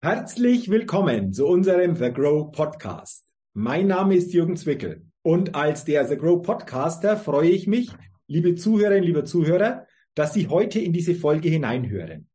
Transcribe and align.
Herzlich 0.00 0.68
willkommen 0.68 1.32
zu 1.32 1.48
unserem 1.48 1.96
The 1.96 2.12
Grow 2.12 2.52
Podcast. 2.52 3.26
Mein 3.52 3.88
Name 3.88 4.14
ist 4.14 4.32
Jürgen 4.32 4.56
Zwickel 4.56 5.02
und 5.22 5.56
als 5.56 5.84
der 5.84 6.06
The 6.06 6.16
Grow 6.16 6.40
Podcaster 6.40 7.16
freue 7.16 7.50
ich 7.50 7.66
mich, 7.66 7.90
liebe 8.28 8.54
Zuhörerinnen, 8.54 9.02
liebe 9.02 9.24
Zuhörer, 9.24 9.88
dass 10.14 10.34
Sie 10.34 10.46
heute 10.46 10.78
in 10.78 10.92
diese 10.92 11.16
Folge 11.16 11.48
hineinhören. 11.48 12.28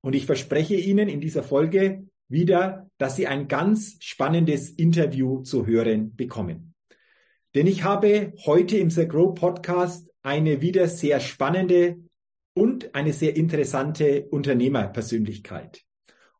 Und 0.00 0.14
ich 0.14 0.24
verspreche 0.24 0.76
Ihnen 0.76 1.10
in 1.10 1.20
dieser 1.20 1.42
Folge 1.42 2.06
wieder, 2.28 2.88
dass 2.96 3.16
Sie 3.16 3.26
ein 3.26 3.46
ganz 3.46 3.98
spannendes 4.00 4.70
Interview 4.70 5.42
zu 5.42 5.66
hören 5.66 6.16
bekommen. 6.16 6.72
Denn 7.54 7.66
ich 7.66 7.84
habe 7.84 8.32
heute 8.46 8.78
im 8.78 8.88
The 8.88 9.06
Grow 9.06 9.34
Podcast 9.34 10.08
eine 10.22 10.62
wieder 10.62 10.88
sehr 10.88 11.20
spannende 11.20 11.98
und 12.54 12.94
eine 12.94 13.12
sehr 13.12 13.36
interessante 13.36 14.28
Unternehmerpersönlichkeit. 14.30 15.84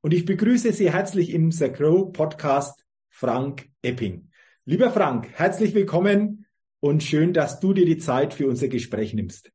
Und 0.04 0.12
ich 0.12 0.24
begrüße 0.24 0.72
Sie 0.72 0.90
herzlich 0.90 1.30
im 1.30 1.52
The 1.52 1.70
Grow 1.70 2.12
Podcast 2.12 2.84
Frank 3.08 3.68
Epping. 3.82 4.30
Lieber 4.64 4.90
Frank, 4.90 5.28
herzlich 5.34 5.74
willkommen 5.76 6.44
und 6.80 7.04
schön, 7.04 7.32
dass 7.32 7.60
du 7.60 7.72
dir 7.72 7.86
die 7.86 7.98
Zeit 7.98 8.34
für 8.34 8.48
unser 8.48 8.66
Gespräch 8.66 9.14
nimmst. 9.14 9.52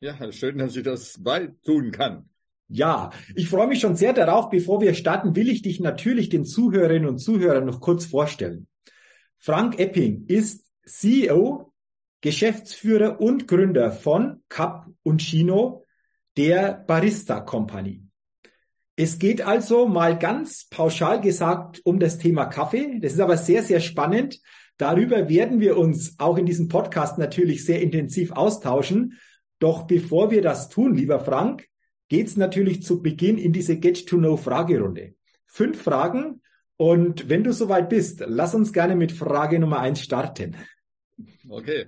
Ja, 0.00 0.32
schön, 0.32 0.56
dass 0.56 0.74
ich 0.74 0.84
das 0.84 1.22
bald 1.22 1.62
tun 1.64 1.90
kann. 1.90 2.30
Ja, 2.68 3.10
ich 3.34 3.50
freue 3.50 3.66
mich 3.66 3.80
schon 3.80 3.94
sehr 3.94 4.14
darauf. 4.14 4.48
Bevor 4.48 4.80
wir 4.80 4.94
starten, 4.94 5.36
will 5.36 5.50
ich 5.50 5.60
dich 5.60 5.80
natürlich 5.80 6.30
den 6.30 6.46
Zuhörerinnen 6.46 7.06
und 7.06 7.18
Zuhörern 7.18 7.66
noch 7.66 7.82
kurz 7.82 8.06
vorstellen. 8.06 8.68
Frank 9.36 9.78
Epping 9.78 10.24
ist 10.28 10.64
CEO, 10.86 11.74
Geschäftsführer 12.22 13.20
und 13.20 13.46
Gründer 13.46 13.92
von 13.92 14.42
Cup 14.48 14.86
und 15.02 15.20
Chino, 15.20 15.84
der 16.38 16.72
Barista 16.86 17.40
Company. 17.40 18.09
Es 19.02 19.18
geht 19.18 19.40
also 19.40 19.88
mal 19.88 20.18
ganz 20.18 20.66
pauschal 20.68 21.22
gesagt 21.22 21.80
um 21.84 21.98
das 21.98 22.18
Thema 22.18 22.44
Kaffee. 22.44 22.98
Das 23.00 23.14
ist 23.14 23.20
aber 23.20 23.38
sehr, 23.38 23.62
sehr 23.62 23.80
spannend. 23.80 24.42
Darüber 24.76 25.26
werden 25.30 25.58
wir 25.58 25.78
uns 25.78 26.16
auch 26.18 26.36
in 26.36 26.44
diesem 26.44 26.68
Podcast 26.68 27.16
natürlich 27.16 27.64
sehr 27.64 27.80
intensiv 27.80 28.32
austauschen. 28.32 29.18
Doch 29.58 29.84
bevor 29.84 30.30
wir 30.30 30.42
das 30.42 30.68
tun, 30.68 30.94
lieber 30.94 31.18
Frank, 31.18 31.66
geht 32.10 32.26
es 32.26 32.36
natürlich 32.36 32.82
zu 32.82 33.00
Beginn 33.00 33.38
in 33.38 33.54
diese 33.54 33.78
Get-to-Know-Fragerunde. 33.78 35.14
Fünf 35.46 35.80
Fragen. 35.80 36.42
Und 36.76 37.30
wenn 37.30 37.42
du 37.42 37.54
soweit 37.54 37.88
bist, 37.88 38.22
lass 38.26 38.54
uns 38.54 38.70
gerne 38.70 38.96
mit 38.96 39.12
Frage 39.12 39.58
Nummer 39.60 39.78
eins 39.78 40.02
starten. 40.02 40.56
Okay. 41.48 41.86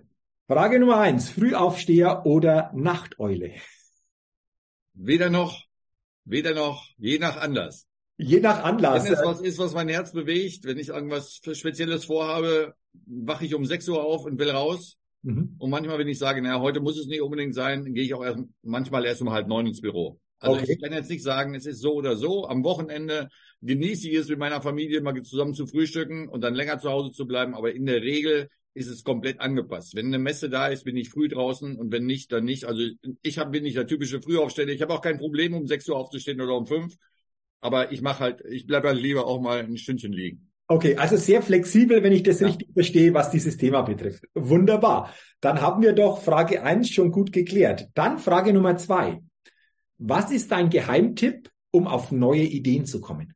Frage 0.48 0.80
Nummer 0.80 0.96
eins. 0.96 1.28
Frühaufsteher 1.28 2.24
oder 2.24 2.72
Nachteule? 2.74 3.52
Weder 4.94 5.28
noch. 5.28 5.71
Weder 6.24 6.54
noch, 6.54 6.86
je 6.98 7.18
nach 7.18 7.36
Anlass. 7.36 7.86
Je 8.16 8.40
nach 8.40 8.62
Anlass. 8.62 9.04
Wenn 9.04 9.12
es 9.12 9.24
was 9.24 9.40
ist, 9.40 9.58
was 9.58 9.74
mein 9.74 9.88
Herz 9.88 10.12
bewegt, 10.12 10.64
wenn 10.64 10.78
ich 10.78 10.88
irgendwas 10.88 11.40
Spezielles 11.52 12.04
vorhabe, 12.04 12.74
wache 13.06 13.44
ich 13.44 13.54
um 13.54 13.64
6 13.64 13.88
Uhr 13.88 14.04
auf 14.04 14.24
und 14.24 14.38
will 14.38 14.50
raus. 14.50 14.98
Mhm. 15.22 15.56
Und 15.58 15.70
manchmal, 15.70 15.98
wenn 15.98 16.08
ich 16.08 16.18
sage, 16.18 16.42
naja, 16.42 16.60
heute 16.60 16.80
muss 16.80 16.98
es 16.98 17.06
nicht 17.06 17.22
unbedingt 17.22 17.54
sein, 17.54 17.94
gehe 17.94 18.04
ich 18.04 18.14
auch 18.14 18.24
erst, 18.24 18.40
manchmal 18.62 19.04
erst 19.04 19.22
um 19.22 19.30
halb 19.30 19.48
neun 19.48 19.66
ins 19.66 19.80
Büro. 19.80 20.20
Also 20.38 20.56
okay. 20.56 20.72
ich 20.72 20.82
kann 20.82 20.92
jetzt 20.92 21.10
nicht 21.10 21.22
sagen, 21.22 21.54
es 21.54 21.66
ist 21.66 21.80
so 21.80 21.94
oder 21.94 22.16
so. 22.16 22.48
Am 22.48 22.64
Wochenende 22.64 23.28
genieße 23.60 24.08
ich 24.08 24.16
es 24.16 24.28
mit 24.28 24.38
meiner 24.38 24.60
Familie 24.60 25.00
mal 25.00 25.20
zusammen 25.22 25.54
zu 25.54 25.66
frühstücken 25.66 26.28
und 26.28 26.42
dann 26.42 26.54
länger 26.54 26.80
zu 26.80 26.90
Hause 26.90 27.12
zu 27.12 27.26
bleiben. 27.26 27.54
Aber 27.54 27.72
in 27.72 27.86
der 27.86 28.02
Regel 28.02 28.48
ist 28.74 28.88
es 28.88 29.04
komplett 29.04 29.40
angepasst. 29.40 29.94
Wenn 29.94 30.06
eine 30.06 30.18
Messe 30.18 30.48
da 30.48 30.68
ist, 30.68 30.84
bin 30.84 30.96
ich 30.96 31.10
früh 31.10 31.28
draußen 31.28 31.76
und 31.76 31.92
wenn 31.92 32.06
nicht, 32.06 32.32
dann 32.32 32.44
nicht. 32.44 32.64
Also 32.64 32.82
ich 33.22 33.38
hab, 33.38 33.52
bin 33.52 33.64
nicht 33.64 33.76
der 33.76 33.86
typische 33.86 34.22
Frühaufsteher. 34.22 34.68
Ich 34.68 34.82
habe 34.82 34.94
auch 34.94 35.02
kein 35.02 35.18
Problem, 35.18 35.54
um 35.54 35.66
6 35.66 35.88
Uhr 35.88 35.96
aufzustehen 35.96 36.40
oder 36.40 36.56
um 36.56 36.66
5. 36.66 36.96
Aber 37.60 37.92
ich 37.92 38.02
mache 38.02 38.20
halt, 38.20 38.44
ich 38.48 38.66
bleibe 38.66 38.88
halt 38.88 39.00
lieber 39.00 39.26
auch 39.26 39.40
mal 39.40 39.60
ein 39.60 39.76
Stündchen 39.76 40.12
liegen. 40.12 40.52
Okay, 40.68 40.96
also 40.96 41.16
sehr 41.16 41.42
flexibel, 41.42 42.02
wenn 42.02 42.12
ich 42.12 42.22
das 42.22 42.40
ja. 42.40 42.46
richtig 42.46 42.72
verstehe, 42.72 43.12
was 43.12 43.30
dieses 43.30 43.58
Thema 43.58 43.82
betrifft. 43.82 44.24
Wunderbar. 44.34 45.14
Dann 45.40 45.60
haben 45.60 45.82
wir 45.82 45.92
doch 45.92 46.22
Frage 46.22 46.62
eins 46.62 46.88
schon 46.88 47.12
gut 47.12 47.32
geklärt. 47.32 47.88
Dann 47.94 48.18
Frage 48.18 48.52
Nummer 48.52 48.76
zwei. 48.78 49.20
Was 49.98 50.30
ist 50.30 50.50
dein 50.50 50.70
Geheimtipp, 50.70 51.50
um 51.70 51.86
auf 51.86 52.10
neue 52.10 52.44
Ideen 52.44 52.86
zu 52.86 53.00
kommen? 53.00 53.34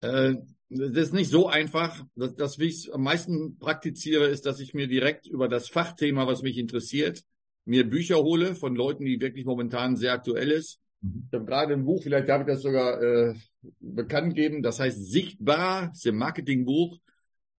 Äh, 0.00 0.36
das 0.74 1.08
ist 1.08 1.14
nicht 1.14 1.30
so 1.30 1.48
einfach. 1.48 2.04
Das, 2.16 2.34
das 2.34 2.58
wie 2.58 2.66
ich 2.66 2.74
es 2.74 2.90
am 2.90 3.02
meisten 3.02 3.58
praktiziere, 3.58 4.26
ist, 4.26 4.46
dass 4.46 4.60
ich 4.60 4.74
mir 4.74 4.88
direkt 4.88 5.26
über 5.26 5.48
das 5.48 5.68
Fachthema, 5.68 6.26
was 6.26 6.42
mich 6.42 6.58
interessiert, 6.58 7.22
mir 7.64 7.88
Bücher 7.88 8.16
hole 8.16 8.54
von 8.54 8.74
Leuten, 8.74 9.04
die 9.04 9.20
wirklich 9.20 9.44
momentan 9.44 9.96
sehr 9.96 10.12
aktuell 10.12 10.50
ist. 10.50 10.80
Mhm. 11.00 11.24
Ich 11.28 11.34
habe 11.34 11.44
gerade 11.44 11.72
ein 11.74 11.84
Buch, 11.84 12.02
vielleicht 12.02 12.28
darf 12.28 12.42
ich 12.42 12.46
das 12.46 12.62
sogar 12.62 13.02
äh, 13.02 13.34
bekannt 13.80 14.34
geben, 14.34 14.62
das 14.62 14.80
heißt 14.80 15.10
Sichtbar, 15.10 15.88
das 15.88 15.98
ist 15.98 16.06
ein 16.06 16.16
Marketingbuch 16.16 16.98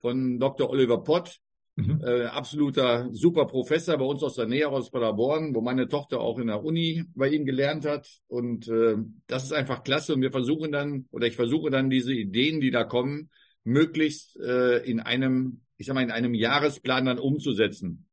von 0.02 0.40
Dr. 0.40 0.70
Oliver 0.70 1.04
Pott. 1.04 1.40
Mhm. 1.76 2.02
Äh, 2.06 2.26
absoluter 2.26 3.10
super 3.12 3.46
Professor 3.46 3.98
bei 3.98 4.06
uns 4.06 4.24
aus 4.24 4.36
der 4.36 4.48
Nähe 4.48 4.70
aus 4.70 4.92
Paderborn, 4.92 5.54
wo 5.54 5.62
meine 5.62 5.90
Tochter 5.90 6.22
auch 6.22 6.40
in 6.40 6.48
der 6.48 6.64
Uni 6.64 7.04
bei 7.16 7.28
ihm 7.28 7.46
gelernt 7.46 7.86
hat. 7.86 8.08
Und 8.28 8.68
äh, 8.70 8.96
das 9.28 9.44
ist 9.44 9.52
einfach 9.52 9.84
klasse. 9.84 10.14
Und 10.14 10.22
wir 10.22 10.32
versuchen 10.32 10.72
dann, 10.72 11.08
oder 11.12 11.28
ich 11.28 11.36
versuche 11.36 11.70
dann 11.70 11.90
diese 11.90 12.14
Ideen, 12.14 12.62
die 12.62 12.72
da 12.72 12.86
kommen, 12.86 13.30
möglichst 13.66 14.40
äh, 14.40 14.78
in 14.90 15.02
einem, 15.02 15.62
ich 15.78 15.88
sag 15.88 15.96
mal, 15.96 16.04
in 16.04 16.12
einem 16.12 16.34
Jahresplan 16.34 17.06
dann 17.06 17.20
umzusetzen. 17.20 18.06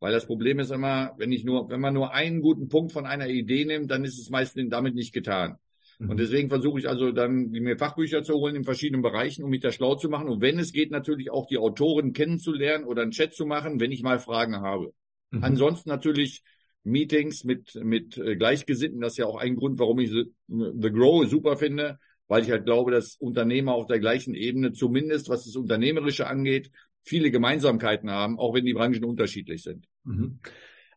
Weil 0.00 0.12
das 0.12 0.26
Problem 0.26 0.58
ist 0.58 0.72
immer, 0.72 1.14
wenn 1.16 1.30
ich 1.30 1.44
nur, 1.44 1.70
wenn 1.70 1.80
man 1.80 1.94
nur 1.94 2.12
einen 2.12 2.40
guten 2.40 2.68
Punkt 2.68 2.92
von 2.92 3.06
einer 3.06 3.28
Idee 3.28 3.64
nimmt, 3.64 3.90
dann 3.90 4.04
ist 4.04 4.18
es 4.18 4.28
meistens 4.28 4.70
damit 4.70 4.94
nicht 4.96 5.12
getan. 5.12 5.56
Und 5.98 6.08
mhm. 6.08 6.16
deswegen 6.16 6.48
versuche 6.48 6.78
ich 6.80 6.88
also 6.88 7.12
dann, 7.12 7.50
mir 7.50 7.78
Fachbücher 7.78 8.22
zu 8.22 8.34
holen 8.34 8.56
in 8.56 8.64
verschiedenen 8.64 9.02
Bereichen, 9.02 9.44
um 9.44 9.50
mich 9.50 9.60
da 9.60 9.72
schlau 9.72 9.94
zu 9.94 10.08
machen. 10.08 10.28
Und 10.28 10.40
wenn 10.40 10.58
es 10.58 10.72
geht, 10.72 10.90
natürlich 10.90 11.30
auch 11.30 11.46
die 11.46 11.58
Autoren 11.58 12.12
kennenzulernen 12.12 12.84
oder 12.84 13.02
einen 13.02 13.12
Chat 13.12 13.34
zu 13.34 13.46
machen, 13.46 13.80
wenn 13.80 13.92
ich 13.92 14.02
mal 14.02 14.18
Fragen 14.18 14.56
habe. 14.56 14.92
Mhm. 15.30 15.44
Ansonsten 15.44 15.88
natürlich 15.88 16.42
Meetings 16.84 17.44
mit, 17.44 17.74
mit 17.82 18.16
äh, 18.18 18.36
Gleichgesinnten. 18.36 19.00
Das 19.00 19.12
ist 19.12 19.18
ja 19.18 19.26
auch 19.26 19.38
ein 19.38 19.56
Grund, 19.56 19.78
warum 19.78 19.98
ich 20.00 20.10
The, 20.10 20.30
The 20.48 20.90
Grow 20.90 21.26
super 21.28 21.56
finde, 21.56 21.98
weil 22.28 22.42
ich 22.42 22.50
halt 22.50 22.64
glaube, 22.64 22.90
dass 22.90 23.16
Unternehmer 23.16 23.74
auf 23.74 23.86
der 23.86 24.00
gleichen 24.00 24.34
Ebene, 24.34 24.72
zumindest 24.72 25.28
was 25.28 25.44
das 25.44 25.56
Unternehmerische 25.56 26.26
angeht, 26.26 26.70
viele 27.02 27.30
Gemeinsamkeiten 27.30 28.10
haben, 28.10 28.38
auch 28.38 28.54
wenn 28.54 28.64
die 28.64 28.74
Branchen 28.74 29.04
unterschiedlich 29.04 29.62
sind. 29.62 29.86
Mhm. 30.04 30.40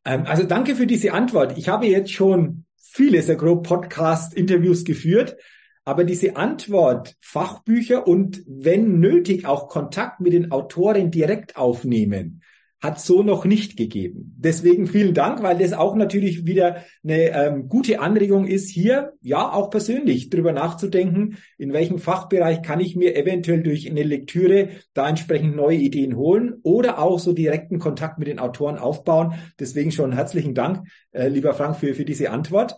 Ähm, 0.05 0.23
also 0.25 0.43
danke 0.43 0.75
für 0.75 0.87
diese 0.87 1.13
Antwort. 1.13 1.57
Ich 1.57 1.69
habe 1.69 1.87
jetzt 1.87 2.11
schon 2.11 2.65
viele 2.89 3.21
sehr 3.21 3.35
grob 3.35 3.67
Podcast-Interviews 3.67 4.83
geführt, 4.83 5.37
aber 5.85 6.03
diese 6.03 6.35
Antwort, 6.35 7.15
Fachbücher 7.21 8.07
und 8.07 8.43
wenn 8.47 8.99
nötig 8.99 9.45
auch 9.45 9.69
Kontakt 9.69 10.19
mit 10.19 10.33
den 10.33 10.51
Autoren 10.51 11.11
direkt 11.11 11.55
aufnehmen, 11.55 12.41
hat 12.79 12.99
so 12.99 13.23
noch 13.23 13.43
nicht 13.45 13.75
gegeben. 13.75 14.35
Deswegen 14.37 14.85
vielen 14.85 15.15
Dank, 15.15 15.41
weil 15.41 15.57
das 15.57 15.73
auch 15.73 15.95
natürlich 15.95 16.45
wieder 16.45 16.83
eine 17.03 17.31
ähm, 17.31 17.69
gute 17.69 17.99
Anregung 17.99 18.45
ist, 18.45 18.69
hier 18.69 19.13
ja 19.21 19.51
auch 19.51 19.71
persönlich 19.71 20.29
drüber 20.29 20.51
nachzudenken, 20.51 21.37
in 21.57 21.73
welchem 21.73 21.97
Fachbereich 21.97 22.61
kann 22.61 22.79
ich 22.79 22.95
mir 22.95 23.15
eventuell 23.15 23.63
durch 23.63 23.89
eine 23.89 24.03
Lektüre 24.03 24.69
da 24.93 25.09
entsprechend 25.09 25.55
neue 25.55 25.77
Ideen 25.77 26.15
holen 26.15 26.55
oder 26.61 26.99
auch 26.99 27.17
so 27.17 27.33
direkten 27.33 27.79
Kontakt 27.79 28.19
mit 28.19 28.27
den 28.27 28.37
Autoren 28.37 28.77
aufbauen. 28.77 29.33
Deswegen 29.59 29.91
schon 29.91 30.11
herzlichen 30.11 30.53
Dank, 30.53 30.87
äh, 31.11 31.29
lieber 31.29 31.53
Frank, 31.53 31.77
für, 31.77 31.95
für 31.95 32.05
diese 32.05 32.29
Antwort. 32.29 32.77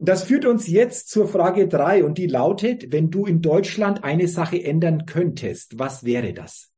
Das 0.00 0.24
führt 0.24 0.46
uns 0.46 0.66
jetzt 0.66 1.10
zur 1.10 1.28
Frage 1.28 1.68
drei 1.68 2.02
und 2.02 2.18
die 2.18 2.26
lautet, 2.26 2.90
wenn 2.90 3.10
du 3.10 3.26
in 3.26 3.42
Deutschland 3.42 4.02
eine 4.02 4.28
Sache 4.28 4.60
ändern 4.64 5.04
könntest, 5.06 5.78
was 5.78 6.04
wäre 6.04 6.32
das? 6.32 6.69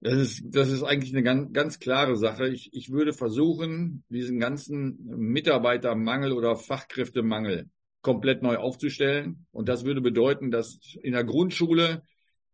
Das 0.00 0.14
ist, 0.14 0.42
das 0.44 0.70
ist 0.70 0.84
eigentlich 0.84 1.12
eine 1.12 1.24
ganz, 1.24 1.52
ganz 1.52 1.78
klare 1.80 2.16
Sache. 2.16 2.48
Ich, 2.48 2.70
ich 2.72 2.90
würde 2.90 3.12
versuchen, 3.12 4.04
diesen 4.08 4.38
ganzen 4.38 4.96
Mitarbeitermangel 5.04 6.32
oder 6.32 6.54
Fachkräftemangel 6.56 7.68
komplett 8.00 8.42
neu 8.42 8.56
aufzustellen. 8.58 9.46
Und 9.50 9.68
das 9.68 9.84
würde 9.84 10.00
bedeuten, 10.00 10.52
dass 10.52 10.78
in 11.02 11.14
der 11.14 11.24
Grundschule 11.24 12.02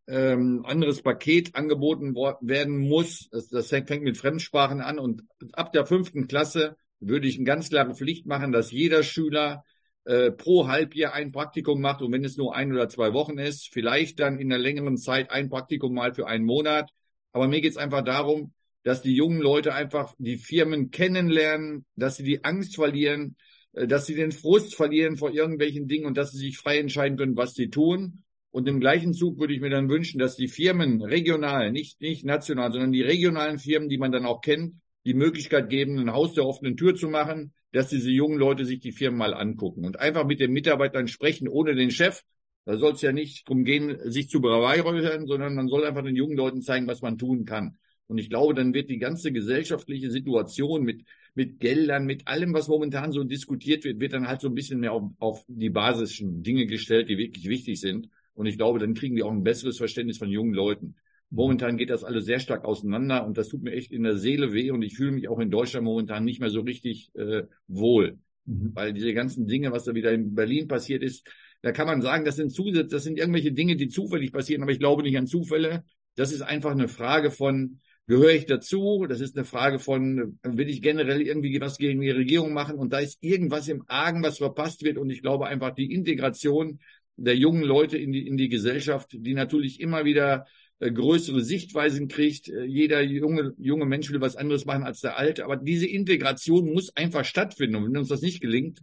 ähm, 0.06 0.64
anderes 0.64 1.02
Paket 1.02 1.54
angeboten 1.54 2.14
werden 2.14 2.78
muss. 2.78 3.28
Das, 3.30 3.50
das 3.50 3.68
fängt 3.68 4.02
mit 4.02 4.16
Fremdsprachen 4.16 4.80
an. 4.80 4.98
Und 4.98 5.22
ab 5.52 5.72
der 5.72 5.84
fünften 5.84 6.26
Klasse 6.28 6.76
würde 6.98 7.28
ich 7.28 7.36
eine 7.36 7.44
ganz 7.44 7.68
klare 7.68 7.94
Pflicht 7.94 8.26
machen, 8.26 8.52
dass 8.52 8.70
jeder 8.70 9.02
Schüler 9.02 9.64
äh, 10.04 10.30
pro 10.30 10.66
Halbjahr 10.66 11.12
ein 11.12 11.30
Praktikum 11.30 11.82
macht. 11.82 12.00
Und 12.00 12.10
wenn 12.10 12.24
es 12.24 12.38
nur 12.38 12.56
ein 12.56 12.72
oder 12.72 12.88
zwei 12.88 13.12
Wochen 13.12 13.36
ist, 13.36 13.68
vielleicht 13.70 14.18
dann 14.18 14.38
in 14.38 14.48
der 14.48 14.58
längeren 14.58 14.96
Zeit 14.96 15.30
ein 15.30 15.50
Praktikum 15.50 15.92
mal 15.92 16.14
für 16.14 16.26
einen 16.26 16.46
Monat 16.46 16.90
aber 17.34 17.48
mir 17.48 17.60
geht's 17.60 17.76
einfach 17.76 18.02
darum, 18.02 18.52
dass 18.84 19.02
die 19.02 19.14
jungen 19.14 19.40
Leute 19.40 19.74
einfach 19.74 20.14
die 20.18 20.38
Firmen 20.38 20.90
kennenlernen, 20.90 21.84
dass 21.96 22.16
sie 22.16 22.22
die 22.22 22.44
Angst 22.44 22.76
verlieren, 22.76 23.36
äh, 23.72 23.86
dass 23.86 24.06
sie 24.06 24.14
den 24.14 24.32
Frust 24.32 24.76
verlieren 24.76 25.16
vor 25.16 25.32
irgendwelchen 25.32 25.88
Dingen 25.88 26.06
und 26.06 26.16
dass 26.16 26.30
sie 26.30 26.38
sich 26.38 26.56
frei 26.56 26.78
entscheiden 26.78 27.18
können, 27.18 27.36
was 27.36 27.54
sie 27.54 27.68
tun. 27.70 28.22
Und 28.52 28.68
im 28.68 28.78
gleichen 28.78 29.14
Zug 29.14 29.40
würde 29.40 29.52
ich 29.52 29.60
mir 29.60 29.70
dann 29.70 29.88
wünschen, 29.88 30.20
dass 30.20 30.36
die 30.36 30.46
Firmen 30.46 31.02
regional, 31.02 31.72
nicht, 31.72 32.00
nicht 32.00 32.24
national, 32.24 32.70
sondern 32.70 32.92
die 32.92 33.02
regionalen 33.02 33.58
Firmen, 33.58 33.88
die 33.88 33.98
man 33.98 34.12
dann 34.12 34.26
auch 34.26 34.40
kennt, 34.40 34.76
die 35.04 35.14
Möglichkeit 35.14 35.70
geben, 35.70 35.98
ein 35.98 36.12
Haus 36.12 36.34
der 36.34 36.46
offenen 36.46 36.76
Tür 36.76 36.94
zu 36.94 37.08
machen, 37.08 37.52
dass 37.72 37.88
diese 37.88 38.12
jungen 38.12 38.38
Leute 38.38 38.64
sich 38.64 38.78
die 38.78 38.92
Firmen 38.92 39.18
mal 39.18 39.34
angucken 39.34 39.84
und 39.84 39.98
einfach 39.98 40.24
mit 40.24 40.38
den 40.38 40.52
Mitarbeitern 40.52 41.08
sprechen, 41.08 41.48
ohne 41.48 41.74
den 41.74 41.90
Chef. 41.90 42.22
Da 42.64 42.78
soll 42.78 42.92
es 42.92 43.02
ja 43.02 43.12
nicht 43.12 43.48
drum 43.48 43.64
gehen, 43.64 43.98
sich 44.10 44.28
zu 44.30 44.40
beweihräuchern, 44.40 45.26
sondern 45.26 45.54
man 45.54 45.68
soll 45.68 45.84
einfach 45.84 46.02
den 46.02 46.16
jungen 46.16 46.36
Leuten 46.36 46.62
zeigen, 46.62 46.86
was 46.86 47.02
man 47.02 47.18
tun 47.18 47.44
kann. 47.44 47.76
Und 48.06 48.18
ich 48.18 48.28
glaube, 48.28 48.54
dann 48.54 48.74
wird 48.74 48.90
die 48.90 48.98
ganze 48.98 49.32
gesellschaftliche 49.32 50.10
Situation 50.10 50.82
mit, 50.82 51.04
mit 51.34 51.58
Geldern, 51.60 52.04
mit 52.04 52.28
allem, 52.28 52.52
was 52.52 52.68
momentan 52.68 53.12
so 53.12 53.24
diskutiert 53.24 53.84
wird, 53.84 54.00
wird 54.00 54.12
dann 54.12 54.28
halt 54.28 54.40
so 54.40 54.48
ein 54.48 54.54
bisschen 54.54 54.80
mehr 54.80 54.92
auf, 54.92 55.10
auf 55.18 55.44
die 55.48 55.70
basischen 55.70 56.42
Dinge 56.42 56.66
gestellt, 56.66 57.08
die 57.08 57.18
wirklich 57.18 57.48
wichtig 57.48 57.80
sind. 57.80 58.08
Und 58.34 58.46
ich 58.46 58.56
glaube, 58.56 58.78
dann 58.78 58.94
kriegen 58.94 59.16
wir 59.16 59.26
auch 59.26 59.32
ein 59.32 59.44
besseres 59.44 59.78
Verständnis 59.78 60.18
von 60.18 60.28
jungen 60.28 60.54
Leuten. 60.54 60.96
Momentan 61.30 61.76
geht 61.76 61.90
das 61.90 62.04
alles 62.04 62.26
sehr 62.26 62.40
stark 62.40 62.64
auseinander 62.64 63.26
und 63.26 63.38
das 63.38 63.48
tut 63.48 63.62
mir 63.62 63.72
echt 63.72 63.90
in 63.90 64.02
der 64.02 64.16
Seele 64.16 64.52
weh 64.52 64.70
und 64.70 64.82
ich 64.82 64.94
fühle 64.94 65.12
mich 65.12 65.28
auch 65.28 65.38
in 65.38 65.50
Deutschland 65.50 65.84
momentan 65.84 66.24
nicht 66.24 66.40
mehr 66.40 66.50
so 66.50 66.60
richtig 66.60 67.10
äh, 67.14 67.44
wohl. 67.66 68.18
Mhm. 68.44 68.72
Weil 68.74 68.92
diese 68.92 69.14
ganzen 69.14 69.46
Dinge, 69.46 69.72
was 69.72 69.84
da 69.84 69.94
wieder 69.94 70.12
in 70.12 70.34
Berlin 70.34 70.68
passiert 70.68 71.02
ist, 71.02 71.26
da 71.64 71.72
kann 71.72 71.86
man 71.86 72.02
sagen, 72.02 72.26
das 72.26 72.36
sind 72.36 72.50
Zusatz, 72.52 72.90
das 72.90 73.04
sind 73.04 73.18
irgendwelche 73.18 73.50
Dinge, 73.50 73.76
die 73.76 73.88
zufällig 73.88 74.32
passieren, 74.32 74.62
aber 74.62 74.72
ich 74.72 74.78
glaube 74.78 75.02
nicht 75.02 75.16
an 75.16 75.26
Zufälle. 75.26 75.82
Das 76.14 76.30
ist 76.30 76.42
einfach 76.42 76.72
eine 76.72 76.88
Frage 76.88 77.30
von, 77.30 77.80
gehöre 78.06 78.34
ich 78.34 78.44
dazu? 78.44 79.06
Das 79.08 79.22
ist 79.22 79.34
eine 79.34 79.46
Frage 79.46 79.78
von, 79.78 80.38
will 80.42 80.68
ich 80.68 80.82
generell 80.82 81.22
irgendwie 81.22 81.58
was 81.62 81.78
gegen 81.78 82.02
die 82.02 82.10
Regierung 82.10 82.52
machen? 82.52 82.76
Und 82.76 82.92
da 82.92 82.98
ist 82.98 83.16
irgendwas 83.22 83.66
im 83.68 83.82
Argen, 83.86 84.22
was 84.22 84.36
verpasst 84.36 84.84
wird. 84.84 84.98
Und 84.98 85.08
ich 85.08 85.22
glaube 85.22 85.46
einfach 85.46 85.74
die 85.74 85.90
Integration 85.90 86.80
der 87.16 87.34
jungen 87.34 87.62
Leute 87.62 87.96
in 87.96 88.12
die, 88.12 88.26
in 88.26 88.36
die 88.36 88.50
Gesellschaft, 88.50 89.12
die 89.12 89.32
natürlich 89.32 89.80
immer 89.80 90.04
wieder 90.04 90.44
äh, 90.80 90.92
größere 90.92 91.40
Sichtweisen 91.40 92.08
kriegt. 92.08 92.50
Äh, 92.50 92.64
jeder 92.64 93.00
junge, 93.00 93.54
junge 93.56 93.86
Mensch 93.86 94.10
will 94.10 94.20
was 94.20 94.36
anderes 94.36 94.66
machen 94.66 94.82
als 94.82 95.00
der 95.00 95.16
alte. 95.16 95.46
Aber 95.46 95.56
diese 95.56 95.86
Integration 95.86 96.74
muss 96.74 96.94
einfach 96.94 97.24
stattfinden. 97.24 97.76
Und 97.76 97.86
wenn 97.86 97.96
uns 97.96 98.08
das 98.08 98.20
nicht 98.20 98.42
gelingt, 98.42 98.82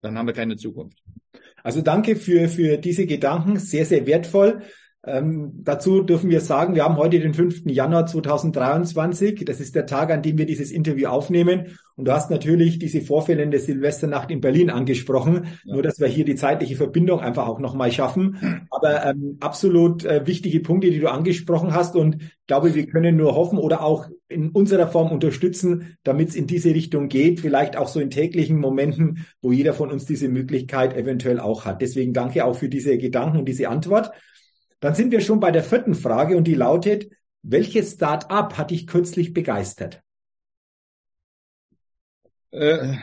dann 0.00 0.16
haben 0.16 0.26
wir 0.26 0.32
keine 0.32 0.56
Zukunft. 0.56 1.02
Also 1.62 1.80
danke 1.82 2.16
für, 2.16 2.48
für 2.48 2.76
diese 2.76 3.06
Gedanken. 3.06 3.58
Sehr, 3.58 3.84
sehr 3.86 4.06
wertvoll. 4.06 4.62
Ähm, 5.04 5.50
dazu 5.64 6.02
dürfen 6.02 6.30
wir 6.30 6.40
sagen, 6.40 6.76
wir 6.76 6.84
haben 6.84 6.96
heute 6.96 7.18
den 7.18 7.34
5. 7.34 7.62
Januar 7.66 8.06
2023. 8.06 9.44
Das 9.44 9.58
ist 9.58 9.74
der 9.74 9.86
Tag, 9.86 10.12
an 10.12 10.22
dem 10.22 10.38
wir 10.38 10.46
dieses 10.46 10.70
Interview 10.70 11.08
aufnehmen. 11.08 11.76
Und 11.96 12.06
du 12.06 12.12
hast 12.12 12.30
natürlich 12.30 12.78
diese 12.78 13.00
Vorfälle 13.00 13.42
in 13.42 13.50
der 13.50 13.58
Silvesternacht 13.58 14.30
in 14.30 14.40
Berlin 14.40 14.70
angesprochen. 14.70 15.46
Ja. 15.64 15.74
Nur, 15.74 15.82
dass 15.82 15.98
wir 15.98 16.06
hier 16.06 16.24
die 16.24 16.36
zeitliche 16.36 16.76
Verbindung 16.76 17.18
einfach 17.18 17.48
auch 17.48 17.58
nochmal 17.58 17.90
schaffen. 17.90 18.68
Aber 18.70 19.04
ähm, 19.04 19.38
absolut 19.40 20.04
äh, 20.04 20.24
wichtige 20.24 20.60
Punkte, 20.60 20.90
die 20.90 21.00
du 21.00 21.10
angesprochen 21.10 21.74
hast. 21.74 21.96
Und 21.96 22.22
ich 22.22 22.46
glaube, 22.46 22.72
wir 22.72 22.86
können 22.86 23.16
nur 23.16 23.34
hoffen 23.34 23.58
oder 23.58 23.82
auch 23.82 24.08
in 24.28 24.50
unserer 24.50 24.86
Form 24.86 25.10
unterstützen, 25.10 25.96
damit 26.04 26.28
es 26.28 26.36
in 26.36 26.46
diese 26.46 26.70
Richtung 26.70 27.08
geht. 27.08 27.40
Vielleicht 27.40 27.76
auch 27.76 27.88
so 27.88 27.98
in 27.98 28.10
täglichen 28.10 28.58
Momenten, 28.58 29.26
wo 29.42 29.50
jeder 29.50 29.74
von 29.74 29.90
uns 29.90 30.06
diese 30.06 30.28
Möglichkeit 30.28 30.96
eventuell 30.96 31.40
auch 31.40 31.64
hat. 31.64 31.82
Deswegen 31.82 32.12
danke 32.12 32.44
auch 32.44 32.56
für 32.56 32.68
diese 32.68 32.96
Gedanken 32.98 33.38
und 33.38 33.48
diese 33.48 33.68
Antwort. 33.68 34.12
Dann 34.82 34.96
sind 34.96 35.12
wir 35.12 35.20
schon 35.20 35.38
bei 35.38 35.52
der 35.52 35.62
vierten 35.62 35.94
Frage 35.94 36.36
und 36.36 36.42
die 36.42 36.56
lautet, 36.56 37.08
welches 37.42 37.92
Start-up 37.92 38.58
hat 38.58 38.72
dich 38.72 38.88
kürzlich 38.88 39.32
begeistert? 39.32 40.02
Äh, 42.50 42.96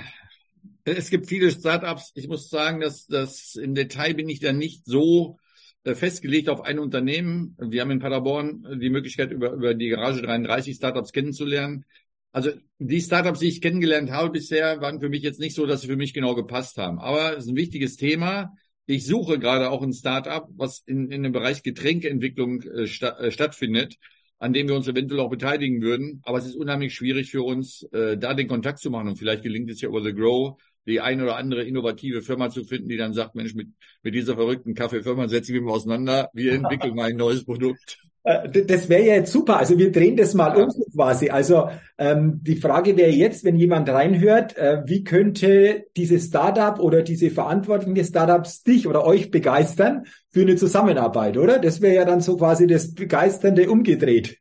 es 0.83 1.09
gibt 1.09 1.27
viele 1.27 1.49
Start-ups. 1.49 2.11
Ich 2.15 2.27
muss 2.27 2.49
sagen, 2.49 2.81
dass 2.81 3.07
das 3.07 3.55
im 3.55 3.75
Detail 3.75 4.13
bin 4.13 4.27
ich 4.27 4.41
da 4.41 4.51
nicht 4.51 4.83
so 4.85 5.37
äh, 5.85 5.95
festgelegt 5.95 6.49
auf 6.49 6.59
ein 6.59 6.79
Unternehmen. 6.79 7.55
Wir 7.57 7.79
haben 7.79 7.91
in 7.91 7.99
Paderborn 7.99 8.77
die 8.81 8.89
Möglichkeit, 8.89 9.31
über, 9.31 9.53
über 9.53 9.73
die 9.73 9.87
Garage 9.87 10.21
33 10.21 10.75
Startups 10.75 11.13
kennenzulernen. 11.13 11.85
Also 12.33 12.51
die 12.77 12.99
Startups, 12.99 13.39
die 13.39 13.47
ich 13.47 13.61
kennengelernt 13.61 14.11
habe 14.11 14.31
bisher, 14.31 14.81
waren 14.81 14.99
für 14.99 15.07
mich 15.07 15.21
jetzt 15.21 15.39
nicht 15.39 15.55
so, 15.55 15.65
dass 15.65 15.79
sie 15.79 15.87
für 15.87 15.95
mich 15.95 16.13
genau 16.13 16.35
gepasst 16.35 16.77
haben. 16.77 16.99
Aber 16.99 17.37
es 17.37 17.45
ist 17.45 17.51
ein 17.51 17.55
wichtiges 17.55 17.95
Thema 17.95 18.53
ich 18.89 19.05
suche 19.05 19.37
gerade 19.37 19.69
auch 19.69 19.83
ein 19.83 19.93
Startup, 19.93 20.47
was 20.57 20.81
in, 20.87 21.11
in 21.11 21.21
dem 21.21 21.31
Bereich 21.31 21.61
Getränkeentwicklung 21.61 22.63
äh, 22.63 22.87
sta 22.87 23.19
äh, 23.19 23.31
stattfindet, 23.31 23.97
an 24.39 24.51
dem 24.51 24.67
wir 24.67 24.75
uns 24.75 24.87
eventuell 24.87 25.19
auch 25.19 25.29
beteiligen 25.29 25.83
würden. 25.83 26.21
Aber 26.23 26.39
es 26.39 26.45
ist 26.45 26.55
unheimlich 26.55 26.95
schwierig 26.95 27.29
für 27.29 27.43
uns, 27.43 27.83
äh, 27.91 28.17
da 28.17 28.33
den 28.33 28.47
Kontakt 28.47 28.79
zu 28.79 28.89
machen. 28.89 29.07
Und 29.07 29.17
vielleicht 29.17 29.43
gelingt 29.43 29.69
es 29.69 29.81
ja 29.81 29.89
über 29.89 30.01
The 30.01 30.13
Grow, 30.13 30.59
die 30.87 31.01
eine 31.01 31.21
oder 31.23 31.35
andere 31.35 31.65
innovative 31.65 32.23
Firma 32.23 32.49
zu 32.49 32.63
finden, 32.63 32.89
die 32.89 32.97
dann 32.97 33.13
sagt, 33.13 33.35
Mensch, 33.35 33.53
mit, 33.53 33.67
mit 34.01 34.15
dieser 34.15 34.33
verrückten 34.33 34.73
Kaffeefirma 34.73 35.27
setzen 35.27 35.53
wir 35.53 35.61
mal 35.61 35.73
auseinander. 35.73 36.29
Wir 36.33 36.53
entwickeln 36.53 36.95
mal 36.95 37.09
ein 37.09 37.15
neues 37.15 37.45
Produkt. 37.45 37.99
Äh, 38.23 38.65
das 38.65 38.89
wäre 38.89 39.03
ja 39.03 39.15
jetzt 39.15 39.31
super. 39.31 39.57
Also 39.57 39.77
wir 39.77 39.91
drehen 39.91 40.17
das 40.17 40.33
mal 40.33 40.55
um 40.55 40.69
quasi. 40.93 41.29
Also 41.29 41.69
ähm, 41.97 42.39
die 42.43 42.55
Frage 42.55 42.97
wäre 42.97 43.11
jetzt, 43.11 43.43
wenn 43.43 43.55
jemand 43.55 43.89
reinhört, 43.89 44.57
äh, 44.57 44.81
wie 44.85 45.03
könnte 45.03 45.85
dieses 45.95 46.27
Startup 46.27 46.79
oder 46.79 47.01
diese 47.01 47.29
Verantwortung 47.29 47.95
des 47.95 48.09
Startups 48.09 48.63
dich 48.63 48.87
oder 48.87 49.05
euch 49.05 49.31
begeistern 49.31 50.05
für 50.29 50.41
eine 50.41 50.55
Zusammenarbeit, 50.55 51.37
oder? 51.37 51.59
Das 51.59 51.81
wäre 51.81 51.95
ja 51.95 52.05
dann 52.05 52.21
so 52.21 52.37
quasi 52.37 52.67
das 52.67 52.93
Begeisternde 52.93 53.69
umgedreht. 53.69 54.37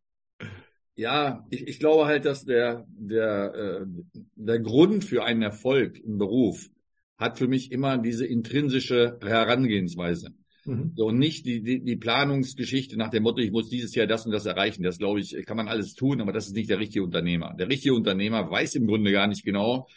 Ja, 0.97 1.45
ich, 1.49 1.69
ich 1.69 1.79
glaube 1.79 2.07
halt, 2.07 2.25
dass 2.25 2.45
der, 2.45 2.85
der, 2.89 3.55
äh, 3.55 3.87
der 4.35 4.59
Grund 4.59 5.05
für 5.05 5.25
einen 5.25 5.43
Erfolg 5.43 5.99
im 6.01 6.19
Beruf 6.19 6.69
hat 7.17 7.39
für 7.39 7.49
mich 7.49 7.73
immer 7.73 7.99
diese 7.99 8.27
intrinsische 8.27 9.19
Herangehensweise. 9.23 10.31
Mhm. 10.69 10.93
So, 10.95 11.07
und 11.07 11.19
nicht 11.19 11.47
die, 11.47 11.63
die, 11.63 11.83
die 11.83 11.97
Planungsgeschichte 11.97 12.99
nach 12.99 13.09
dem 13.09 13.23
Motto, 13.23 13.41
ich 13.41 13.51
muss 13.51 13.71
dieses 13.71 13.95
Jahr 13.95 14.07
das 14.07 14.27
und 14.27 14.33
das 14.33 14.45
erreichen. 14.45 14.83
Das 14.83 14.99
glaube 14.99 15.21
ich, 15.21 15.35
kann 15.47 15.57
man 15.57 15.67
alles 15.67 15.95
tun, 15.95 16.21
aber 16.21 16.33
das 16.33 16.47
ist 16.47 16.55
nicht 16.55 16.69
der 16.69 16.79
richtige 16.79 17.03
Unternehmer. 17.03 17.55
Der 17.59 17.71
richtige 17.71 17.95
Unternehmer 17.95 18.51
weiß 18.51 18.75
im 18.75 18.87
Grunde 18.87 19.11
gar 19.11 19.27
nicht 19.27 19.45
genau, 19.45 19.89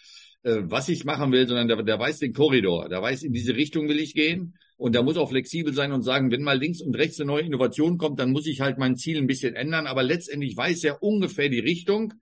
äh, 0.44 0.62
was 0.63 0.88
ich 0.88 1.03
machen 1.03 1.33
will, 1.33 1.45
sondern 1.45 1.68
der, 1.68 1.83
der 1.83 2.00
weiß 2.00 2.19
den 2.19 2.31
Korridor. 2.31 2.88
Der 2.88 3.01
weiß, 3.01 3.23
in 3.23 3.33
diese 3.33 3.53
Richtung 3.53 3.89
will 3.89 4.00
ich 4.00 4.13
gehen. 4.13 4.56
Und 4.77 4.95
der 4.95 5.03
muss 5.03 5.18
auch 5.18 5.29
flexibel 5.29 5.73
sein 5.73 5.91
und 5.91 6.03
sagen, 6.03 6.31
wenn 6.31 6.41
mal 6.41 6.57
links 6.57 6.81
und 6.81 6.95
rechts 6.95 7.19
eine 7.19 7.27
neue 7.27 7.44
Innovation 7.44 7.97
kommt, 7.97 8.19
dann 8.19 8.31
muss 8.31 8.47
ich 8.47 8.62
halt 8.62 8.77
mein 8.77 8.95
Ziel 8.95 9.18
ein 9.18 9.27
bisschen 9.27 9.56
ändern. 9.56 9.88
Aber 9.88 10.03
letztendlich 10.03 10.56
weiß 10.56 10.85
er 10.85 11.03
ungefähr 11.03 11.50
die 11.50 11.59
Richtung. 11.59 12.13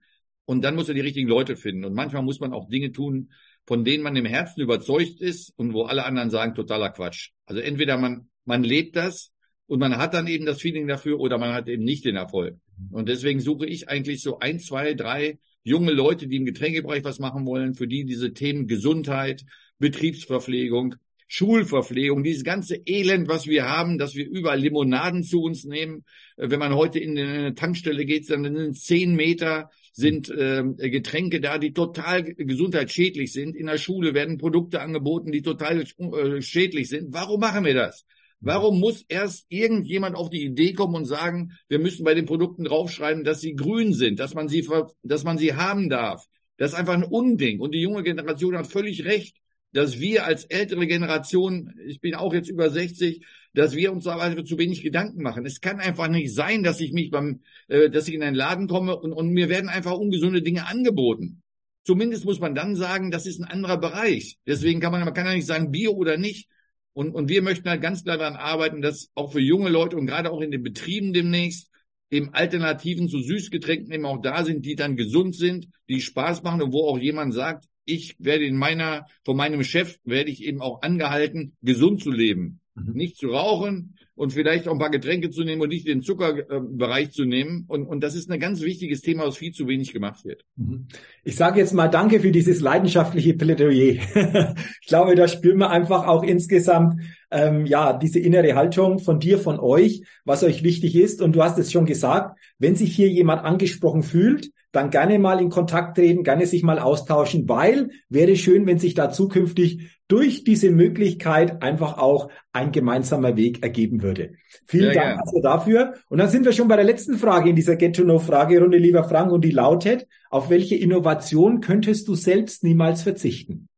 Und 0.44 0.64
dann 0.64 0.74
muss 0.74 0.88
er 0.88 0.94
die 0.94 1.00
richtigen 1.00 1.28
Leute 1.28 1.54
finden. 1.54 1.84
Und 1.84 1.94
manchmal 1.94 2.24
muss 2.24 2.40
man 2.40 2.52
auch 2.52 2.68
Dinge 2.68 2.90
tun, 2.90 3.30
von 3.64 3.84
denen 3.84 4.02
man 4.02 4.16
im 4.16 4.26
Herzen 4.26 4.60
überzeugt 4.60 5.20
ist 5.20 5.52
und 5.56 5.72
wo 5.72 5.84
alle 5.84 6.04
anderen 6.04 6.30
sagen, 6.30 6.56
totaler 6.56 6.90
Quatsch. 6.90 7.30
Also 7.46 7.60
entweder 7.60 7.96
man 7.98 8.29
man 8.44 8.64
lebt 8.64 8.96
das 8.96 9.32
und 9.66 9.78
man 9.78 9.96
hat 9.96 10.14
dann 10.14 10.26
eben 10.26 10.46
das 10.46 10.60
Feeling 10.60 10.86
dafür 10.86 11.20
oder 11.20 11.38
man 11.38 11.52
hat 11.52 11.68
eben 11.68 11.84
nicht 11.84 12.04
den 12.04 12.16
Erfolg. 12.16 12.56
Und 12.90 13.08
deswegen 13.08 13.40
suche 13.40 13.66
ich 13.66 13.88
eigentlich 13.88 14.22
so 14.22 14.38
ein, 14.38 14.58
zwei, 14.58 14.94
drei 14.94 15.38
junge 15.62 15.92
Leute, 15.92 16.26
die 16.26 16.36
im 16.36 16.46
Getränkebereich 16.46 17.04
was 17.04 17.18
machen 17.18 17.46
wollen, 17.46 17.74
für 17.74 17.86
die 17.86 18.04
diese 18.04 18.32
Themen 18.32 18.66
Gesundheit, 18.66 19.44
Betriebsverpflegung, 19.78 20.96
Schulverpflegung, 21.28 22.24
dieses 22.24 22.42
ganze 22.42 22.80
Elend, 22.86 23.28
was 23.28 23.46
wir 23.46 23.68
haben, 23.68 23.98
dass 23.98 24.16
wir 24.16 24.28
überall 24.28 24.58
Limonaden 24.58 25.22
zu 25.22 25.42
uns 25.42 25.64
nehmen. 25.64 26.04
Wenn 26.36 26.58
man 26.58 26.74
heute 26.74 26.98
in 26.98 27.16
eine 27.16 27.54
Tankstelle 27.54 28.04
geht, 28.04 28.28
dann 28.30 28.42
sind 28.44 28.76
zehn 28.76 29.14
Meter 29.14 29.70
sind 29.92 30.30
äh, 30.30 30.64
Getränke 30.90 31.40
da, 31.40 31.58
die 31.58 31.72
total 31.72 32.24
gesundheitsschädlich 32.24 33.32
sind. 33.32 33.54
In 33.54 33.66
der 33.66 33.78
Schule 33.78 34.14
werden 34.14 34.38
Produkte 34.38 34.80
angeboten, 34.80 35.30
die 35.30 35.42
total 35.42 35.82
äh, 35.82 36.42
schädlich 36.42 36.88
sind. 36.88 37.12
Warum 37.12 37.40
machen 37.40 37.64
wir 37.64 37.74
das? 37.74 38.04
Warum 38.40 38.80
muss 38.80 39.04
erst 39.08 39.46
irgendjemand 39.48 40.16
auf 40.16 40.30
die 40.30 40.44
Idee 40.44 40.72
kommen 40.72 40.94
und 40.94 41.04
sagen, 41.04 41.52
wir 41.68 41.78
müssen 41.78 42.04
bei 42.04 42.14
den 42.14 42.24
Produkten 42.26 42.64
draufschreiben, 42.64 43.22
dass 43.22 43.40
sie 43.40 43.54
grün 43.54 43.92
sind, 43.92 44.18
dass 44.18 44.34
man 44.34 44.48
sie, 44.48 44.66
dass 45.02 45.24
man 45.24 45.36
sie 45.36 45.54
haben 45.54 45.90
darf? 45.90 46.24
Das 46.56 46.72
ist 46.72 46.78
einfach 46.78 46.94
ein 46.94 47.04
Unding. 47.04 47.60
Und 47.60 47.74
die 47.74 47.80
junge 47.80 48.02
Generation 48.02 48.56
hat 48.56 48.66
völlig 48.66 49.04
recht, 49.04 49.36
dass 49.72 50.00
wir 50.00 50.24
als 50.24 50.44
ältere 50.44 50.86
Generation, 50.86 51.74
ich 51.86 52.00
bin 52.00 52.14
auch 52.14 52.34
jetzt 52.34 52.48
über 52.48 52.70
60, 52.70 53.24
dass 53.54 53.76
wir 53.76 53.92
uns 53.92 54.04
da 54.04 54.44
zu 54.44 54.58
wenig 54.58 54.82
Gedanken 54.82 55.22
machen. 55.22 55.46
Es 55.46 55.60
kann 55.60 55.80
einfach 55.80 56.08
nicht 56.08 56.34
sein, 56.34 56.62
dass 56.62 56.80
ich 56.80 56.92
mich 56.92 57.10
beim, 57.10 57.40
äh, 57.68 57.90
dass 57.90 58.08
ich 58.08 58.14
in 58.14 58.22
einen 58.22 58.36
Laden 58.36 58.68
komme 58.68 58.96
und, 58.96 59.12
und 59.12 59.30
mir 59.30 59.48
werden 59.48 59.68
einfach 59.68 59.92
ungesunde 59.92 60.42
Dinge 60.42 60.66
angeboten. 60.66 61.42
Zumindest 61.82 62.24
muss 62.24 62.40
man 62.40 62.54
dann 62.54 62.76
sagen, 62.76 63.10
das 63.10 63.26
ist 63.26 63.40
ein 63.40 63.48
anderer 63.48 63.78
Bereich. 63.78 64.38
Deswegen 64.46 64.80
kann 64.80 64.92
man, 64.92 65.04
man 65.04 65.14
kann 65.14 65.26
ja 65.26 65.34
nicht 65.34 65.46
sagen 65.46 65.70
Bio 65.70 65.92
oder 65.92 66.16
nicht. 66.16 66.48
Und, 66.92 67.14
und 67.14 67.28
wir 67.28 67.42
möchten 67.42 67.68
halt 67.68 67.82
ganz 67.82 68.02
klar 68.04 68.18
daran 68.18 68.36
arbeiten, 68.36 68.82
dass 68.82 69.10
auch 69.14 69.32
für 69.32 69.40
junge 69.40 69.70
Leute 69.70 69.96
und 69.96 70.06
gerade 70.06 70.30
auch 70.30 70.40
in 70.40 70.50
den 70.50 70.62
Betrieben 70.62 71.12
demnächst 71.12 71.70
eben 72.10 72.34
Alternativen 72.34 73.08
zu 73.08 73.20
Süßgetränken 73.20 73.92
eben 73.92 74.04
auch 74.04 74.20
da 74.20 74.44
sind, 74.44 74.66
die 74.66 74.74
dann 74.74 74.96
gesund 74.96 75.36
sind, 75.36 75.68
die 75.88 76.00
Spaß 76.00 76.42
machen 76.42 76.62
und 76.62 76.72
wo 76.72 76.88
auch 76.88 76.98
jemand 76.98 77.34
sagt, 77.34 77.66
ich 77.84 78.16
werde 78.18 78.44
in 78.44 78.56
meiner, 78.56 79.06
von 79.24 79.36
meinem 79.36 79.62
Chef 79.64 79.98
werde 80.04 80.30
ich 80.30 80.44
eben 80.44 80.60
auch 80.60 80.82
angehalten, 80.82 81.56
gesund 81.62 82.02
zu 82.02 82.10
leben. 82.10 82.60
Mhm. 82.74 82.92
Nicht 82.94 83.16
zu 83.16 83.28
rauchen 83.28 83.96
und 84.20 84.34
vielleicht 84.34 84.68
auch 84.68 84.72
ein 84.72 84.78
paar 84.78 84.90
Getränke 84.90 85.30
zu 85.30 85.44
nehmen 85.44 85.62
und 85.62 85.70
nicht 85.70 85.88
den 85.88 86.02
Zuckerbereich 86.02 87.10
zu 87.10 87.24
nehmen. 87.24 87.64
Und, 87.68 87.86
und 87.86 88.04
das 88.04 88.14
ist 88.14 88.30
ein 88.30 88.38
ganz 88.38 88.60
wichtiges 88.60 89.00
Thema, 89.00 89.26
was 89.26 89.38
viel 89.38 89.52
zu 89.52 89.66
wenig 89.66 89.94
gemacht 89.94 90.26
wird. 90.26 90.44
Mhm. 90.56 90.88
Ich 91.24 91.36
sage 91.36 91.58
jetzt 91.58 91.72
mal 91.72 91.88
Danke 91.88 92.20
für 92.20 92.30
dieses 92.30 92.60
leidenschaftliche 92.60 93.32
Plädoyer. 93.32 93.94
ich 94.82 94.86
glaube, 94.86 95.14
da 95.14 95.26
spüren 95.26 95.56
wir 95.56 95.70
einfach 95.70 96.06
auch 96.06 96.22
insgesamt 96.22 97.00
ähm, 97.30 97.64
ja 97.64 97.94
diese 97.94 98.18
innere 98.18 98.56
Haltung 98.56 98.98
von 98.98 99.20
dir, 99.20 99.38
von 99.38 99.58
euch, 99.58 100.02
was 100.26 100.44
euch 100.44 100.62
wichtig 100.62 100.96
ist. 100.96 101.22
Und 101.22 101.34
du 101.34 101.42
hast 101.42 101.58
es 101.58 101.72
schon 101.72 101.86
gesagt, 101.86 102.38
wenn 102.58 102.76
sich 102.76 102.94
hier 102.94 103.08
jemand 103.08 103.42
angesprochen 103.42 104.02
fühlt, 104.02 104.50
dann 104.72 104.90
gerne 104.90 105.18
mal 105.18 105.40
in 105.40 105.50
Kontakt 105.50 105.96
treten, 105.96 106.22
gerne 106.22 106.46
sich 106.46 106.62
mal 106.62 106.78
austauschen, 106.78 107.48
weil 107.48 107.90
wäre 108.08 108.36
schön, 108.36 108.66
wenn 108.66 108.78
sich 108.78 108.94
da 108.94 109.10
zukünftig 109.10 110.00
durch 110.06 110.44
diese 110.44 110.70
Möglichkeit 110.70 111.62
einfach 111.62 111.98
auch 111.98 112.30
ein 112.52 112.72
gemeinsamer 112.72 113.36
Weg 113.36 113.62
ergeben 113.62 114.02
würde. 114.02 114.34
Vielen 114.66 114.92
Sehr 114.92 115.02
Dank 115.02 115.20
also 115.20 115.40
dafür. 115.40 115.94
Und 116.08 116.18
dann 116.18 116.28
sind 116.28 116.44
wir 116.44 116.52
schon 116.52 116.68
bei 116.68 116.76
der 116.76 116.84
letzten 116.84 117.16
Frage 117.16 117.50
in 117.50 117.56
dieser 117.56 117.76
Get-to-Know-Fragerunde, 117.76 118.78
lieber 118.78 119.04
Frank, 119.04 119.32
und 119.32 119.44
die 119.44 119.50
lautet, 119.50 120.06
auf 120.30 120.50
welche 120.50 120.76
Innovation 120.76 121.60
könntest 121.60 122.08
du 122.08 122.14
selbst 122.14 122.64
niemals 122.64 123.02
verzichten? 123.02 123.68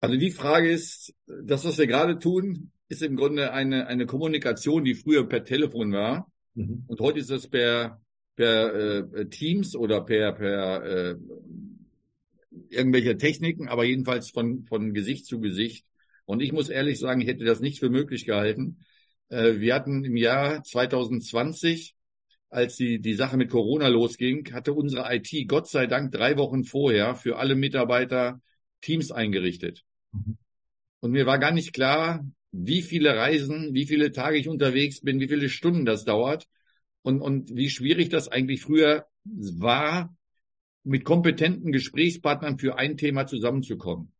Also 0.00 0.16
die 0.16 0.30
Frage 0.30 0.70
ist, 0.70 1.14
das, 1.26 1.64
was 1.64 1.78
wir 1.78 1.86
gerade 1.86 2.18
tun, 2.18 2.70
ist 2.88 3.02
im 3.02 3.16
Grunde 3.16 3.52
eine, 3.52 3.86
eine 3.86 4.06
Kommunikation, 4.06 4.84
die 4.84 4.94
früher 4.94 5.28
per 5.28 5.44
Telefon 5.44 5.92
war. 5.92 6.30
Mhm. 6.54 6.84
Und 6.86 7.00
heute 7.00 7.20
ist 7.20 7.30
das 7.30 7.48
per, 7.48 8.00
per 8.36 8.74
äh, 8.74 9.26
Teams 9.26 9.76
oder 9.76 10.00
per, 10.02 10.32
per 10.32 10.84
äh, 10.84 11.16
irgendwelche 12.70 13.16
Techniken, 13.16 13.68
aber 13.68 13.84
jedenfalls 13.84 14.30
von, 14.30 14.64
von 14.64 14.94
Gesicht 14.94 15.26
zu 15.26 15.40
Gesicht. 15.40 15.86
Und 16.24 16.40
ich 16.40 16.52
muss 16.52 16.68
ehrlich 16.68 16.98
sagen, 16.98 17.20
ich 17.20 17.28
hätte 17.28 17.44
das 17.44 17.60
nicht 17.60 17.78
für 17.78 17.90
möglich 17.90 18.24
gehalten. 18.24 18.78
Äh, 19.28 19.60
wir 19.60 19.74
hatten 19.74 20.04
im 20.04 20.16
Jahr 20.16 20.62
2020, 20.62 21.94
als 22.50 22.76
die, 22.76 23.00
die 23.00 23.14
Sache 23.14 23.36
mit 23.36 23.50
Corona 23.50 23.88
losging, 23.88 24.52
hatte 24.52 24.72
unsere 24.72 25.14
IT 25.14 25.48
Gott 25.48 25.68
sei 25.68 25.86
Dank 25.86 26.12
drei 26.12 26.36
Wochen 26.36 26.64
vorher 26.64 27.14
für 27.14 27.38
alle 27.38 27.56
Mitarbeiter 27.56 28.40
Teams 28.80 29.10
eingerichtet. 29.10 29.82
Mhm. 30.12 30.38
Und 31.00 31.10
mir 31.10 31.26
war 31.26 31.38
gar 31.38 31.52
nicht 31.52 31.72
klar, 31.72 32.24
wie 32.52 32.82
viele 32.82 33.16
Reisen, 33.16 33.74
wie 33.74 33.86
viele 33.86 34.12
Tage 34.12 34.38
ich 34.38 34.48
unterwegs 34.48 35.00
bin, 35.00 35.20
wie 35.20 35.28
viele 35.28 35.48
Stunden 35.48 35.84
das 35.84 36.04
dauert 36.04 36.46
und, 37.04 37.20
und 37.20 37.54
wie 37.54 37.68
schwierig 37.68 38.08
das 38.08 38.28
eigentlich 38.28 38.62
früher 38.62 39.06
war, 39.24 40.16
mit 40.84 41.04
kompetenten 41.04 41.70
Gesprächspartnern 41.70 42.58
für 42.58 42.78
ein 42.78 42.96
Thema 42.96 43.26
zusammenzukommen. 43.26 44.12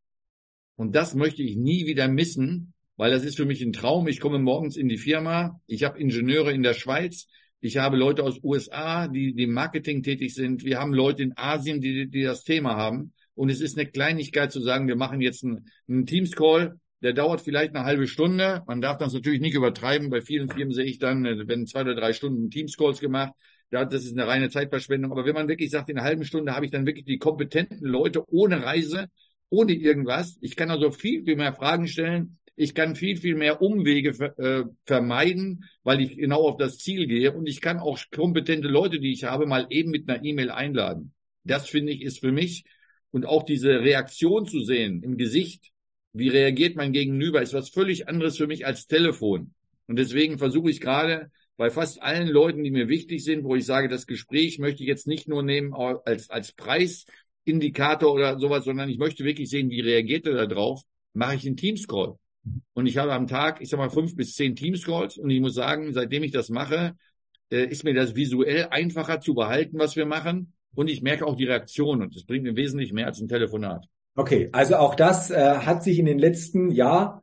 Und 0.76 0.94
das 0.94 1.14
möchte 1.14 1.42
ich 1.42 1.56
nie 1.56 1.86
wieder 1.86 2.08
missen, 2.08 2.74
weil 2.96 3.10
das 3.10 3.24
ist 3.24 3.36
für 3.36 3.46
mich 3.46 3.62
ein 3.62 3.72
Traum. 3.72 4.06
Ich 4.06 4.20
komme 4.20 4.38
morgens 4.38 4.76
in 4.76 4.88
die 4.88 4.98
Firma, 4.98 5.60
ich 5.66 5.82
habe 5.82 5.98
Ingenieure 5.98 6.52
in 6.52 6.62
der 6.62 6.74
Schweiz, 6.74 7.26
ich 7.60 7.78
habe 7.78 7.96
Leute 7.96 8.22
aus 8.22 8.40
USA, 8.42 9.08
die, 9.08 9.34
die 9.34 9.44
im 9.44 9.52
Marketing 9.52 10.02
tätig 10.02 10.34
sind, 10.34 10.62
wir 10.62 10.78
haben 10.78 10.92
Leute 10.92 11.22
in 11.22 11.32
Asien, 11.36 11.80
die, 11.80 12.08
die 12.08 12.22
das 12.22 12.44
Thema 12.44 12.76
haben. 12.76 13.14
Und 13.34 13.48
es 13.48 13.62
ist 13.62 13.78
eine 13.78 13.88
Kleinigkeit 13.88 14.52
zu 14.52 14.60
sagen, 14.60 14.88
wir 14.88 14.96
machen 14.96 15.22
jetzt 15.22 15.42
einen, 15.42 15.70
einen 15.88 16.04
Teams-Call, 16.04 16.78
der 17.04 17.12
dauert 17.12 17.42
vielleicht 17.42 17.74
eine 17.74 17.84
halbe 17.84 18.06
Stunde. 18.08 18.62
Man 18.66 18.80
darf 18.80 18.96
das 18.96 19.12
natürlich 19.12 19.42
nicht 19.42 19.54
übertreiben. 19.54 20.08
Bei 20.08 20.22
vielen 20.22 20.48
Firmen 20.48 20.72
sehe 20.72 20.86
ich 20.86 20.98
dann, 20.98 21.26
äh, 21.26 21.46
wenn 21.46 21.66
zwei 21.66 21.82
oder 21.82 21.94
drei 21.94 22.14
Stunden 22.14 22.50
Teams-Calls 22.50 22.98
gemacht, 22.98 23.34
das 23.70 24.04
ist 24.04 24.12
eine 24.12 24.26
reine 24.26 24.48
Zeitverschwendung. 24.48 25.12
Aber 25.12 25.26
wenn 25.26 25.34
man 25.34 25.48
wirklich 25.48 25.70
sagt, 25.70 25.90
in 25.90 25.98
einer 25.98 26.06
halben 26.06 26.24
Stunde 26.24 26.54
habe 26.54 26.64
ich 26.64 26.70
dann 26.70 26.86
wirklich 26.86 27.04
die 27.04 27.18
kompetenten 27.18 27.80
Leute 27.80 28.24
ohne 28.30 28.62
Reise, 28.62 29.08
ohne 29.50 29.72
irgendwas. 29.72 30.38
Ich 30.40 30.56
kann 30.56 30.70
also 30.70 30.90
viel, 30.92 31.24
viel 31.24 31.36
mehr 31.36 31.52
Fragen 31.52 31.88
stellen. 31.88 32.38
Ich 32.56 32.74
kann 32.74 32.96
viel, 32.96 33.18
viel 33.18 33.34
mehr 33.34 33.60
Umwege 33.60 34.10
äh, 34.38 34.64
vermeiden, 34.86 35.64
weil 35.82 36.00
ich 36.00 36.16
genau 36.16 36.48
auf 36.48 36.56
das 36.56 36.78
Ziel 36.78 37.06
gehe. 37.06 37.32
Und 37.32 37.48
ich 37.48 37.60
kann 37.60 37.80
auch 37.80 37.98
kompetente 38.12 38.68
Leute, 38.68 38.98
die 38.98 39.12
ich 39.12 39.24
habe, 39.24 39.44
mal 39.44 39.66
eben 39.68 39.90
mit 39.90 40.08
einer 40.08 40.24
E-Mail 40.24 40.50
einladen. 40.50 41.12
Das 41.42 41.68
finde 41.68 41.92
ich 41.92 42.00
ist 42.02 42.20
für 42.20 42.32
mich 42.32 42.64
und 43.10 43.26
auch 43.26 43.42
diese 43.42 43.80
Reaktion 43.80 44.46
zu 44.46 44.64
sehen 44.64 45.02
im 45.02 45.18
Gesicht, 45.18 45.73
wie 46.14 46.28
reagiert 46.28 46.76
mein 46.76 46.92
Gegenüber, 46.92 47.42
ist 47.42 47.52
was 47.52 47.68
völlig 47.68 48.08
anderes 48.08 48.36
für 48.36 48.46
mich 48.46 48.64
als 48.64 48.86
Telefon. 48.86 49.52
Und 49.86 49.98
deswegen 49.98 50.38
versuche 50.38 50.70
ich 50.70 50.80
gerade 50.80 51.30
bei 51.56 51.70
fast 51.70 52.00
allen 52.02 52.28
Leuten, 52.28 52.62
die 52.64 52.70
mir 52.70 52.88
wichtig 52.88 53.22
sind, 53.22 53.44
wo 53.44 53.56
ich 53.56 53.66
sage, 53.66 53.88
das 53.88 54.06
Gespräch 54.06 54.58
möchte 54.58 54.82
ich 54.82 54.88
jetzt 54.88 55.06
nicht 55.06 55.28
nur 55.28 55.42
nehmen 55.42 55.74
als, 55.74 56.30
als 56.30 56.52
Preisindikator 56.52 58.12
oder 58.12 58.38
sowas, 58.38 58.64
sondern 58.64 58.88
ich 58.88 58.98
möchte 58.98 59.24
wirklich 59.24 59.50
sehen, 59.50 59.70
wie 59.70 59.80
reagiert 59.80 60.26
er 60.26 60.34
da 60.34 60.46
drauf, 60.46 60.82
mache 61.12 61.34
ich 61.34 61.46
einen 61.46 61.56
Teams-Call. 61.56 62.16
Und 62.74 62.86
ich 62.86 62.96
habe 62.96 63.12
am 63.12 63.26
Tag, 63.26 63.60
ich 63.60 63.68
sag 63.68 63.78
mal, 63.78 63.90
fünf 63.90 64.14
bis 64.14 64.34
zehn 64.34 64.54
Teams-Calls 64.54 65.18
und 65.18 65.30
ich 65.30 65.40
muss 65.40 65.54
sagen, 65.54 65.92
seitdem 65.92 66.22
ich 66.22 66.32
das 66.32 66.48
mache, 66.48 66.96
äh, 67.50 67.64
ist 67.66 67.84
mir 67.84 67.94
das 67.94 68.14
visuell 68.14 68.68
einfacher 68.70 69.20
zu 69.20 69.34
behalten, 69.34 69.78
was 69.78 69.96
wir 69.96 70.06
machen 70.06 70.52
und 70.74 70.88
ich 70.88 71.02
merke 71.02 71.26
auch 71.26 71.36
die 71.36 71.46
Reaktion 71.46 72.02
und 72.02 72.14
das 72.14 72.24
bringt 72.24 72.44
mir 72.44 72.56
wesentlich 72.56 72.92
mehr 72.92 73.06
als 73.06 73.20
ein 73.20 73.28
Telefonat. 73.28 73.86
Okay, 74.16 74.48
also 74.52 74.76
auch 74.76 74.94
das 74.94 75.30
äh, 75.30 75.56
hat 75.58 75.82
sich 75.82 75.98
in 75.98 76.06
den 76.06 76.18
letzten 76.18 76.70
Jahr 76.70 77.22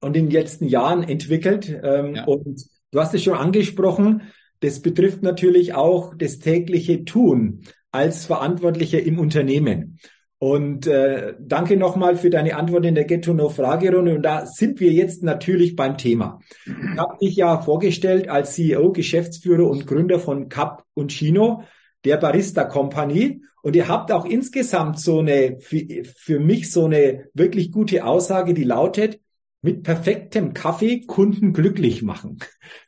und 0.00 0.16
in 0.16 0.26
den 0.26 0.32
letzten 0.32 0.66
Jahren 0.66 1.02
entwickelt 1.02 1.68
ähm, 1.82 2.16
ja. 2.16 2.24
und 2.24 2.62
du 2.90 3.00
hast 3.00 3.14
es 3.14 3.22
schon 3.22 3.36
angesprochen. 3.36 4.22
Das 4.60 4.80
betrifft 4.80 5.22
natürlich 5.22 5.74
auch 5.74 6.14
das 6.14 6.38
tägliche 6.38 7.04
Tun 7.04 7.62
als 7.90 8.26
Verantwortlicher 8.26 9.02
im 9.02 9.18
Unternehmen. 9.18 9.98
Und 10.38 10.86
äh, 10.86 11.34
danke 11.40 11.78
nochmal 11.78 12.16
für 12.16 12.28
deine 12.28 12.56
Antwort 12.56 12.84
in 12.84 12.94
der 12.94 13.04
Get-to-Know-Fragerunde. 13.04 14.14
Und 14.16 14.22
da 14.22 14.44
sind 14.44 14.80
wir 14.80 14.92
jetzt 14.92 15.22
natürlich 15.22 15.76
beim 15.76 15.96
Thema. 15.96 16.40
Ich 16.66 16.98
habe 16.98 17.16
dich 17.22 17.36
ja 17.36 17.58
vorgestellt 17.58 18.28
als 18.28 18.52
CEO, 18.52 18.92
Geschäftsführer 18.92 19.66
und 19.66 19.86
Gründer 19.86 20.20
von 20.20 20.50
Cap 20.50 20.84
und 20.92 21.10
Chino 21.10 21.62
der 22.06 22.16
Barista 22.16 22.64
Company. 22.64 23.42
Und 23.62 23.74
ihr 23.74 23.88
habt 23.88 24.12
auch 24.12 24.24
insgesamt 24.24 25.00
so 25.00 25.18
eine, 25.18 25.58
für, 25.60 25.84
für 26.16 26.38
mich 26.38 26.70
so 26.70 26.86
eine 26.86 27.28
wirklich 27.34 27.72
gute 27.72 28.04
Aussage, 28.04 28.54
die 28.54 28.64
lautet, 28.64 29.20
mit 29.60 29.82
perfektem 29.82 30.54
Kaffee 30.54 31.00
Kunden 31.00 31.52
glücklich 31.52 32.02
machen. 32.02 32.38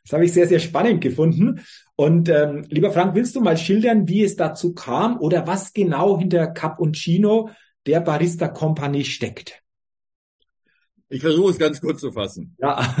Das 0.03 0.13
habe 0.13 0.23
ich 0.23 0.31
sehr, 0.31 0.47
sehr 0.47 0.59
spannend 0.59 1.01
gefunden. 1.01 1.61
Und 1.97 2.29
ähm, 2.29 2.65
lieber 2.69 2.91
Frank, 2.91 3.13
willst 3.15 3.35
du 3.35 3.41
mal 3.41 3.57
schildern, 3.57 4.07
wie 4.07 4.23
es 4.23 4.37
dazu 4.37 4.73
kam 4.73 5.19
oder 5.19 5.45
was 5.45 5.73
genau 5.73 6.17
hinter 6.17 6.47
Cappuccino 6.47 7.49
der 7.85 7.99
Barista 7.99 8.47
Company 8.47 9.03
steckt? 9.03 9.61
Ich 11.09 11.21
versuche 11.21 11.51
es 11.51 11.59
ganz 11.59 11.81
kurz 11.81 11.99
zu 11.99 12.13
fassen. 12.13 12.55
Ja. 12.59 12.95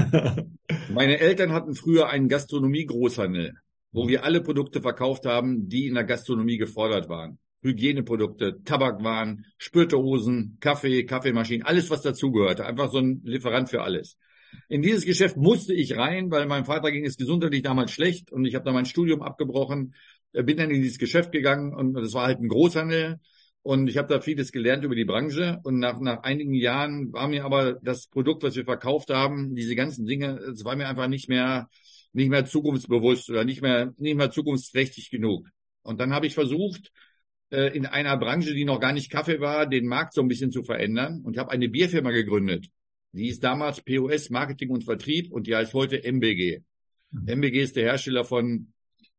Meine 0.89 1.19
Eltern 1.19 1.53
hatten 1.53 1.75
früher 1.75 2.09
einen 2.09 2.27
Gastronomie-Großhandel 2.27 3.53
wo 3.91 4.07
wir 4.07 4.23
alle 4.23 4.41
Produkte 4.41 4.81
verkauft 4.81 5.25
haben, 5.25 5.67
die 5.67 5.87
in 5.87 5.95
der 5.95 6.03
Gastronomie 6.03 6.57
gefordert 6.57 7.09
waren. 7.09 7.39
Hygieneprodukte, 7.61 8.63
Tabakwaren, 8.63 9.45
Spürtehosen, 9.57 10.57
Kaffee, 10.59 11.03
Kaffeemaschinen, 11.03 11.65
alles 11.65 11.89
was 11.89 12.01
dazugehörte. 12.01 12.65
Einfach 12.65 12.91
so 12.91 12.99
ein 12.99 13.21
Lieferant 13.23 13.69
für 13.69 13.81
alles. 13.81 14.17
In 14.67 14.81
dieses 14.81 15.05
Geschäft 15.05 15.37
musste 15.37 15.73
ich 15.73 15.97
rein, 15.97 16.31
weil 16.31 16.45
meinem 16.47 16.65
Vater 16.65 16.91
ging 16.91 17.05
es 17.05 17.17
gesundheitlich 17.17 17.61
damals 17.61 17.91
schlecht 17.91 18.31
und 18.31 18.45
ich 18.45 18.55
habe 18.55 18.65
da 18.65 18.71
mein 18.71 18.85
Studium 18.85 19.21
abgebrochen, 19.21 19.93
äh, 20.33 20.43
bin 20.43 20.57
dann 20.57 20.71
in 20.71 20.81
dieses 20.81 20.97
Geschäft 20.97 21.31
gegangen 21.31 21.73
und 21.73 21.93
das 21.93 22.13
war 22.13 22.25
halt 22.25 22.39
ein 22.39 22.47
Großhandel 22.47 23.19
und 23.61 23.87
ich 23.89 23.97
habe 23.97 24.07
da 24.07 24.21
vieles 24.21 24.51
gelernt 24.51 24.83
über 24.83 24.95
die 24.95 25.05
Branche 25.05 25.59
und 25.63 25.79
nach, 25.79 25.99
nach 25.99 26.23
einigen 26.23 26.53
Jahren 26.53 27.11
war 27.13 27.27
mir 27.27 27.45
aber 27.45 27.73
das 27.73 28.07
Produkt, 28.07 28.43
was 28.43 28.55
wir 28.55 28.65
verkauft 28.65 29.09
haben, 29.09 29.55
diese 29.55 29.75
ganzen 29.75 30.05
Dinge, 30.05 30.37
es 30.37 30.63
war 30.63 30.75
mir 30.75 30.87
einfach 30.87 31.07
nicht 31.07 31.29
mehr 31.29 31.69
nicht 32.13 32.29
mehr 32.29 32.45
zukunftsbewusst 32.45 33.29
oder 33.29 33.43
nicht 33.43 33.61
mehr, 33.61 33.93
nicht 33.97 34.15
mehr 34.15 34.31
zukunftsträchtig 34.31 35.09
genug. 35.09 35.47
Und 35.81 35.99
dann 35.99 36.13
habe 36.13 36.27
ich 36.27 36.33
versucht, 36.33 36.91
äh, 37.51 37.75
in 37.75 37.85
einer 37.85 38.17
Branche, 38.17 38.53
die 38.53 38.65
noch 38.65 38.79
gar 38.79 38.93
nicht 38.93 39.11
Kaffee 39.11 39.39
war, 39.39 39.65
den 39.67 39.87
Markt 39.87 40.13
so 40.13 40.21
ein 40.21 40.27
bisschen 40.27 40.51
zu 40.51 40.63
verändern 40.63 41.21
und 41.23 41.37
habe 41.37 41.51
eine 41.51 41.69
Bierfirma 41.69 42.11
gegründet. 42.11 42.67
Die 43.11 43.27
ist 43.27 43.43
damals 43.43 43.81
POS 43.81 44.29
Marketing 44.29 44.69
und 44.69 44.83
Vertrieb 44.83 45.31
und 45.31 45.47
die 45.47 45.55
heißt 45.55 45.73
heute 45.73 46.03
MBG. 46.03 46.61
Mhm. 47.11 47.27
MBG 47.27 47.61
ist 47.61 47.75
der 47.75 47.85
Hersteller 47.85 48.23
von 48.23 48.73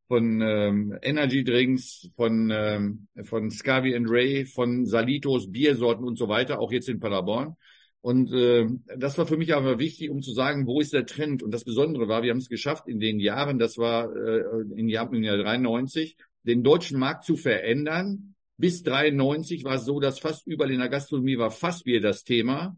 von 0.06 0.40
ähm, 0.42 0.99
Energy 1.02 1.44
Drinks, 1.44 2.11
von 2.16 2.50
ähm, 2.52 3.06
von 3.23 3.49
Scavi 3.49 3.94
and 3.94 4.11
Ray, 4.11 4.44
von 4.44 4.85
Salitos 4.85 5.52
Biersorten 5.52 6.04
und 6.04 6.18
so 6.18 6.28
weiter, 6.28 6.59
auch 6.59 6.73
jetzt 6.73 6.88
in 6.88 6.99
Paderborn. 6.99 7.54
Und 8.02 8.33
äh, 8.33 8.66
das 8.97 9.19
war 9.19 9.26
für 9.26 9.37
mich 9.37 9.54
aber 9.54 9.78
wichtig, 9.78 10.11
um 10.11 10.23
zu 10.23 10.33
sagen, 10.33 10.66
wo 10.66 10.80
ist 10.80 10.92
der 10.95 11.04
Trend? 11.04 11.42
Und 11.42 11.52
das 11.52 11.64
Besondere 11.64 12.09
war, 12.09 12.23
wir 12.23 12.30
haben 12.30 12.38
es 12.38 12.49
geschafft 12.49 12.88
in 12.88 12.99
den 12.99 13.21
Jahren, 13.21 13.59
das 13.59 13.76
war 13.76 14.14
äh, 14.16 14.42
im 14.75 14.88
Jahr, 14.88 15.12
im 15.12 15.23
Jahr 15.23 15.37
93, 15.37 16.16
den 16.42 16.62
deutschen 16.62 16.99
Markt 16.99 17.25
zu 17.25 17.37
verändern. 17.37 18.35
Bis 18.57 18.83
93 18.83 19.64
war 19.64 19.75
es 19.75 19.85
so, 19.85 20.00
dass 20.00 20.19
fast 20.19 20.47
überall 20.47 20.71
in 20.71 20.80
der 20.80 20.88
Gastronomie 20.88 21.38
war 21.38 21.50
fast 21.50 21.61
Fassbier 21.61 22.00
das 22.00 22.25
Thema. 22.25 22.76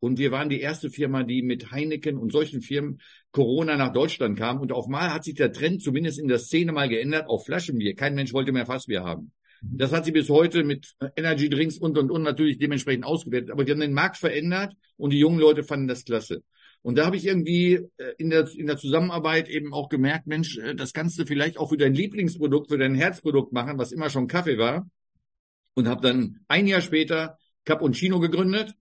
Und 0.00 0.18
wir 0.18 0.32
waren 0.32 0.48
die 0.48 0.60
erste 0.60 0.90
Firma, 0.90 1.22
die 1.22 1.42
mit 1.42 1.70
Heineken 1.70 2.16
und 2.16 2.32
solchen 2.32 2.60
Firmen 2.60 3.00
Corona 3.30 3.76
nach 3.76 3.92
Deutschland 3.92 4.36
kam. 4.36 4.60
Und 4.60 4.72
auf 4.72 4.88
mal 4.88 5.12
hat 5.12 5.22
sich 5.22 5.34
der 5.34 5.52
Trend 5.52 5.82
zumindest 5.82 6.18
in 6.18 6.28
der 6.28 6.38
Szene 6.38 6.72
mal 6.72 6.88
geändert 6.88 7.28
auf 7.28 7.44
Flaschenbier. 7.44 7.94
Kein 7.94 8.14
Mensch 8.14 8.32
wollte 8.32 8.52
mehr 8.52 8.66
Fassbier 8.66 9.04
haben. 9.04 9.32
Das 9.70 9.92
hat 9.92 10.04
sie 10.04 10.12
bis 10.12 10.28
heute 10.28 10.64
mit 10.64 10.94
Energy 11.16 11.48
Drinks 11.48 11.78
und 11.78 11.96
und 11.96 12.10
und 12.10 12.22
natürlich 12.22 12.58
dementsprechend 12.58 13.04
ausgewertet. 13.04 13.50
Aber 13.50 13.64
die 13.64 13.72
haben 13.72 13.80
den 13.80 13.92
Markt 13.94 14.16
verändert 14.16 14.74
und 14.96 15.10
die 15.10 15.18
jungen 15.18 15.38
Leute 15.38 15.62
fanden 15.64 15.88
das 15.88 16.04
klasse. 16.04 16.42
Und 16.82 16.98
da 16.98 17.06
habe 17.06 17.16
ich 17.16 17.26
irgendwie 17.26 17.74
äh, 17.96 18.12
in 18.18 18.30
der, 18.30 18.48
in 18.56 18.66
der 18.66 18.76
Zusammenarbeit 18.76 19.48
eben 19.48 19.72
auch 19.72 19.88
gemerkt, 19.88 20.26
Mensch, 20.26 20.58
äh, 20.58 20.74
das 20.74 20.92
kannst 20.92 21.18
du 21.18 21.26
vielleicht 21.26 21.58
auch 21.58 21.68
für 21.70 21.76
dein 21.76 21.94
Lieblingsprodukt, 21.94 22.70
für 22.70 22.78
dein 22.78 22.96
Herzprodukt 22.96 23.52
machen, 23.52 23.78
was 23.78 23.92
immer 23.92 24.10
schon 24.10 24.26
Kaffee 24.26 24.58
war. 24.58 24.88
Und 25.74 25.88
habe 25.88 26.02
dann 26.02 26.40
ein 26.48 26.66
Jahr 26.66 26.80
später 26.82 27.38
Cappuccino 27.64 28.20
gegründet 28.20 28.74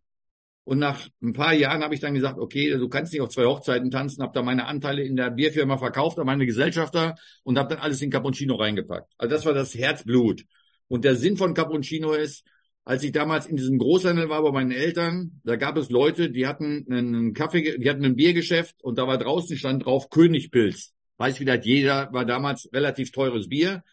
Und 0.63 0.79
nach 0.79 1.07
ein 1.21 1.33
paar 1.33 1.53
Jahren 1.53 1.83
habe 1.83 1.95
ich 1.95 2.01
dann 2.01 2.13
gesagt, 2.13 2.38
okay, 2.39 2.69
du 2.71 2.88
kannst 2.89 3.13
nicht 3.13 3.21
auf 3.21 3.29
zwei 3.29 3.45
Hochzeiten 3.45 3.89
tanzen, 3.91 4.21
habe 4.21 4.33
da 4.33 4.43
meine 4.43 4.67
Anteile 4.67 5.03
in 5.03 5.15
der 5.15 5.31
Bierfirma 5.31 5.77
verkauft 5.77 6.19
an 6.19 6.25
meine 6.27 6.45
Gesellschafter 6.45 7.15
und 7.43 7.57
habe 7.57 7.75
dann 7.75 7.83
alles 7.83 8.01
in 8.01 8.11
Cappuccino 8.11 8.55
reingepackt. 8.55 9.11
Also 9.17 9.35
das 9.35 9.45
war 9.45 9.53
das 9.53 9.73
Herzblut. 9.75 10.45
Und 10.91 11.05
der 11.05 11.15
Sinn 11.15 11.38
von 11.38 11.53
Cappuccino 11.53 12.12
ist, 12.12 12.45
als 12.83 13.01
ich 13.03 13.13
damals 13.13 13.45
in 13.45 13.55
diesem 13.55 13.77
Großhandel 13.77 14.27
war 14.27 14.43
bei 14.43 14.51
meinen 14.51 14.71
Eltern, 14.71 15.39
da 15.45 15.55
gab 15.55 15.77
es 15.77 15.89
Leute, 15.89 16.29
die 16.29 16.45
hatten 16.45 16.86
einen 16.89 17.33
Kaffee, 17.33 17.77
die 17.77 17.89
hatten 17.89 18.03
ein 18.03 18.17
Biergeschäft 18.17 18.83
und 18.83 18.98
da 18.98 19.07
war 19.07 19.17
draußen 19.17 19.55
stand 19.55 19.86
drauf 19.86 20.10
Königpilz. 20.10 20.93
Weiß 21.15 21.38
vielleicht 21.38 21.63
jeder, 21.63 22.12
war 22.12 22.25
damals 22.25 22.69
relativ 22.74 23.13
teures 23.13 23.48
Bier. 23.48 23.86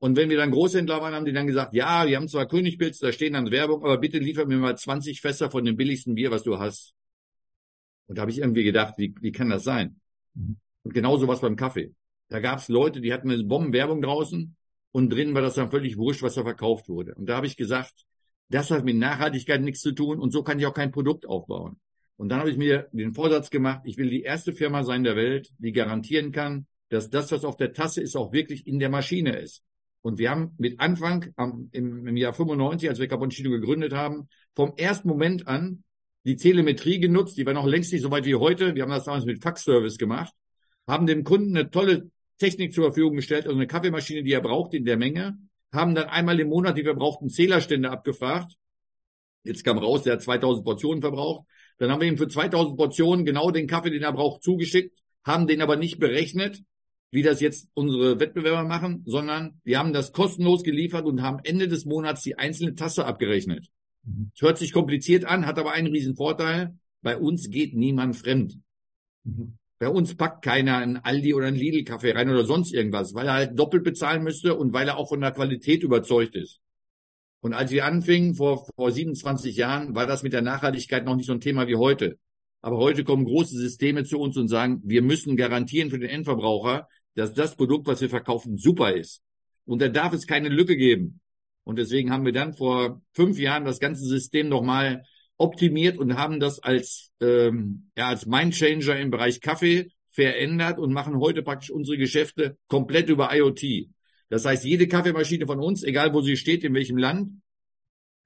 Und 0.00 0.16
wenn 0.16 0.28
wir 0.28 0.38
dann 0.38 0.50
Großhändler 0.50 1.00
waren, 1.00 1.14
haben 1.14 1.24
die 1.24 1.32
dann 1.32 1.46
gesagt, 1.46 1.72
ja, 1.72 2.08
wir 2.08 2.16
haben 2.16 2.26
zwar 2.26 2.48
Königpilz, 2.48 2.98
da 2.98 3.12
stehen 3.12 3.34
dann 3.34 3.52
Werbung, 3.52 3.84
aber 3.84 3.98
bitte 3.98 4.18
liefer 4.18 4.44
mir 4.44 4.56
mal 4.56 4.76
20 4.76 5.20
Fässer 5.20 5.52
von 5.52 5.64
dem 5.64 5.76
billigsten 5.76 6.16
Bier, 6.16 6.32
was 6.32 6.42
du 6.42 6.58
hast. 6.58 6.94
Und 8.08 8.18
da 8.18 8.22
habe 8.22 8.32
ich 8.32 8.38
irgendwie 8.38 8.64
gedacht, 8.64 8.94
wie, 8.96 9.14
wie 9.20 9.30
kann 9.30 9.50
das 9.50 9.62
sein? 9.62 10.00
Mhm. 10.34 10.56
Und 10.82 10.94
genauso 10.94 11.28
was 11.28 11.42
beim 11.42 11.54
Kaffee. 11.54 11.94
Da 12.28 12.40
gab 12.40 12.58
es 12.58 12.66
Leute, 12.66 13.00
die 13.00 13.12
hatten 13.12 13.30
eine 13.30 13.44
Bombenwerbung 13.44 14.02
draußen 14.02 14.56
und 14.92 15.10
drin 15.10 15.34
war 15.34 15.42
das 15.42 15.54
dann 15.54 15.70
völlig 15.70 15.96
wurscht, 15.96 16.22
was 16.22 16.34
da 16.34 16.42
verkauft 16.42 16.88
wurde. 16.88 17.14
Und 17.14 17.26
da 17.26 17.36
habe 17.36 17.46
ich 17.46 17.56
gesagt, 17.56 18.04
das 18.48 18.70
hat 18.70 18.84
mit 18.84 18.96
Nachhaltigkeit 18.96 19.62
nichts 19.62 19.80
zu 19.80 19.92
tun 19.92 20.18
und 20.18 20.32
so 20.32 20.42
kann 20.42 20.58
ich 20.58 20.66
auch 20.66 20.74
kein 20.74 20.90
Produkt 20.90 21.26
aufbauen. 21.26 21.80
Und 22.16 22.28
dann 22.28 22.40
habe 22.40 22.50
ich 22.50 22.58
mir 22.58 22.88
den 22.92 23.14
Vorsatz 23.14 23.48
gemacht, 23.50 23.80
ich 23.84 23.96
will 23.96 24.10
die 24.10 24.22
erste 24.22 24.52
Firma 24.52 24.82
sein 24.84 25.04
der 25.04 25.16
Welt, 25.16 25.50
die 25.58 25.72
garantieren 25.72 26.32
kann, 26.32 26.66
dass 26.90 27.08
das, 27.08 27.32
was 27.32 27.44
auf 27.44 27.56
der 27.56 27.72
Tasse 27.72 28.02
ist, 28.02 28.16
auch 28.16 28.32
wirklich 28.32 28.66
in 28.66 28.78
der 28.78 28.90
Maschine 28.90 29.36
ist. 29.38 29.62
Und 30.02 30.18
wir 30.18 30.30
haben 30.30 30.54
mit 30.58 30.80
Anfang 30.80 31.32
am, 31.36 31.68
im, 31.72 32.06
im 32.06 32.16
Jahr 32.16 32.32
95, 32.32 32.88
als 32.88 32.98
wir 32.98 33.08
Cappuccino 33.08 33.50
gegründet 33.50 33.92
haben, 33.92 34.28
vom 34.54 34.74
ersten 34.76 35.08
Moment 35.08 35.46
an 35.46 35.84
die 36.24 36.36
Telemetrie 36.36 37.00
genutzt. 37.00 37.38
Die 37.38 37.46
war 37.46 37.54
noch 37.54 37.66
längst 37.66 37.92
nicht 37.92 38.02
so 38.02 38.10
weit 38.10 38.24
wie 38.24 38.34
heute. 38.34 38.74
Wir 38.74 38.82
haben 38.82 38.90
das 38.90 39.04
damals 39.04 39.24
mit 39.24 39.42
Faxservice 39.42 39.98
gemacht, 39.98 40.34
haben 40.86 41.06
dem 41.06 41.24
Kunden 41.24 41.56
eine 41.56 41.70
tolle 41.70 42.10
Technik 42.40 42.72
zur 42.72 42.84
Verfügung 42.84 43.16
gestellt, 43.16 43.46
also 43.46 43.56
eine 43.56 43.66
Kaffeemaschine, 43.66 44.22
die 44.22 44.32
er 44.32 44.40
braucht 44.40 44.74
in 44.74 44.84
der 44.84 44.96
Menge, 44.96 45.38
haben 45.72 45.94
dann 45.94 46.08
einmal 46.08 46.40
im 46.40 46.48
Monat 46.48 46.76
die 46.76 46.82
verbrauchten 46.82 47.28
Zählerstände 47.28 47.90
abgefragt. 47.90 48.56
Jetzt 49.44 49.64
kam 49.64 49.78
raus, 49.78 50.02
der 50.02 50.14
hat 50.14 50.22
2000 50.22 50.64
Portionen 50.64 51.00
verbraucht. 51.00 51.46
Dann 51.78 51.90
haben 51.90 52.00
wir 52.00 52.08
ihm 52.08 52.18
für 52.18 52.28
2000 52.28 52.76
Portionen 52.76 53.24
genau 53.24 53.50
den 53.50 53.66
Kaffee, 53.66 53.90
den 53.90 54.02
er 54.02 54.12
braucht, 54.12 54.42
zugeschickt, 54.42 54.98
haben 55.24 55.46
den 55.46 55.62
aber 55.62 55.76
nicht 55.76 55.98
berechnet, 55.98 56.62
wie 57.10 57.22
das 57.22 57.40
jetzt 57.40 57.68
unsere 57.74 58.20
Wettbewerber 58.20 58.64
machen, 58.64 59.02
sondern 59.06 59.60
wir 59.64 59.78
haben 59.78 59.92
das 59.92 60.12
kostenlos 60.12 60.62
geliefert 60.62 61.06
und 61.06 61.22
haben 61.22 61.40
Ende 61.42 61.68
des 61.68 61.84
Monats 61.84 62.22
die 62.22 62.38
einzelne 62.38 62.74
Tasse 62.74 63.04
abgerechnet. 63.04 63.68
Mhm. 64.04 64.30
Es 64.34 64.42
hört 64.42 64.58
sich 64.58 64.72
kompliziert 64.72 65.24
an, 65.24 65.46
hat 65.46 65.58
aber 65.58 65.72
einen 65.72 65.88
riesen 65.88 66.16
Vorteil. 66.16 66.74
Bei 67.02 67.16
uns 67.16 67.50
geht 67.50 67.74
niemand 67.74 68.16
fremd. 68.16 68.58
Mhm. 69.24 69.58
Bei 69.80 69.88
uns 69.88 70.14
packt 70.14 70.44
keiner 70.44 70.76
einen 70.76 70.98
Aldi 70.98 71.32
oder 71.32 71.46
einen 71.46 71.56
Lidl-Kaffee 71.56 72.12
rein 72.12 72.28
oder 72.28 72.44
sonst 72.44 72.74
irgendwas, 72.74 73.14
weil 73.14 73.26
er 73.26 73.32
halt 73.32 73.58
doppelt 73.58 73.82
bezahlen 73.82 74.22
müsste 74.22 74.54
und 74.54 74.74
weil 74.74 74.86
er 74.86 74.98
auch 74.98 75.08
von 75.08 75.22
der 75.22 75.32
Qualität 75.32 75.82
überzeugt 75.82 76.36
ist. 76.36 76.60
Und 77.40 77.54
als 77.54 77.70
wir 77.70 77.86
anfingen, 77.86 78.34
vor, 78.34 78.66
vor 78.76 78.92
27 78.92 79.56
Jahren, 79.56 79.94
war 79.94 80.06
das 80.06 80.22
mit 80.22 80.34
der 80.34 80.42
Nachhaltigkeit 80.42 81.06
noch 81.06 81.16
nicht 81.16 81.24
so 81.24 81.32
ein 81.32 81.40
Thema 81.40 81.66
wie 81.66 81.76
heute. 81.76 82.18
Aber 82.60 82.76
heute 82.76 83.04
kommen 83.04 83.24
große 83.24 83.56
Systeme 83.56 84.04
zu 84.04 84.18
uns 84.18 84.36
und 84.36 84.48
sagen, 84.48 84.82
wir 84.84 85.00
müssen 85.00 85.34
garantieren 85.34 85.88
für 85.88 85.98
den 85.98 86.10
Endverbraucher, 86.10 86.86
dass 87.14 87.32
das 87.32 87.56
Produkt, 87.56 87.86
was 87.86 88.02
wir 88.02 88.10
verkaufen, 88.10 88.58
super 88.58 88.92
ist. 88.94 89.22
Und 89.64 89.80
da 89.80 89.88
darf 89.88 90.12
es 90.12 90.26
keine 90.26 90.50
Lücke 90.50 90.76
geben. 90.76 91.22
Und 91.64 91.78
deswegen 91.78 92.10
haben 92.12 92.26
wir 92.26 92.32
dann 92.32 92.52
vor 92.52 93.00
fünf 93.14 93.38
Jahren 93.38 93.64
das 93.64 93.80
ganze 93.80 94.04
System 94.04 94.50
nochmal 94.50 95.04
optimiert 95.40 95.96
und 95.96 96.16
haben 96.16 96.38
das 96.38 96.60
als, 96.60 97.10
ähm, 97.20 97.90
ja, 97.96 98.08
als 98.08 98.26
Mindchanger 98.26 98.98
im 99.00 99.10
Bereich 99.10 99.40
Kaffee 99.40 99.90
verändert 100.10 100.78
und 100.78 100.92
machen 100.92 101.18
heute 101.18 101.42
praktisch 101.42 101.70
unsere 101.70 101.96
Geschäfte 101.96 102.58
komplett 102.68 103.08
über 103.08 103.34
IoT. 103.34 103.88
Das 104.28 104.44
heißt, 104.44 104.64
jede 104.64 104.86
Kaffeemaschine 104.86 105.46
von 105.46 105.58
uns, 105.58 105.82
egal 105.82 106.12
wo 106.12 106.20
sie 106.20 106.36
steht, 106.36 106.62
in 106.62 106.74
welchem 106.74 106.98
Land, 106.98 107.32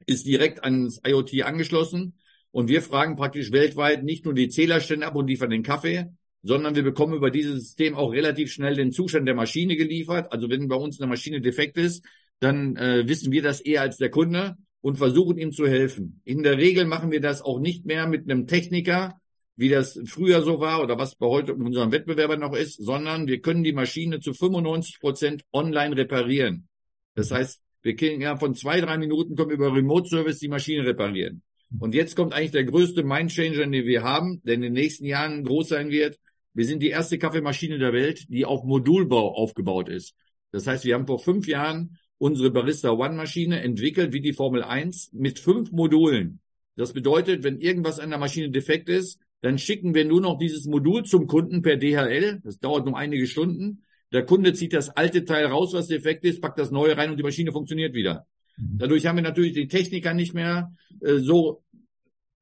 ist 0.07 0.27
direkt 0.27 0.65
ans 0.65 1.01
IoT 1.07 1.43
angeschlossen. 1.43 2.19
Und 2.51 2.69
wir 2.69 2.83
fragen 2.83 3.17
praktisch 3.17 3.53
weltweit 3.53 4.03
nicht 4.03 4.25
nur 4.25 4.35
die 4.35 4.49
Zählerstände 4.49 5.07
ab 5.07 5.15
und 5.15 5.29
liefern 5.29 5.51
den 5.51 5.63
Kaffee, 5.63 6.07
sondern 6.43 6.75
wir 6.75 6.83
bekommen 6.83 7.15
über 7.15 7.31
dieses 7.31 7.63
System 7.63 7.95
auch 7.95 8.13
relativ 8.13 8.53
schnell 8.53 8.75
den 8.75 8.93
Zustand 8.93 9.27
der 9.27 9.35
Maschine 9.35 9.77
geliefert. 9.77 10.33
Also 10.33 10.51
wenn 10.51 10.69
bei 10.69 10.77
uns 10.77 11.01
eine 11.01 11.09
Maschine 11.09 11.41
defekt 11.41 11.77
ist, 11.79 12.05
dann 12.41 12.77
äh, 12.77 13.07
wissen 13.07 13.31
wir 13.31 13.43
das 13.43 13.61
eher 13.61 13.83
als 13.83 13.99
der 13.99 14.11
Kunde 14.11 14.57
und 14.85 14.99
versuchen 14.99 15.39
ihm 15.39 15.51
zu 15.51 15.67
helfen. 15.67 16.21
In 16.25 16.43
der 16.43 16.59
Regel 16.59 16.85
machen 16.85 17.11
wir 17.11 17.23
das 17.23 17.41
auch 17.41 17.59
nicht 17.59 17.87
mehr 17.87 18.07
mit 18.07 18.31
einem 18.31 18.47
Techniker, 18.47 19.19
wie 19.57 19.71
das 19.71 19.99
früher 20.05 20.43
so 20.43 20.61
war 20.61 20.83
oder 20.83 20.99
was 20.99 21.15
bei 21.15 21.27
heute 21.27 21.55
unseren 21.55 21.91
Wettbewerbern 21.91 22.41
noch 22.41 22.55
ist, 22.55 22.85
sondern 22.85 23.27
wir 23.27 23.41
können 23.41 23.65
die 23.65 23.73
Maschine 23.73 24.21
zu 24.21 24.35
95 24.35 25.01
Prozent 25.01 25.43
online 25.55 25.97
reparieren. 25.97 26.69
Das 27.15 27.31
heißt, 27.31 27.63
wir 27.81 27.97
können 27.97 28.21
ja 28.21 28.37
von 28.37 28.55
zwei, 28.55 28.83
drei 28.83 28.99
Minuten 28.99 29.37
kommen 29.37 29.53
über 29.53 29.75
Remote 29.75 30.07
Service 30.07 30.39
die 30.39 30.49
Maschine 30.49 30.85
reparieren. 30.85 31.41
Und 31.79 31.95
jetzt 31.95 32.15
kommt 32.15 32.35
eigentlich 32.35 32.51
der 32.51 32.65
größte 32.65 33.05
Mindchanger, 33.05 33.67
den 33.67 33.87
wir 33.87 34.03
haben, 34.03 34.43
der 34.45 34.53
in 34.53 34.61
den 34.61 34.75
nächsten 34.75 35.07
Jahren 35.07 35.45
groß 35.45 35.71
sein 35.71 35.89
wird. 35.89 36.19
Wir 36.53 36.67
sind 36.67 36.83
die 36.83 36.91
erste 36.91 37.17
Kaffeemaschine 37.17 37.79
der 37.79 37.95
Welt, 37.95 38.27
die 38.29 38.45
auf 38.45 38.65
Modulbau 38.65 39.35
aufgebaut 39.35 39.89
ist. 39.89 40.15
Das 40.51 40.67
heißt, 40.67 40.85
wir 40.85 40.95
haben 40.95 41.07
vor 41.07 41.21
fünf 41.21 41.49
Jahren 41.49 41.97
unsere 42.19 42.51
Barista 42.51 42.91
One 42.91 43.15
Maschine 43.15 43.61
entwickelt 43.61 44.13
wie 44.13 44.21
die 44.21 44.33
Formel 44.33 44.63
1 44.63 45.13
mit 45.13 45.39
fünf 45.39 45.73
Modulen. 45.73 46.41
Das 46.77 46.93
bedeutet, 46.93 47.45
wenn 47.45 47.61
irgendwas 47.61 48.01
an 48.01 48.11
der 48.11 48.19
Maschine 48.19 48.51
defekt 48.51 48.89
ist, 48.89 49.21
dann 49.43 49.59
schicken 49.59 49.95
wir 49.95 50.05
nur 50.05 50.21
noch 50.21 50.39
dieses 50.39 50.67
Modul 50.67 51.05
zum 51.05 51.27
Kunden 51.27 51.63
per 51.63 51.77
DHL. 51.77 52.41
Das 52.43 52.59
dauert 52.59 52.87
nur 52.87 52.97
einige 52.97 53.27
Stunden. 53.27 53.83
Der 54.13 54.25
Kunde 54.25 54.55
zieht 54.55 54.73
das 54.73 54.91
alte 54.91 55.25
Teil 55.25 55.47
raus, 55.47 55.73
was 55.75 55.89
defekt 55.89 56.25
ist, 56.25 56.41
packt 56.41 56.59
das 56.59 56.71
neue 56.71 56.97
rein 56.97 57.11
und 57.11 57.19
die 57.19 57.23
Maschine 57.23 57.53
funktioniert 57.53 57.95
wieder. 57.95 58.27
Mhm. 58.57 58.79
Dadurch 58.79 59.07
haben 59.07 59.17
wir 59.17 59.23
natürlich 59.23 59.53
die 59.53 59.69
Techniker 59.69 60.15
nicht 60.15 60.35
mehr 60.35 60.73
äh, 61.01 61.19
so 61.19 61.63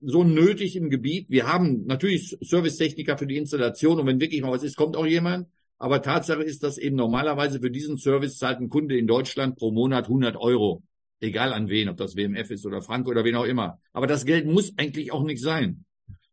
so 0.04 0.24
nötig 0.24 0.76
im 0.76 0.90
Gebiet. 0.90 1.30
Wir 1.30 1.46
haben 1.46 1.86
natürlich 1.86 2.36
Servicetechniker 2.40 3.16
für 3.16 3.26
die 3.26 3.36
Installation 3.36 4.00
und 4.00 4.06
wenn 4.06 4.20
wirklich 4.20 4.42
mal 4.42 4.50
was 4.50 4.64
ist, 4.64 4.76
kommt 4.76 4.96
auch 4.96 5.06
jemand. 5.06 5.46
Aber 5.82 6.00
Tatsache 6.00 6.44
ist, 6.44 6.62
dass 6.62 6.78
eben 6.78 6.94
normalerweise 6.94 7.58
für 7.58 7.72
diesen 7.72 7.98
Service 7.98 8.38
zahlt 8.38 8.60
ein 8.60 8.68
Kunde 8.68 8.96
in 8.96 9.08
Deutschland 9.08 9.56
pro 9.56 9.72
Monat 9.72 10.04
100 10.04 10.36
Euro. 10.36 10.84
Egal 11.18 11.52
an 11.52 11.68
wen, 11.68 11.88
ob 11.88 11.96
das 11.96 12.14
WMF 12.14 12.52
ist 12.52 12.64
oder 12.64 12.82
Frank 12.82 13.08
oder 13.08 13.24
wen 13.24 13.34
auch 13.34 13.46
immer. 13.46 13.80
Aber 13.92 14.06
das 14.06 14.24
Geld 14.24 14.46
muss 14.46 14.72
eigentlich 14.76 15.10
auch 15.10 15.24
nicht 15.24 15.42
sein. 15.42 15.84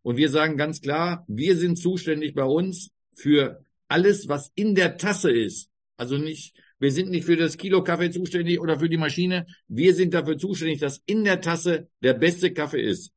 Und 0.03 0.17
wir 0.17 0.29
sagen 0.29 0.55
ganz 0.55 0.81
klar, 0.81 1.25
wir 1.27 1.57
sind 1.57 1.79
zuständig 1.79 2.35
bei 2.35 2.43
uns 2.43 2.91
für 3.15 3.65
alles, 3.87 4.27
was 4.27 4.51
in 4.53 4.75
der 4.75 4.97
Tasse 4.97 5.31
ist. 5.31 5.71
Also 5.97 6.19
nicht, 6.19 6.53
wir 6.77 6.91
sind 6.91 7.09
nicht 7.09 7.25
für 7.25 7.35
das 7.35 7.57
Kilo 7.57 7.83
Kaffee 7.83 8.11
zuständig 8.11 8.59
oder 8.59 8.77
für 8.77 8.87
die 8.87 8.97
Maschine. 8.97 9.47
Wir 9.67 9.95
sind 9.95 10.13
dafür 10.13 10.37
zuständig, 10.37 10.79
dass 10.79 11.01
in 11.07 11.23
der 11.23 11.41
Tasse 11.41 11.87
der 12.03 12.13
beste 12.13 12.53
Kaffee 12.53 12.83
ist. 12.83 13.13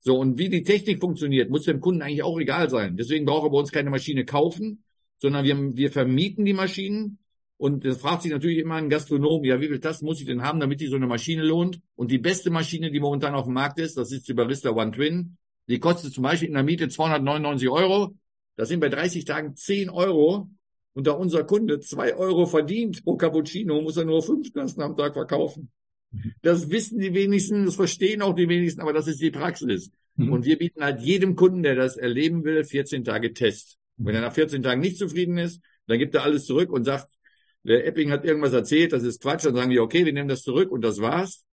So, 0.00 0.18
und 0.18 0.38
wie 0.38 0.48
die 0.48 0.64
Technik 0.64 0.98
funktioniert, 0.98 1.50
muss 1.50 1.66
dem 1.66 1.78
Kunden 1.78 2.02
eigentlich 2.02 2.24
auch 2.24 2.40
egal 2.40 2.68
sein. 2.68 2.96
Deswegen 2.96 3.26
brauchen 3.26 3.46
wir 3.46 3.50
bei 3.50 3.58
uns 3.58 3.70
keine 3.70 3.90
Maschine 3.90 4.24
kaufen, 4.24 4.82
sondern 5.18 5.44
wir, 5.44 5.76
wir 5.76 5.90
vermieten 5.90 6.44
die 6.44 6.52
Maschinen. 6.52 7.18
Und 7.56 7.84
das 7.84 7.98
fragt 7.98 8.22
sich 8.22 8.30
natürlich 8.30 8.58
immer 8.58 8.76
ein 8.76 8.88
Gastronom, 8.88 9.44
ja, 9.44 9.60
wie 9.60 9.66
viel 9.66 9.80
das 9.80 10.00
muss 10.00 10.20
ich 10.20 10.26
denn 10.26 10.42
haben, 10.42 10.60
damit 10.60 10.78
sich 10.78 10.90
so 10.90 10.96
eine 10.96 11.08
Maschine 11.08 11.42
lohnt? 11.42 11.80
Und 11.96 12.10
die 12.10 12.18
beste 12.18 12.50
Maschine, 12.50 12.90
die 12.90 13.00
momentan 13.00 13.34
auf 13.34 13.44
dem 13.44 13.54
Markt 13.54 13.80
ist, 13.80 13.96
das 13.96 14.12
ist 14.12 14.28
die 14.28 14.34
Barista 14.34 14.70
One 14.70 14.92
Twin. 14.92 15.36
Die 15.68 15.80
kostet 15.80 16.14
zum 16.14 16.22
Beispiel 16.22 16.48
in 16.48 16.54
der 16.54 16.62
Miete 16.62 16.88
299 16.88 17.68
Euro. 17.68 18.14
Das 18.56 18.68
sind 18.68 18.80
bei 18.80 18.88
30 18.88 19.24
Tagen 19.24 19.56
10 19.56 19.90
Euro. 19.90 20.48
Und 20.94 21.06
da 21.06 21.12
unser 21.12 21.44
Kunde 21.44 21.80
2 21.80 22.16
Euro 22.16 22.46
verdient 22.46 23.04
pro 23.04 23.16
Cappuccino, 23.16 23.80
muss 23.82 23.96
er 23.96 24.04
nur 24.04 24.22
fünf 24.22 24.52
Tassen 24.52 24.82
am 24.82 24.96
Tag 24.96 25.14
verkaufen. 25.14 25.70
Das 26.42 26.70
wissen 26.70 26.98
die 26.98 27.14
wenigsten, 27.14 27.66
das 27.66 27.76
verstehen 27.76 28.22
auch 28.22 28.34
die 28.34 28.48
wenigsten, 28.48 28.80
aber 28.80 28.92
das 28.92 29.06
ist 29.06 29.20
die 29.20 29.30
Praxis. 29.30 29.90
Mhm. 30.16 30.32
Und 30.32 30.44
wir 30.44 30.58
bieten 30.58 30.82
halt 30.82 31.00
jedem 31.00 31.36
Kunden, 31.36 31.62
der 31.62 31.74
das 31.74 31.96
erleben 31.96 32.44
will, 32.44 32.64
14 32.64 33.04
Tage 33.04 33.32
Test. 33.32 33.77
Wenn 33.98 34.14
er 34.14 34.20
nach 34.20 34.32
14 34.32 34.62
Tagen 34.62 34.80
nicht 34.80 34.98
zufrieden 34.98 35.38
ist, 35.38 35.60
dann 35.86 35.98
gibt 35.98 36.14
er 36.14 36.22
alles 36.22 36.46
zurück 36.46 36.70
und 36.70 36.84
sagt, 36.84 37.08
der 37.64 37.86
Epping 37.86 38.10
hat 38.10 38.24
irgendwas 38.24 38.52
erzählt, 38.52 38.92
das 38.92 39.02
ist 39.02 39.20
Quatsch. 39.20 39.44
Dann 39.44 39.54
sagen 39.54 39.70
wir, 39.70 39.82
okay, 39.82 40.04
wir 40.04 40.12
nehmen 40.12 40.28
das 40.28 40.42
zurück 40.42 40.70
und 40.70 40.82
das 40.82 41.00
war's. 41.00 41.44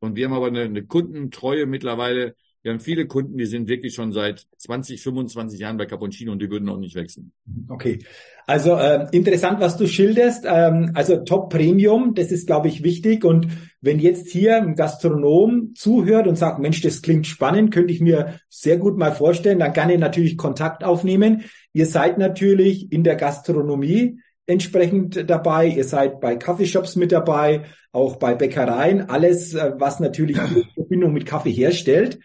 Und 0.00 0.16
wir 0.16 0.26
haben 0.26 0.32
aber 0.34 0.46
eine, 0.46 0.62
eine 0.62 0.86
Kundentreue 0.86 1.66
mittlerweile, 1.66 2.34
wir 2.64 2.72
haben 2.72 2.80
viele 2.80 3.06
Kunden, 3.06 3.36
die 3.36 3.44
sind 3.44 3.68
wirklich 3.68 3.94
schon 3.94 4.12
seit 4.12 4.46
20, 4.56 5.02
25 5.02 5.60
Jahren 5.60 5.76
bei 5.76 5.84
Cappuccino 5.84 6.32
und 6.32 6.40
die 6.40 6.50
würden 6.50 6.66
auch 6.70 6.78
nicht 6.78 6.94
wechseln. 6.94 7.30
Okay. 7.68 7.98
Also 8.46 8.74
äh, 8.76 9.06
interessant, 9.12 9.60
was 9.60 9.76
du 9.76 9.86
schilderst. 9.86 10.46
Ähm, 10.48 10.92
also 10.94 11.18
Top 11.18 11.50
Premium, 11.50 12.14
das 12.14 12.32
ist, 12.32 12.46
glaube 12.46 12.68
ich, 12.68 12.82
wichtig. 12.82 13.22
Und 13.22 13.48
wenn 13.82 13.98
jetzt 13.98 14.30
hier 14.30 14.56
ein 14.56 14.76
Gastronom 14.76 15.74
zuhört 15.74 16.26
und 16.26 16.36
sagt, 16.36 16.58
Mensch, 16.58 16.80
das 16.80 17.02
klingt 17.02 17.26
spannend, 17.26 17.70
könnte 17.70 17.92
ich 17.92 18.00
mir 18.00 18.40
sehr 18.48 18.78
gut 18.78 18.96
mal 18.96 19.12
vorstellen, 19.12 19.58
dann 19.58 19.74
kann 19.74 19.90
er 19.90 19.98
natürlich 19.98 20.38
Kontakt 20.38 20.84
aufnehmen. 20.84 21.44
Ihr 21.74 21.84
seid 21.84 22.16
natürlich 22.16 22.90
in 22.90 23.04
der 23.04 23.16
Gastronomie 23.16 24.20
entsprechend 24.46 25.28
dabei. 25.28 25.66
Ihr 25.66 25.84
seid 25.84 26.18
bei 26.18 26.36
Kaffeeshops 26.36 26.96
mit 26.96 27.12
dabei, 27.12 27.64
auch 27.92 28.16
bei 28.16 28.34
Bäckereien, 28.34 29.10
alles, 29.10 29.52
äh, 29.52 29.72
was 29.76 30.00
natürlich 30.00 30.38
Verbindung 30.74 31.12
mit 31.12 31.26
Kaffee 31.26 31.52
herstellt. 31.52 32.20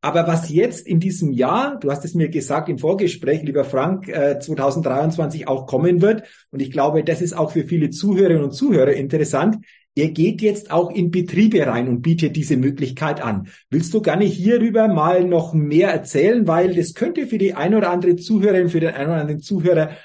Aber 0.00 0.28
was 0.28 0.48
jetzt 0.48 0.86
in 0.86 1.00
diesem 1.00 1.32
Jahr, 1.32 1.78
du 1.80 1.90
hast 1.90 2.04
es 2.04 2.14
mir 2.14 2.28
gesagt 2.28 2.68
im 2.68 2.78
Vorgespräch, 2.78 3.42
lieber 3.42 3.64
Frank, 3.64 4.06
2023 4.06 5.42
äh, 5.42 5.46
auch 5.46 5.66
kommen 5.66 6.02
wird, 6.02 6.22
und 6.50 6.60
ich 6.60 6.70
glaube, 6.70 7.02
das 7.02 7.20
ist 7.20 7.36
auch 7.36 7.50
für 7.50 7.64
viele 7.64 7.90
Zuhörerinnen 7.90 8.44
und 8.44 8.52
Zuhörer 8.52 8.92
interessant, 8.92 9.58
er 9.96 10.10
geht 10.10 10.42
jetzt 10.42 10.70
auch 10.70 10.92
in 10.92 11.10
Betriebe 11.10 11.66
rein 11.66 11.88
und 11.88 12.02
bietet 12.02 12.36
diese 12.36 12.56
Möglichkeit 12.56 13.20
an. 13.20 13.48
Willst 13.68 13.92
du 13.92 14.00
gerne 14.00 14.24
hierüber 14.24 14.86
mal 14.86 15.24
noch 15.24 15.52
mehr 15.54 15.90
erzählen, 15.90 16.46
weil 16.46 16.76
das 16.76 16.94
könnte 16.94 17.26
für 17.26 17.38
die 17.38 17.54
ein 17.54 17.74
oder 17.74 17.90
andere 17.90 18.14
Zuhörerin, 18.14 18.68
für 18.68 18.78
den 18.78 18.94
einen 18.94 19.10
oder 19.10 19.20
anderen 19.20 19.40
Zuhörer 19.40 19.96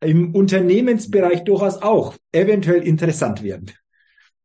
im 0.00 0.34
Unternehmensbereich 0.34 1.44
durchaus 1.44 1.80
auch 1.80 2.14
eventuell 2.30 2.86
interessant 2.86 3.42
werden. 3.42 3.72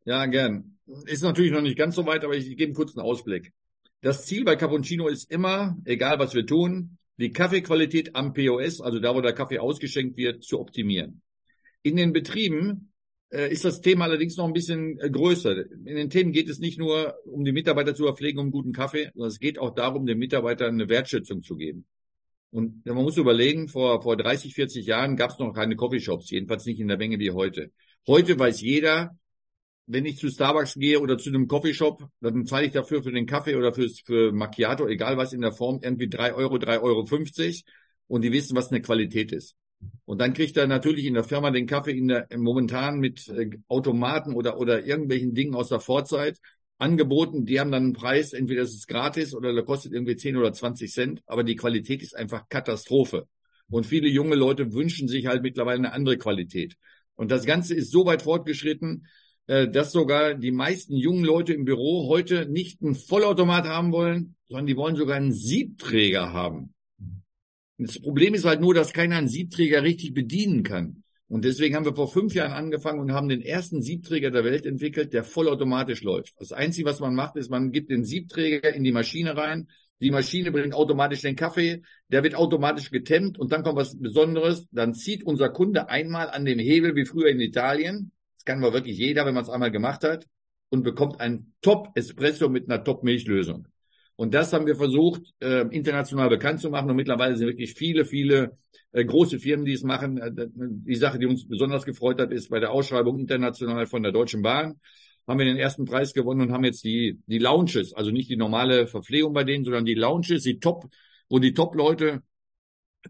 Ja, 0.06 0.26
gern. 0.26 0.78
Ist 1.06 1.24
natürlich 1.24 1.52
noch 1.52 1.62
nicht 1.62 1.78
ganz 1.78 1.96
so 1.96 2.06
weit, 2.06 2.24
aber 2.24 2.36
ich 2.36 2.48
gebe 2.50 2.64
einen 2.64 2.74
kurzen 2.74 3.02
Ausblick. 3.02 3.52
Das 4.04 4.26
Ziel 4.26 4.44
bei 4.44 4.58
Cappuccino 4.58 5.08
ist 5.08 5.32
immer, 5.32 5.78
egal 5.86 6.20
was 6.20 6.36
wir 6.36 6.46
tun, 6.46 6.98
die 7.16 7.32
Kaffeequalität 7.32 8.18
am 8.18 8.34
POS, 8.34 8.82
also 8.82 9.00
da, 9.00 9.16
wo 9.16 9.22
der 9.22 9.32
Kaffee 9.32 9.60
ausgeschenkt 9.60 10.18
wird, 10.18 10.44
zu 10.44 10.60
optimieren. 10.60 11.22
In 11.84 11.96
den 11.96 12.12
Betrieben 12.12 12.92
äh, 13.30 13.50
ist 13.50 13.64
das 13.64 13.80
Thema 13.80 14.04
allerdings 14.04 14.36
noch 14.36 14.46
ein 14.46 14.52
bisschen 14.52 15.00
äh, 15.00 15.10
größer. 15.10 15.56
In 15.86 15.96
den 15.96 16.10
Themen 16.10 16.34
geht 16.34 16.50
es 16.50 16.60
nicht 16.60 16.78
nur 16.78 17.16
um 17.24 17.46
die 17.46 17.54
Mitarbeiter 17.54 17.96
zu 17.96 18.04
verpflegen, 18.04 18.42
um 18.42 18.52
guten 18.52 18.74
Kaffee, 18.74 19.10
sondern 19.14 19.30
es 19.30 19.40
geht 19.40 19.58
auch 19.58 19.74
darum, 19.74 20.06
den 20.06 20.18
Mitarbeitern 20.18 20.74
eine 20.74 20.90
Wertschätzung 20.90 21.42
zu 21.42 21.56
geben. 21.56 21.86
Und 22.52 22.86
man 22.86 22.96
muss 22.98 23.16
überlegen, 23.16 23.70
vor, 23.70 24.02
vor 24.02 24.18
30, 24.18 24.54
40 24.54 24.86
Jahren 24.86 25.16
gab 25.16 25.32
es 25.32 25.40
noch 25.40 25.54
keine 25.54 25.78
Coffeeshops, 25.78 26.30
jedenfalls 26.30 26.66
nicht 26.66 26.82
in 26.82 26.90
der 26.90 26.98
Menge 26.98 27.20
wie 27.20 27.32
heute. 27.32 27.72
Heute 28.06 28.38
weiß 28.38 28.60
jeder, 28.60 29.18
wenn 29.86 30.06
ich 30.06 30.18
zu 30.18 30.30
Starbucks 30.30 30.76
gehe 30.76 31.00
oder 31.00 31.18
zu 31.18 31.30
einem 31.30 31.48
Coffeeshop, 31.48 32.08
dann 32.22 32.46
zahle 32.46 32.68
ich 32.68 32.72
dafür 32.72 33.04
für 33.04 33.12
den 33.12 33.26
Kaffee 33.26 33.56
oder 33.56 33.74
fürs, 33.74 34.00
für 34.00 34.32
Macchiato, 34.32 34.88
egal 34.88 35.18
was 35.18 35.34
in 35.34 35.42
der 35.42 35.52
Form, 35.52 35.80
irgendwie 35.82 36.10
drei 36.10 36.34
Euro, 36.34 36.58
drei 36.58 36.80
Euro 36.80 37.06
fünfzig 37.06 37.66
und 38.08 38.22
die 38.22 38.32
wissen, 38.32 38.56
was 38.56 38.72
eine 38.72 38.82
Qualität 38.82 39.32
ist. 39.32 39.56
Und 40.06 40.22
dann 40.22 40.34
kriegt 40.34 40.56
er 40.56 40.68
natürlich 40.68 41.06
in 41.06 41.14
der 41.14 41.26
Firma 41.26 41.52
den 41.52 41.68
Kaffee 41.68 41.98
in 41.98 42.08
der, 42.08 42.28
momentan 42.38 43.00
mit 43.00 43.28
äh, 43.28 43.50
Automaten 43.68 44.34
oder, 44.34 44.58
oder 44.58 44.86
irgendwelchen 44.86 45.34
Dingen 45.34 45.56
aus 45.56 45.70
der 45.70 45.82
Vorzeit 45.82 46.40
angeboten. 46.78 47.46
Die 47.46 47.60
haben 47.60 47.72
dann 47.72 47.84
einen 47.84 47.94
Preis, 47.94 48.34
entweder 48.34 48.62
ist 48.64 48.76
es 48.76 48.88
gratis 48.88 49.34
oder 49.34 49.54
der 49.54 49.64
kostet 49.64 49.94
irgendwie 49.94 50.16
10 50.16 50.38
oder 50.38 50.54
20 50.54 50.92
Cent, 50.92 51.24
aber 51.26 51.44
die 51.44 51.56
Qualität 51.56 52.02
ist 52.02 52.16
einfach 52.16 52.48
Katastrophe. 52.50 53.28
Und 53.70 53.86
viele 53.86 54.08
junge 54.08 54.36
Leute 54.36 54.74
wünschen 54.74 55.08
sich 55.08 55.26
halt 55.26 55.42
mittlerweile 55.42 55.80
eine 55.80 55.94
andere 55.94 56.18
Qualität. 56.18 56.76
Und 57.16 57.32
das 57.32 57.46
Ganze 57.46 57.76
ist 57.76 57.92
so 57.92 58.06
weit 58.06 58.22
fortgeschritten, 58.22 59.08
dass 59.46 59.92
sogar 59.92 60.36
die 60.36 60.52
meisten 60.52 60.96
jungen 60.96 61.26
Leute 61.26 61.54
im 61.54 61.66
Büro 61.66 62.08
heute 62.08 62.46
nicht 62.46 62.82
einen 62.82 62.96
Vollautomat 62.96 63.66
haben 63.66 63.92
wollen, 63.92 64.36
sondern 64.48 64.68
die 64.68 64.78
wollen 64.78 64.96
sogar 64.96 65.18
einen 65.18 65.34
Siebträger 65.34 66.32
haben. 66.32 66.74
Das 67.78 68.00
Problem 68.00 68.34
ist 68.34 68.46
halt 68.46 68.62
nur, 68.62 68.74
dass 68.74 68.94
keiner 68.94 69.18
einen 69.18 69.28
Siebträger 69.28 69.84
richtig 69.84 70.14
bedienen 70.14 70.64
kann. 70.64 71.04
Und 71.28 71.46
deswegen 71.46 71.76
haben 71.76 71.86
wir 71.86 71.96
vor 71.96 72.12
fünf 72.12 72.36
Jahren 72.36 72.52
angefangen 72.52 73.00
und 73.00 73.12
haben 73.12 73.28
den 73.28 73.42
ersten 73.42 73.82
Siebträger 73.82 74.30
der 74.30 74.44
Welt 74.44 74.66
entwickelt, 74.66 75.14
der 75.14 75.24
vollautomatisch 75.24 76.04
läuft. 76.04 76.36
Das 76.40 76.52
Einzige, 76.52 76.88
was 76.88 77.00
man 77.00 77.16
macht, 77.16 77.36
ist, 77.36 77.50
man 77.50 77.72
gibt 77.72 77.90
den 77.90 78.06
Siebträger 78.06 78.74
in 78.74 78.84
die 78.84 78.92
Maschine 78.92 79.36
rein. 79.36 79.68
Die 80.00 80.12
Maschine 80.12 80.52
bringt 80.52 80.74
automatisch 80.74 81.22
den 81.22 81.36
Kaffee, 81.36 81.82
der 82.10 82.24
wird 82.24 82.36
automatisch 82.36 82.92
getemmt 82.92 83.40
und 83.40 83.52
dann 83.52 83.64
kommt 83.64 83.78
was 83.78 84.00
Besonderes. 84.00 84.68
Dann 84.72 84.94
zieht 84.94 85.24
unser 85.24 85.50
Kunde 85.50 85.90
einmal 85.90 86.30
an 86.30 86.46
dem 86.46 86.60
Hebel 86.60 86.96
wie 86.96 87.06
früher 87.06 87.30
in 87.30 87.40
Italien 87.40 88.13
das 88.44 88.54
kann 88.54 88.64
aber 88.64 88.74
wirklich 88.74 88.98
jeder, 88.98 89.26
wenn 89.26 89.34
man 89.34 89.44
es 89.44 89.50
einmal 89.50 89.72
gemacht 89.72 90.04
hat 90.04 90.28
und 90.70 90.84
bekommt 90.84 91.20
einen 91.22 91.54
Top-Espresso 91.62 92.50
mit 92.50 92.70
einer 92.70 92.84
Top-Milchlösung. 92.84 93.68
Und 94.16 94.34
das 94.34 94.54
haben 94.54 94.68
wir 94.68 94.76
versucht, 94.76 95.22
äh, 95.40 95.62
international 95.70 96.30
bekannt 96.30 96.60
zu 96.60 96.70
machen. 96.70 96.90
Und 96.90 96.96
mittlerweile 96.96 97.36
sind 97.36 97.48
wirklich 97.48 97.74
viele, 97.74 98.06
viele 98.06 98.58
äh, 98.92 99.04
große 99.04 99.40
Firmen, 99.40 99.66
die 99.66 99.74
es 99.74 99.84
machen. 99.84 100.18
Äh, 100.18 100.32
die 100.56 100.96
Sache, 100.96 101.18
die 101.20 101.26
uns 101.26 101.48
besonders 101.48 101.86
gefreut 101.86 102.20
hat, 102.22 102.32
ist 102.32 102.50
bei 102.50 102.60
der 102.60 102.72
Ausschreibung 102.72 103.18
international 103.18 103.88
von 103.88 104.04
der 104.04 104.12
Deutschen 104.12 104.42
Bahn 104.42 104.80
haben 105.28 105.40
wir 105.40 105.46
den 105.46 105.58
ersten 105.58 105.86
Preis 105.86 106.14
gewonnen 106.14 106.42
und 106.42 106.52
haben 106.52 106.66
jetzt 106.66 106.84
die, 106.84 107.20
die 107.28 107.40
Lounges, 107.40 107.94
also 107.94 108.12
nicht 108.12 108.30
die 108.30 108.36
normale 108.36 108.88
Verpflegung 108.88 109.34
bei 109.34 109.44
denen, 109.44 109.64
sondern 109.64 109.86
die 109.86 109.94
Lounges, 109.94 110.44
die 110.44 110.60
Top, 110.60 110.90
wo 111.30 111.40
die 111.40 111.54
Top-Leute 111.54 112.22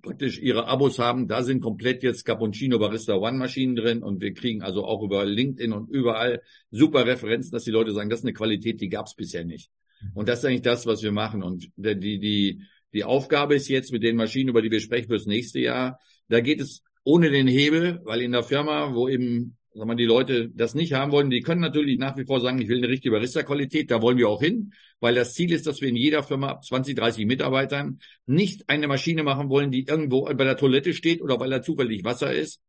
praktisch 0.01 0.39
ihre 0.39 0.67
Abos 0.67 0.99
haben. 0.99 1.27
Da 1.27 1.43
sind 1.43 1.61
komplett 1.61 2.03
jetzt 2.03 2.25
Cappuccino 2.25 2.79
Barista 2.79 3.15
One 3.15 3.37
Maschinen 3.37 3.75
drin 3.75 4.03
und 4.03 4.21
wir 4.21 4.33
kriegen 4.33 4.61
also 4.61 4.85
auch 4.85 5.03
über 5.03 5.25
LinkedIn 5.25 5.71
und 5.71 5.89
überall 5.89 6.41
super 6.71 7.05
Referenzen, 7.05 7.51
dass 7.51 7.63
die 7.63 7.71
Leute 7.71 7.93
sagen, 7.93 8.09
das 8.09 8.19
ist 8.19 8.25
eine 8.25 8.33
Qualität, 8.33 8.81
die 8.81 8.89
gab 8.89 9.07
es 9.07 9.15
bisher 9.15 9.45
nicht. 9.45 9.69
Und 10.13 10.27
das 10.27 10.39
ist 10.39 10.45
eigentlich 10.45 10.63
das, 10.63 10.85
was 10.85 11.01
wir 11.01 11.11
machen. 11.11 11.43
Und 11.43 11.69
die, 11.77 12.19
die, 12.19 12.61
die 12.93 13.03
Aufgabe 13.03 13.55
ist 13.55 13.69
jetzt 13.69 13.91
mit 13.91 14.03
den 14.03 14.15
Maschinen, 14.15 14.49
über 14.49 14.61
die 14.61 14.71
wir 14.71 14.81
sprechen 14.81 15.07
fürs 15.07 15.25
nächste 15.25 15.59
Jahr, 15.59 15.99
da 16.27 16.41
geht 16.41 16.59
es 16.59 16.83
ohne 17.03 17.29
den 17.29 17.47
Hebel, 17.47 18.01
weil 18.03 18.21
in 18.21 18.31
der 18.31 18.43
Firma, 18.43 18.93
wo 18.93 19.07
eben 19.07 19.57
sagen 19.73 19.89
wir, 19.89 19.95
die 19.95 20.05
Leute 20.05 20.49
das 20.49 20.75
nicht 20.75 20.93
haben 20.93 21.11
wollen, 21.11 21.29
die 21.29 21.41
können 21.41 21.61
natürlich 21.61 21.97
nach 21.97 22.15
wie 22.17 22.25
vor 22.25 22.39
sagen, 22.41 22.61
ich 22.61 22.67
will 22.67 22.77
eine 22.77 22.89
richtige 22.89 23.13
Barista-Qualität, 23.13 23.89
da 23.89 24.01
wollen 24.01 24.17
wir 24.17 24.29
auch 24.29 24.41
hin, 24.41 24.73
weil 24.99 25.15
das 25.15 25.33
Ziel 25.33 25.51
ist, 25.51 25.65
dass 25.67 25.81
wir 25.81 25.89
in 25.89 25.95
jeder 25.95 26.23
Firma 26.23 26.49
ab 26.49 26.63
20, 26.63 26.95
30 26.95 27.25
Mitarbeitern 27.25 27.99
nicht 28.25 28.69
eine 28.69 28.87
Maschine 28.87 29.23
machen 29.23 29.49
wollen, 29.49 29.71
die 29.71 29.85
irgendwo 29.87 30.25
bei 30.25 30.43
der 30.43 30.57
Toilette 30.57 30.93
steht 30.93 31.21
oder 31.21 31.39
weil 31.39 31.49
da 31.49 31.61
zufällig 31.61 32.03
Wasser 32.03 32.33
ist, 32.33 32.61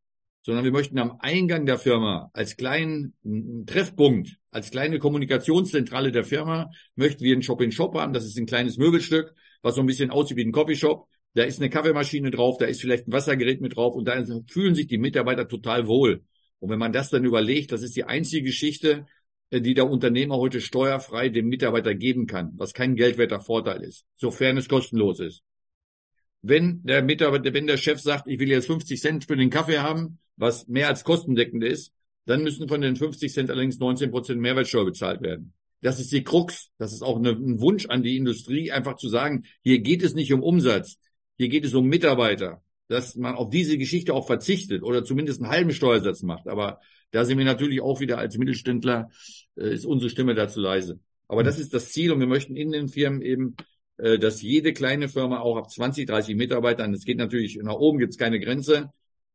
sondern 0.42 0.64
wir 0.64 0.72
möchten 0.72 0.98
am 0.98 1.18
Eingang 1.20 1.66
der 1.66 1.78
Firma 1.78 2.30
als 2.32 2.56
kleinen 2.56 3.14
Treffpunkt, 3.66 4.36
als 4.50 4.70
kleine 4.70 4.98
Kommunikationszentrale 4.98 6.12
der 6.12 6.24
Firma, 6.24 6.70
möchten 6.96 7.24
wir 7.24 7.32
einen 7.32 7.42
Shop-in-Shop 7.42 7.94
haben. 7.94 8.12
Das 8.12 8.26
ist 8.26 8.38
ein 8.38 8.46
kleines 8.46 8.76
Möbelstück, 8.76 9.34
was 9.62 9.74
so 9.74 9.80
ein 9.80 9.86
bisschen 9.86 10.10
aussieht 10.10 10.36
wie 10.36 10.44
ein 10.44 10.52
Coffeeshop. 10.52 11.06
Da 11.32 11.44
ist 11.44 11.60
eine 11.60 11.70
Kaffeemaschine 11.70 12.30
drauf, 12.30 12.58
da 12.58 12.66
ist 12.66 12.80
vielleicht 12.80 13.08
ein 13.08 13.12
Wassergerät 13.12 13.60
mit 13.60 13.76
drauf 13.76 13.94
und 13.94 14.06
da 14.06 14.22
fühlen 14.48 14.74
sich 14.74 14.86
die 14.86 14.98
Mitarbeiter 14.98 15.48
total 15.48 15.86
wohl. 15.86 16.22
Und 16.64 16.70
wenn 16.70 16.78
man 16.78 16.94
das 16.94 17.10
dann 17.10 17.26
überlegt, 17.26 17.72
das 17.72 17.82
ist 17.82 17.94
die 17.94 18.04
einzige 18.04 18.44
Geschichte, 18.46 19.04
äh, 19.50 19.60
die 19.60 19.74
der 19.74 19.86
Unternehmer 19.86 20.38
heute 20.38 20.62
steuerfrei 20.62 21.28
dem 21.28 21.48
Mitarbeiter 21.48 21.94
geben 21.94 22.26
kann, 22.26 22.54
was 22.56 22.72
kein 22.72 22.96
geldwerter 22.96 23.38
Vorteil 23.38 23.82
ist, 23.82 24.06
sofern 24.16 24.56
es 24.56 24.66
kostenlos 24.66 25.20
ist. 25.20 25.42
Wenn 26.40 26.82
der 26.82 27.02
Mitarbeiter, 27.02 27.52
wenn 27.52 27.66
der 27.66 27.76
Chef 27.76 28.00
sagt, 28.00 28.28
ich 28.28 28.38
will 28.38 28.48
jetzt 28.48 28.68
50 28.68 28.98
Cent 28.98 29.24
für 29.26 29.36
den 29.36 29.50
Kaffee 29.50 29.80
haben, 29.80 30.20
was 30.36 30.66
mehr 30.66 30.88
als 30.88 31.04
kostendeckend 31.04 31.62
ist, 31.62 31.92
dann 32.24 32.42
müssen 32.42 32.66
von 32.66 32.80
den 32.80 32.96
50 32.96 33.30
Cent 33.30 33.50
allerdings 33.50 33.78
19 33.78 34.10
Prozent 34.10 34.40
Mehrwertsteuer 34.40 34.86
bezahlt 34.86 35.20
werden. 35.20 35.52
Das 35.82 36.00
ist 36.00 36.12
die 36.12 36.24
Krux. 36.24 36.70
Das 36.78 36.94
ist 36.94 37.02
auch 37.02 37.18
ein 37.18 37.60
Wunsch 37.60 37.84
an 37.90 38.02
die 38.02 38.16
Industrie, 38.16 38.72
einfach 38.72 38.96
zu 38.96 39.10
sagen, 39.10 39.44
hier 39.62 39.80
geht 39.80 40.02
es 40.02 40.14
nicht 40.14 40.32
um 40.32 40.42
Umsatz, 40.42 40.96
hier 41.36 41.50
geht 41.50 41.66
es 41.66 41.74
um 41.74 41.88
Mitarbeiter 41.88 42.63
dass 42.88 43.16
man 43.16 43.34
auf 43.34 43.50
diese 43.50 43.78
Geschichte 43.78 44.14
auch 44.14 44.26
verzichtet 44.26 44.82
oder 44.82 45.04
zumindest 45.04 45.42
einen 45.42 45.50
halben 45.50 45.72
Steuersatz 45.72 46.22
macht. 46.22 46.48
Aber 46.48 46.80
da 47.10 47.24
sind 47.24 47.38
wir 47.38 47.44
natürlich 47.44 47.80
auch 47.80 48.00
wieder 48.00 48.18
als 48.18 48.36
Mittelständler, 48.36 49.10
äh, 49.56 49.72
ist 49.72 49.86
unsere 49.86 50.10
Stimme 50.10 50.34
dazu 50.34 50.60
leise. 50.60 50.98
Aber 51.28 51.42
das 51.42 51.58
ist 51.58 51.72
das 51.72 51.92
Ziel 51.92 52.12
und 52.12 52.20
wir 52.20 52.26
möchten 52.26 52.56
in 52.56 52.72
den 52.72 52.88
Firmen 52.88 53.22
eben, 53.22 53.56
äh, 53.96 54.18
dass 54.18 54.42
jede 54.42 54.72
kleine 54.72 55.08
Firma 55.08 55.40
auch 55.40 55.56
ab 55.56 55.70
20, 55.70 56.06
30 56.06 56.36
Mitarbeitern, 56.36 56.92
es 56.92 57.04
geht 57.04 57.18
natürlich, 57.18 57.58
nach 57.62 57.74
oben 57.74 57.98
gibt 57.98 58.12
es 58.12 58.18
keine 58.18 58.40
Grenze. 58.40 58.90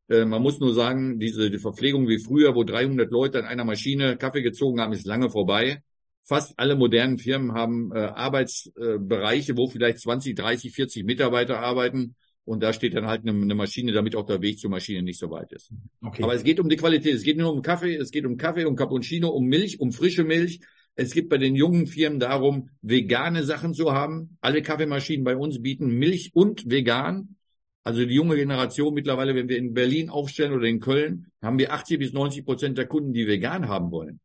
Äh, 0.08 0.24
man 0.24 0.42
muss 0.42 0.60
nur 0.60 0.74
sagen, 0.74 1.18
diese 1.18 1.50
die 1.50 1.58
Verpflegung 1.58 2.06
wie 2.08 2.18
früher, 2.18 2.54
wo 2.54 2.62
300 2.64 3.10
Leute 3.10 3.38
an 3.40 3.46
einer 3.46 3.64
Maschine 3.64 4.16
Kaffee 4.16 4.42
gezogen 4.42 4.80
haben, 4.80 4.92
ist 4.92 5.06
lange 5.06 5.30
vorbei. 5.30 5.82
Fast 6.22 6.56
alle 6.58 6.76
modernen 6.76 7.18
Firmen 7.18 7.54
haben 7.54 7.90
äh, 7.92 7.98
Arbeitsbereiche, 7.98 9.56
wo 9.56 9.68
vielleicht 9.68 9.98
20, 10.00 10.36
30, 10.36 10.72
40 10.72 11.04
Mitarbeiter 11.04 11.58
arbeiten 11.58 12.14
und 12.50 12.64
da 12.64 12.72
steht 12.72 12.94
dann 12.94 13.06
halt 13.06 13.22
eine, 13.22 13.30
eine, 13.30 13.54
Maschine, 13.54 13.92
damit 13.92 14.16
auch 14.16 14.26
der 14.26 14.42
Weg 14.42 14.58
zur 14.58 14.70
Maschine 14.70 15.02
nicht 15.02 15.20
so 15.20 15.30
weit 15.30 15.52
ist. 15.52 15.70
Okay. 16.02 16.24
Aber 16.24 16.34
es 16.34 16.42
geht 16.42 16.58
um 16.58 16.68
die 16.68 16.74
Qualität. 16.74 17.14
Es 17.14 17.22
geht 17.22 17.36
nur 17.36 17.52
um 17.52 17.62
Kaffee, 17.62 17.94
es 17.94 18.10
geht 18.10 18.26
um 18.26 18.36
Kaffee, 18.36 18.64
um 18.64 18.74
Cappuccino, 18.74 19.28
um 19.28 19.44
Milch, 19.44 19.78
um 19.78 19.92
frische 19.92 20.24
Milch. 20.24 20.58
Es 20.96 21.14
geht 21.14 21.28
bei 21.28 21.38
den 21.38 21.54
jungen 21.54 21.86
Firmen 21.86 22.18
darum, 22.18 22.70
vegane 22.82 23.44
Sachen 23.44 23.72
zu 23.72 23.92
haben. 23.92 24.36
Alle 24.40 24.62
Kaffeemaschinen 24.62 25.22
bei 25.22 25.36
uns 25.36 25.62
bieten 25.62 25.90
Milch 25.90 26.32
und 26.34 26.68
vegan. 26.68 27.36
Also 27.84 28.04
die 28.04 28.14
junge 28.14 28.34
Generation 28.34 28.94
mittlerweile, 28.94 29.36
wenn 29.36 29.48
wir 29.48 29.56
in 29.56 29.72
Berlin 29.72 30.10
aufstellen 30.10 30.52
oder 30.52 30.66
in 30.66 30.80
Köln, 30.80 31.28
haben 31.40 31.56
wir 31.60 31.72
80 31.72 32.00
bis 32.00 32.12
90 32.12 32.44
Prozent 32.44 32.78
der 32.78 32.86
Kunden, 32.86 33.12
die 33.12 33.28
vegan 33.28 33.68
haben 33.68 33.92
wollen. 33.92 34.18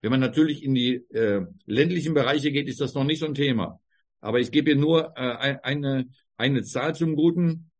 Wenn 0.00 0.12
man 0.12 0.20
natürlich 0.20 0.64
in 0.64 0.74
die 0.74 0.94
äh, 1.10 1.44
ländlichen 1.66 2.14
Bereiche 2.14 2.52
geht, 2.52 2.68
ist 2.68 2.80
das 2.80 2.94
noch 2.94 3.04
nicht 3.04 3.18
so 3.18 3.26
ein 3.26 3.34
Thema. 3.34 3.80
Aber 4.22 4.40
ich 4.40 4.50
gebe 4.50 4.70
hier 4.70 4.80
nur 4.80 5.12
äh, 5.14 5.58
eine, 5.62 6.06
eine 6.36 6.62
Zahl 6.62 6.94
zum 6.94 7.16
Guten. 7.16 7.70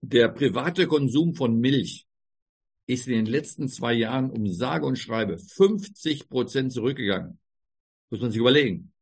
Der 0.00 0.28
private 0.28 0.86
Konsum 0.86 1.34
von 1.34 1.58
Milch 1.58 2.06
ist 2.86 3.08
in 3.08 3.14
den 3.14 3.26
letzten 3.26 3.68
zwei 3.68 3.94
Jahren 3.94 4.30
um 4.30 4.46
sage 4.46 4.86
und 4.86 4.98
schreibe 4.98 5.38
50 5.38 6.28
Prozent 6.28 6.72
zurückgegangen. 6.72 7.38
Muss 8.10 8.20
man 8.20 8.30
sich 8.30 8.40
überlegen. 8.40 8.92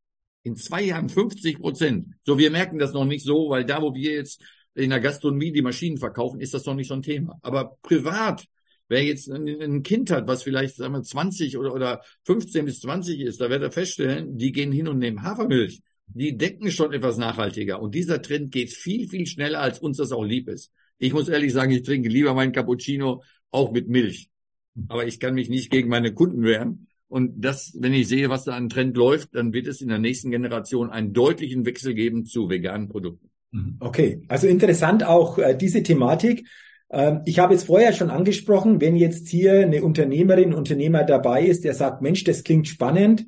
In 0.44 0.56
zwei 0.56 0.82
Jahren 0.82 1.08
50 1.08 1.58
Prozent. 1.58 2.14
So, 2.24 2.38
wir 2.38 2.50
merken 2.50 2.78
das 2.78 2.92
noch 2.92 3.04
nicht 3.04 3.24
so, 3.24 3.50
weil 3.50 3.64
da, 3.64 3.82
wo 3.82 3.94
wir 3.94 4.12
jetzt 4.12 4.42
in 4.74 4.90
der 4.90 5.00
Gastronomie 5.00 5.52
die 5.52 5.62
Maschinen 5.62 5.98
verkaufen, 5.98 6.40
ist 6.40 6.54
das 6.54 6.64
noch 6.64 6.74
nicht 6.74 6.88
so 6.88 6.94
ein 6.94 7.02
Thema. 7.02 7.38
Aber 7.42 7.76
privat, 7.82 8.46
wer 8.88 9.02
jetzt 9.02 9.28
ein 9.28 9.82
Kind 9.82 10.10
hat, 10.10 10.26
was 10.26 10.44
vielleicht 10.44 10.76
sagen 10.76 10.94
wir, 10.94 11.02
20 11.02 11.58
oder, 11.58 11.74
oder 11.74 12.02
15 12.24 12.64
bis 12.64 12.80
20 12.80 13.20
ist, 13.20 13.40
da 13.40 13.50
wird 13.50 13.62
er 13.62 13.72
feststellen, 13.72 14.36
die 14.36 14.52
gehen 14.52 14.72
hin 14.72 14.88
und 14.88 14.98
nehmen 14.98 15.22
Hafermilch 15.22 15.82
die 16.14 16.36
denken 16.36 16.70
schon 16.70 16.92
etwas 16.92 17.16
nachhaltiger. 17.18 17.80
Und 17.80 17.94
dieser 17.94 18.22
Trend 18.22 18.52
geht 18.52 18.70
viel, 18.70 19.08
viel 19.08 19.26
schneller, 19.26 19.60
als 19.60 19.78
uns 19.78 19.96
das 19.96 20.12
auch 20.12 20.24
lieb 20.24 20.48
ist. 20.48 20.72
Ich 20.98 21.12
muss 21.12 21.28
ehrlich 21.28 21.52
sagen, 21.52 21.72
ich 21.72 21.82
trinke 21.82 22.08
lieber 22.08 22.34
meinen 22.34 22.52
Cappuccino 22.52 23.22
auch 23.50 23.72
mit 23.72 23.88
Milch. 23.88 24.30
Aber 24.88 25.06
ich 25.06 25.20
kann 25.20 25.34
mich 25.34 25.48
nicht 25.48 25.70
gegen 25.70 25.88
meine 25.88 26.14
Kunden 26.14 26.42
wehren. 26.42 26.86
Und 27.08 27.44
das, 27.44 27.76
wenn 27.78 27.92
ich 27.92 28.08
sehe, 28.08 28.30
was 28.30 28.44
da 28.44 28.52
an 28.52 28.70
Trend 28.70 28.96
läuft, 28.96 29.34
dann 29.34 29.52
wird 29.52 29.66
es 29.66 29.82
in 29.82 29.88
der 29.88 29.98
nächsten 29.98 30.30
Generation 30.30 30.90
einen 30.90 31.12
deutlichen 31.12 31.66
Wechsel 31.66 31.92
geben 31.92 32.24
zu 32.24 32.48
veganen 32.48 32.88
Produkten. 32.88 33.30
Mhm. 33.50 33.76
Okay, 33.80 34.22
also 34.28 34.46
interessant 34.46 35.04
auch 35.04 35.38
äh, 35.38 35.54
diese 35.54 35.82
Thematik. 35.82 36.48
Ähm, 36.90 37.20
ich 37.26 37.38
habe 37.38 37.52
jetzt 37.52 37.66
vorher 37.66 37.92
schon 37.92 38.10
angesprochen, 38.10 38.80
wenn 38.80 38.96
jetzt 38.96 39.28
hier 39.28 39.60
eine 39.60 39.82
Unternehmerin, 39.82 40.54
Unternehmer 40.54 41.04
dabei 41.04 41.44
ist, 41.44 41.64
der 41.64 41.74
sagt, 41.74 42.00
Mensch, 42.00 42.24
das 42.24 42.44
klingt 42.44 42.66
spannend, 42.66 43.26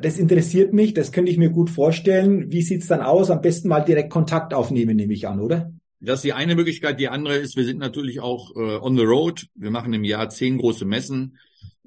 das 0.00 0.18
interessiert 0.18 0.72
mich, 0.72 0.94
das 0.94 1.12
könnte 1.12 1.30
ich 1.30 1.38
mir 1.38 1.50
gut 1.50 1.70
vorstellen. 1.70 2.50
Wie 2.50 2.62
sieht's 2.62 2.86
dann 2.86 3.00
aus? 3.00 3.30
Am 3.30 3.40
besten 3.40 3.68
mal 3.68 3.80
direkt 3.80 4.10
Kontakt 4.10 4.54
aufnehmen, 4.54 4.96
nehme 4.96 5.12
ich 5.12 5.26
an, 5.26 5.40
oder? 5.40 5.72
Das 6.00 6.18
ist 6.18 6.24
die 6.24 6.32
eine 6.32 6.54
Möglichkeit. 6.54 7.00
Die 7.00 7.08
andere 7.08 7.36
ist, 7.36 7.56
wir 7.56 7.64
sind 7.64 7.78
natürlich 7.78 8.20
auch 8.20 8.54
äh, 8.56 8.78
on 8.80 8.96
the 8.96 9.04
road. 9.04 9.46
Wir 9.54 9.70
machen 9.70 9.92
im 9.94 10.04
Jahr 10.04 10.28
zehn 10.28 10.58
große 10.58 10.84
Messen, 10.84 11.38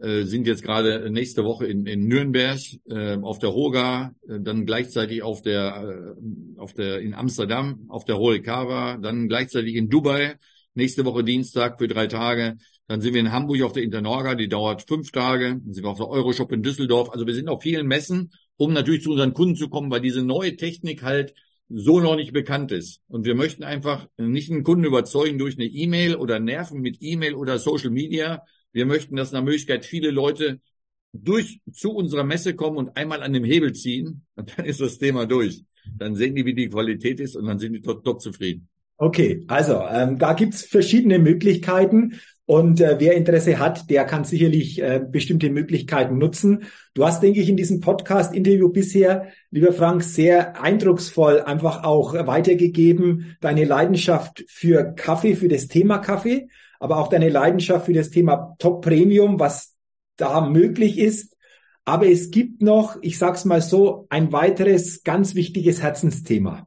äh, 0.02 0.24
sind 0.24 0.48
jetzt 0.48 0.64
gerade 0.64 1.10
nächste 1.12 1.44
Woche 1.44 1.68
in, 1.68 1.86
in 1.86 2.08
Nürnberg 2.08 2.60
äh, 2.90 3.18
auf 3.22 3.38
der 3.38 3.54
Hoga, 3.54 4.14
äh, 4.28 4.40
dann 4.40 4.66
gleichzeitig 4.66 5.22
auf 5.22 5.42
der 5.44 6.16
äh, 6.18 6.60
auf 6.60 6.74
der 6.74 7.00
in 7.00 7.14
Amsterdam 7.14 7.86
auf 7.90 8.06
der 8.06 8.18
Horekava, 8.18 8.98
dann 8.98 9.28
gleichzeitig 9.28 9.76
in 9.76 9.90
Dubai 9.90 10.38
nächste 10.74 11.06
Woche 11.06 11.24
Dienstag 11.24 11.78
für 11.78 11.88
drei 11.88 12.08
Tage. 12.08 12.58
Dann 12.88 13.02
sind 13.02 13.14
wir 13.14 13.22
in 13.22 13.32
Hamburg 13.32 13.62
auf 13.64 13.74
der 13.74 13.84
Internorga, 13.84 14.36
die 14.36 14.48
dauert 14.48 14.88
fünf 14.88 15.12
Tage. 15.12 15.60
Dann 15.64 15.74
sind 15.74 15.84
wir 15.84 15.90
auf 15.90 15.98
der 15.98 16.08
Euroshop 16.08 16.52
in 16.52 16.64
Düsseldorf. 16.64 17.10
Also 17.10 17.28
wir 17.28 17.34
sind 17.34 17.50
auf 17.50 17.62
vielen 17.62 17.88
Messen, 17.88 18.32
um 18.56 18.74
natürlich 18.74 19.04
zu 19.04 19.12
unseren 19.12 19.34
Kunden 19.34 19.56
zu 19.56 19.70
kommen, 19.70 19.92
weil 19.92 20.02
diese 20.02 20.24
neue 20.24 20.56
Technik 20.56 21.04
halt 21.04 21.34
so 21.70 22.00
noch 22.00 22.16
nicht 22.16 22.32
bekannt 22.32 22.72
ist. 22.72 23.02
Und 23.08 23.26
wir 23.26 23.36
möchten 23.36 23.64
einfach 23.64 24.08
nicht 24.18 24.50
einen 24.52 24.64
Kunden 24.64 24.86
überzeugen 24.86 25.38
durch 25.38 25.56
eine 25.56 25.66
E-Mail 25.66 26.16
oder 26.16 26.40
nerven 26.40 26.80
mit 26.80 26.98
E-Mail 27.02 27.34
oder 27.34 27.60
Social 27.60 27.90
Media. 27.90 28.44
Wir 28.72 28.86
möchten, 28.86 29.16
dass 29.16 29.34
nach 29.34 29.44
Möglichkeit 29.44 29.86
viele 29.86 30.12
Leute 30.12 30.62
durch 31.14 31.60
zu 31.72 31.92
unserer 31.92 32.24
Messe 32.24 32.56
kommen 32.56 32.78
und 32.78 32.96
einmal 32.96 33.22
an 33.24 33.34
dem 33.34 33.44
Hebel 33.44 33.74
ziehen 33.74 34.26
und 34.36 34.58
dann 34.58 34.66
ist 34.66 34.82
das 34.82 34.98
Thema 34.98 35.26
durch. 35.26 35.64
Dann 35.98 36.16
sehen 36.16 36.36
die, 36.36 36.46
wie 36.46 36.54
die 36.54 36.70
Qualität 36.70 37.20
ist 37.20 37.36
und 37.36 37.46
dann 37.46 37.60
sind 37.60 37.74
die 37.74 37.82
top, 37.82 38.04
top 38.04 38.22
zufrieden. 38.22 38.68
Okay, 38.98 39.44
also 39.48 39.82
ähm, 39.90 40.18
da 40.18 40.34
gibt's 40.34 40.64
verschiedene 40.64 41.20
Möglichkeiten. 41.20 42.20
Und 42.48 42.80
äh, 42.80 42.96
wer 43.00 43.14
Interesse 43.14 43.60
hat, 43.60 43.90
der 43.90 44.06
kann 44.06 44.24
sicherlich 44.24 44.82
äh, 44.82 45.02
bestimmte 45.06 45.50
Möglichkeiten 45.50 46.18
nutzen. 46.18 46.64
Du 46.94 47.06
hast, 47.06 47.22
denke 47.22 47.42
ich, 47.42 47.50
in 47.50 47.58
diesem 47.58 47.82
Podcast-Interview 47.82 48.70
bisher, 48.70 49.28
lieber 49.52 49.74
Frank, 49.74 50.02
sehr 50.02 50.62
eindrucksvoll 50.62 51.42
einfach 51.42 51.84
auch 51.84 52.14
weitergegeben, 52.14 53.36
deine 53.42 53.66
Leidenschaft 53.66 54.46
für 54.48 54.94
Kaffee, 54.96 55.36
für 55.36 55.50
das 55.50 55.68
Thema 55.68 55.98
Kaffee, 55.98 56.48
aber 56.80 57.00
auch 57.00 57.10
deine 57.10 57.28
Leidenschaft 57.28 57.86
für 57.86 57.94
das 57.94 58.12
Thema 58.12 58.56
Top 58.60 58.82
Premium, 58.82 59.42
was 59.42 59.76
da 60.16 60.40
möglich 60.40 61.00
ist. 61.00 61.36
Aber 61.84 62.08
es 62.08 62.32
gibt 62.32 62.62
noch, 62.62 62.98
ich 63.02 63.18
sag's 63.18 63.44
mal 63.44 63.62
so, 63.62 64.08
ein 64.10 64.32
weiteres 64.32 65.04
ganz 65.04 65.36
wichtiges 65.36 65.82
Herzensthema. 65.82 66.66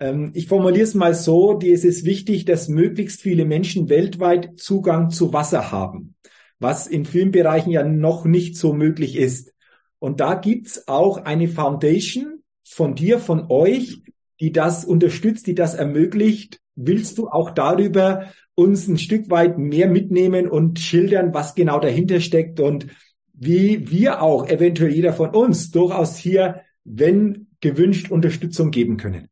Ähm, 0.00 0.30
ich 0.34 0.46
formuliere 0.48 0.84
es 0.84 0.94
mal 0.94 1.14
so, 1.14 1.54
die, 1.54 1.72
es 1.72 1.84
ist 1.84 2.04
wichtig, 2.04 2.44
dass 2.44 2.68
möglichst 2.68 3.20
viele 3.22 3.44
Menschen 3.44 3.88
weltweit 3.88 4.58
Zugang 4.58 5.10
zu 5.10 5.32
Wasser 5.32 5.70
haben, 5.72 6.14
was 6.58 6.86
in 6.86 7.04
vielen 7.04 7.30
Bereichen 7.30 7.70
ja 7.70 7.82
noch 7.82 8.24
nicht 8.24 8.56
so 8.56 8.72
möglich 8.72 9.16
ist. 9.16 9.52
Und 9.98 10.20
da 10.20 10.34
gibt's 10.34 10.86
auch 10.88 11.18
eine 11.24 11.48
Foundation 11.48 12.42
von 12.64 12.94
dir, 12.94 13.18
von 13.18 13.46
euch, 13.50 14.02
die 14.40 14.52
das 14.52 14.84
unterstützt, 14.84 15.46
die 15.46 15.54
das 15.54 15.74
ermöglicht. 15.74 16.60
Willst 16.74 17.18
du 17.18 17.28
auch 17.28 17.50
darüber 17.50 18.26
uns 18.54 18.88
ein 18.88 18.98
Stück 18.98 19.30
weit 19.30 19.58
mehr 19.58 19.88
mitnehmen 19.88 20.48
und 20.48 20.78
schildern, 20.78 21.32
was 21.34 21.54
genau 21.54 21.80
dahinter 21.80 22.20
steckt 22.20 22.60
und 22.60 22.86
wie 23.32 23.90
wir 23.90 24.22
auch 24.22 24.46
eventuell 24.48 24.92
jeder 24.92 25.12
von 25.12 25.30
uns 25.30 25.70
durchaus 25.70 26.16
hier, 26.16 26.62
wenn 26.84 27.48
gewünscht, 27.60 28.10
Unterstützung 28.10 28.70
geben 28.70 28.96
können? 28.96 29.28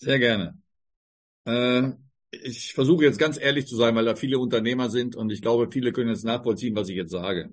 Sehr 0.00 0.18
gerne. 0.18 0.58
Äh, 1.44 1.90
ich 2.30 2.72
versuche 2.74 3.04
jetzt 3.04 3.18
ganz 3.18 3.38
ehrlich 3.38 3.66
zu 3.66 3.76
sein, 3.76 3.94
weil 3.94 4.04
da 4.06 4.16
viele 4.16 4.38
Unternehmer 4.38 4.88
sind 4.90 5.16
und 5.16 5.30
ich 5.30 5.42
glaube, 5.42 5.70
viele 5.70 5.92
können 5.92 6.10
jetzt 6.10 6.24
nachvollziehen, 6.24 6.76
was 6.76 6.88
ich 6.88 6.96
jetzt 6.96 7.10
sage. 7.10 7.50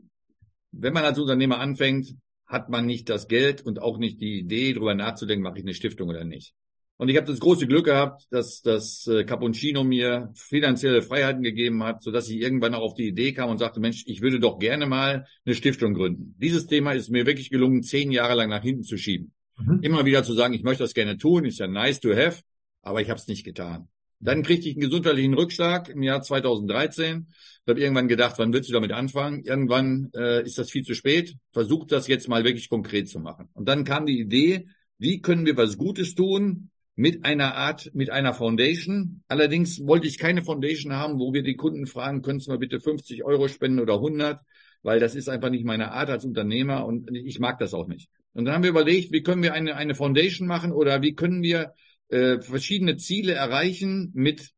Wenn 0.72 0.94
man 0.94 1.04
als 1.04 1.20
Unternehmer 1.20 1.60
anfängt, 1.60 2.16
hat 2.46 2.70
man 2.70 2.86
nicht 2.86 3.10
das 3.10 3.28
Geld 3.28 3.62
und 3.66 3.82
auch 3.82 3.98
nicht 3.98 4.22
die 4.22 4.40
Idee, 4.40 4.74
darüber 4.74 4.96
nachzudenken, 4.96 5.44
mache 5.44 5.58
ich 5.58 5.66
eine 5.66 5.74
Stiftung 5.74 6.10
oder 6.10 6.24
nicht. 6.24 6.54
Und 6.98 7.10
ich 7.10 7.18
habe 7.18 7.28
das 7.28 7.40
große 7.40 7.68
Glück 7.68 7.86
gehabt, 7.86 8.26
dass 8.32 8.62
das 8.62 9.06
äh, 9.08 9.24
Cappuccino 9.24 9.84
mir 9.84 10.32
finanzielle 10.36 11.04
Freiheiten 11.04 11.44
gegeben 11.44 11.84
hat, 11.84 12.02
sodass 12.02 12.30
ich 12.30 12.40
irgendwann 12.40 12.74
auch 12.74 12.82
auf 12.82 12.94
die 12.96 13.08
Idee 13.08 13.34
kam 13.34 13.50
und 13.50 13.60
sagte, 13.60 13.80
Mensch, 13.80 14.04
ich 14.08 14.22
würde 14.22 14.40
doch 14.40 14.58
gerne 14.58 14.88
mal 14.88 15.28
eine 15.46 15.56
Stiftung 15.56 15.94
gründen. 15.94 16.36
Dieses 16.40 16.66
Thema 16.66 16.94
ist 16.94 17.10
mir 17.10 17.26
wirklich 17.26 17.50
gelungen, 17.52 17.84
zehn 17.84 18.12
Jahre 18.12 18.36
lang 18.36 18.50
nach 18.50 18.64
hinten 18.64 18.84
zu 18.84 18.98
schieben. 18.98 19.34
Mhm. 19.58 19.80
Immer 19.82 20.06
wieder 20.06 20.24
zu 20.24 20.34
sagen, 20.34 20.54
ich 20.54 20.64
möchte 20.64 20.84
das 20.84 20.94
gerne 20.94 21.18
tun, 21.18 21.46
ist 21.46 21.60
ja 21.60 21.68
nice 21.68 22.00
to 22.00 22.16
have, 22.16 22.42
aber 22.82 23.02
ich 23.02 23.10
habe 23.10 23.20
es 23.20 23.28
nicht 23.28 23.44
getan. 23.44 23.90
Dann 24.20 24.42
kriegte 24.42 24.68
ich 24.68 24.76
einen 24.76 24.82
gesundheitlichen 24.82 25.36
Rückschlag 25.36 25.90
im 25.90 26.02
Jahr 26.02 26.22
2013. 26.22 27.28
Ich 27.30 27.70
habe 27.70 27.80
irgendwann 27.80 28.08
gedacht, 28.08 28.36
wann 28.38 28.52
willst 28.52 28.70
du 28.70 28.74
damit 28.74 28.92
anfangen? 28.92 29.44
Irgendwann 29.44 30.10
äh, 30.16 30.44
ist 30.44 30.58
das 30.58 30.72
viel 30.72 30.84
zu 30.84 30.96
spät. 30.96 31.36
Versuch 31.52 31.86
das 31.86 32.08
jetzt 32.08 32.28
mal 32.28 32.44
wirklich 32.44 32.70
konkret 32.70 33.10
zu 33.10 33.20
machen. 33.20 33.50
Und 33.54 33.68
dann 33.68 33.84
kam 33.84 34.08
die 34.08 34.20
Idee, 34.20 34.68
wie 34.98 35.22
können 35.22 35.46
wir 35.46 35.56
was 35.56 35.78
Gutes 35.78 36.16
tun 36.16 36.72
mit 36.96 37.26
einer 37.26 37.56
Art, 37.56 37.92
mit 37.94 38.10
einer 38.10 38.34
Foundation. 38.34 39.22
Allerdings 39.28 39.86
wollte 39.86 40.08
ich 40.08 40.18
keine 40.18 40.42
Foundation 40.42 40.94
haben, 40.94 41.20
wo 41.20 41.32
wir 41.32 41.44
die 41.44 41.56
Kunden 41.56 41.86
fragen, 41.86 42.24
können 42.24 42.40
Sie 42.40 42.50
mal 42.50 42.58
bitte 42.58 42.80
50 42.80 43.24
Euro 43.24 43.48
spenden 43.48 43.80
oder 43.80 43.96
100, 43.96 44.40
weil 44.82 45.00
das 45.00 45.14
ist 45.14 45.30
einfach 45.30 45.52
nicht 45.52 45.64
meine 45.64 45.92
Art 45.92 46.10
als 46.10 46.26
Unternehmer 46.26 46.88
und 46.88 47.16
ich 47.16 47.40
mag 47.40 47.60
das 47.60 47.76
auch 47.76 47.88
nicht. 47.88 48.10
Und 48.38 48.46
dann 48.46 48.54
haben 48.54 48.62
wir 48.62 48.70
überlegt, 48.70 49.12
wie 49.12 49.24
können 49.24 49.42
wir 49.42 49.56
eine, 49.56 49.76
eine 49.76 49.96
Foundation 49.96 50.48
machen 50.48 50.72
oder 50.72 51.02
wie 51.02 51.16
können 51.16 51.42
wir 51.42 51.74
äh, 52.10 52.40
verschiedene 52.40 52.98
Ziele 52.98 53.34
erreichen 53.34 54.12
mit 54.14 54.52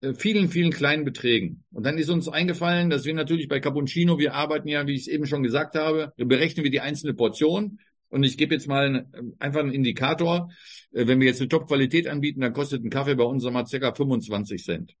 äh, 0.00 0.14
vielen, 0.14 0.48
vielen 0.48 0.70
kleinen 0.70 1.04
Beträgen. 1.04 1.64
Und 1.72 1.84
dann 1.84 1.98
ist 1.98 2.08
uns 2.08 2.28
eingefallen, 2.28 2.88
dass 2.88 3.04
wir 3.04 3.14
natürlich 3.14 3.48
bei 3.48 3.58
Cappuccino, 3.58 4.20
wir 4.20 4.34
arbeiten 4.34 4.68
ja, 4.68 4.86
wie 4.86 4.94
ich 4.94 5.00
es 5.00 5.08
eben 5.08 5.26
schon 5.26 5.42
gesagt 5.42 5.74
habe, 5.74 6.12
berechnen 6.16 6.62
wir 6.62 6.70
die 6.70 6.80
einzelne 6.80 7.14
Portion. 7.14 7.80
Und 8.10 8.22
ich 8.22 8.38
gebe 8.38 8.54
jetzt 8.54 8.68
mal 8.68 8.86
einen, 8.86 9.34
einfach 9.40 9.58
einen 9.58 9.72
Indikator. 9.72 10.48
Äh, 10.92 11.08
wenn 11.08 11.18
wir 11.18 11.26
jetzt 11.26 11.40
eine 11.40 11.48
Top-Qualität 11.48 12.06
anbieten, 12.06 12.42
dann 12.42 12.52
kostet 12.52 12.84
ein 12.84 12.90
Kaffee 12.90 13.16
bei 13.16 13.24
uns 13.24 13.42
nochmal 13.42 13.66
circa 13.66 13.92
25 13.92 14.62
Cent. 14.62 14.94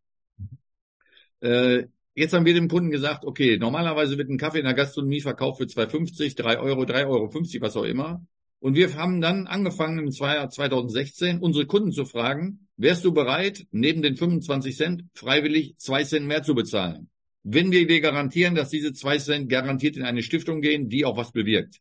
Äh, 1.38 1.84
Jetzt 2.18 2.32
haben 2.32 2.46
wir 2.46 2.54
dem 2.54 2.68
Kunden 2.68 2.90
gesagt, 2.90 3.26
okay, 3.26 3.58
normalerweise 3.58 4.16
wird 4.16 4.30
ein 4.30 4.38
Kaffee 4.38 4.60
in 4.60 4.64
der 4.64 4.72
Gastronomie 4.72 5.20
verkauft 5.20 5.58
für 5.58 5.66
2,50, 5.66 6.34
3 6.34 6.58
Euro, 6.60 6.84
3,50 6.84 7.06
Euro, 7.06 7.30
was 7.60 7.76
auch 7.76 7.84
immer. 7.84 8.26
Und 8.58 8.74
wir 8.74 8.94
haben 8.94 9.20
dann 9.20 9.46
angefangen 9.46 9.98
im 9.98 10.08
Jahr 10.08 10.48
2016 10.48 11.40
unsere 11.40 11.66
Kunden 11.66 11.92
zu 11.92 12.06
fragen, 12.06 12.68
wärst 12.78 13.04
du 13.04 13.12
bereit, 13.12 13.66
neben 13.70 14.00
den 14.00 14.16
25 14.16 14.74
Cent 14.74 15.04
freiwillig 15.12 15.76
zwei 15.76 16.04
Cent 16.04 16.26
mehr 16.26 16.42
zu 16.42 16.54
bezahlen? 16.54 17.10
Wenn 17.42 17.70
wir 17.70 17.86
dir 17.86 18.00
garantieren, 18.00 18.54
dass 18.54 18.70
diese 18.70 18.94
zwei 18.94 19.18
Cent 19.18 19.50
garantiert 19.50 19.98
in 19.98 20.02
eine 20.02 20.22
Stiftung 20.22 20.62
gehen, 20.62 20.88
die 20.88 21.04
auch 21.04 21.18
was 21.18 21.32
bewirkt. 21.32 21.80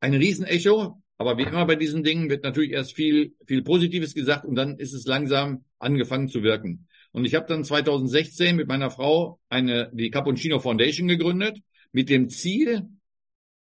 Ein 0.00 0.12
Riesenecho, 0.12 1.02
aber 1.16 1.38
wie 1.38 1.44
immer 1.44 1.64
bei 1.64 1.76
diesen 1.76 2.02
Dingen 2.02 2.28
wird 2.28 2.44
natürlich 2.44 2.72
erst 2.72 2.92
viel, 2.94 3.34
viel 3.46 3.62
Positives 3.62 4.12
gesagt 4.12 4.44
und 4.44 4.54
dann 4.54 4.78
ist 4.78 4.92
es 4.92 5.06
langsam 5.06 5.64
angefangen 5.78 6.28
zu 6.28 6.42
wirken. 6.42 6.86
Und 7.16 7.24
ich 7.24 7.34
habe 7.34 7.46
dann 7.48 7.64
2016 7.64 8.56
mit 8.56 8.68
meiner 8.68 8.90
Frau 8.90 9.40
eine, 9.48 9.90
die 9.94 10.10
Cappuccino 10.10 10.58
Foundation 10.58 11.08
gegründet, 11.08 11.60
mit 11.90 12.10
dem 12.10 12.28
Ziel, 12.28 12.82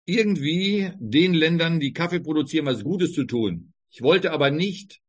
irgendwie 0.06 0.92
den 1.00 1.34
Ländern, 1.34 1.80
die 1.80 1.94
Kaffee 1.94 2.20
produzieren, 2.20 2.66
was 2.66 2.84
Gutes 2.84 3.14
zu 3.14 3.24
tun. 3.24 3.72
Ich 3.90 4.02
wollte 4.02 4.34
aber 4.34 4.52
nicht, 4.52 5.00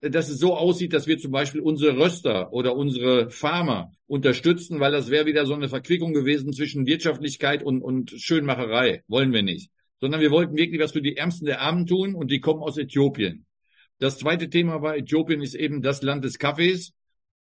dass 0.00 0.30
es 0.30 0.38
so 0.38 0.56
aussieht, 0.56 0.94
dass 0.94 1.06
wir 1.06 1.18
zum 1.18 1.32
Beispiel 1.32 1.60
unsere 1.60 1.98
Röster 1.98 2.50
oder 2.54 2.76
unsere 2.76 3.28
Farmer 3.28 3.92
unterstützen, 4.06 4.80
weil 4.80 4.92
das 4.92 5.10
wäre 5.10 5.26
wieder 5.26 5.44
so 5.44 5.52
eine 5.52 5.68
Verquickung 5.68 6.14
gewesen 6.14 6.54
zwischen 6.54 6.86
Wirtschaftlichkeit 6.86 7.62
und, 7.62 7.82
und 7.82 8.10
Schönmacherei. 8.16 9.02
Wollen 9.06 9.34
wir 9.34 9.42
nicht. 9.42 9.70
Sondern 10.00 10.22
wir 10.22 10.30
wollten 10.30 10.56
wirklich 10.56 10.80
was 10.80 10.92
für 10.92 11.02
die 11.02 11.18
Ärmsten 11.18 11.44
der 11.44 11.60
Armen 11.60 11.86
tun 11.86 12.14
und 12.14 12.30
die 12.30 12.40
kommen 12.40 12.62
aus 12.62 12.78
Äthiopien. 12.78 13.44
Das 13.98 14.16
zweite 14.16 14.48
Thema 14.48 14.80
war, 14.80 14.96
Äthiopien 14.96 15.42
ist 15.42 15.54
eben 15.54 15.82
das 15.82 16.00
Land 16.00 16.24
des 16.24 16.38
Kaffees 16.38 16.94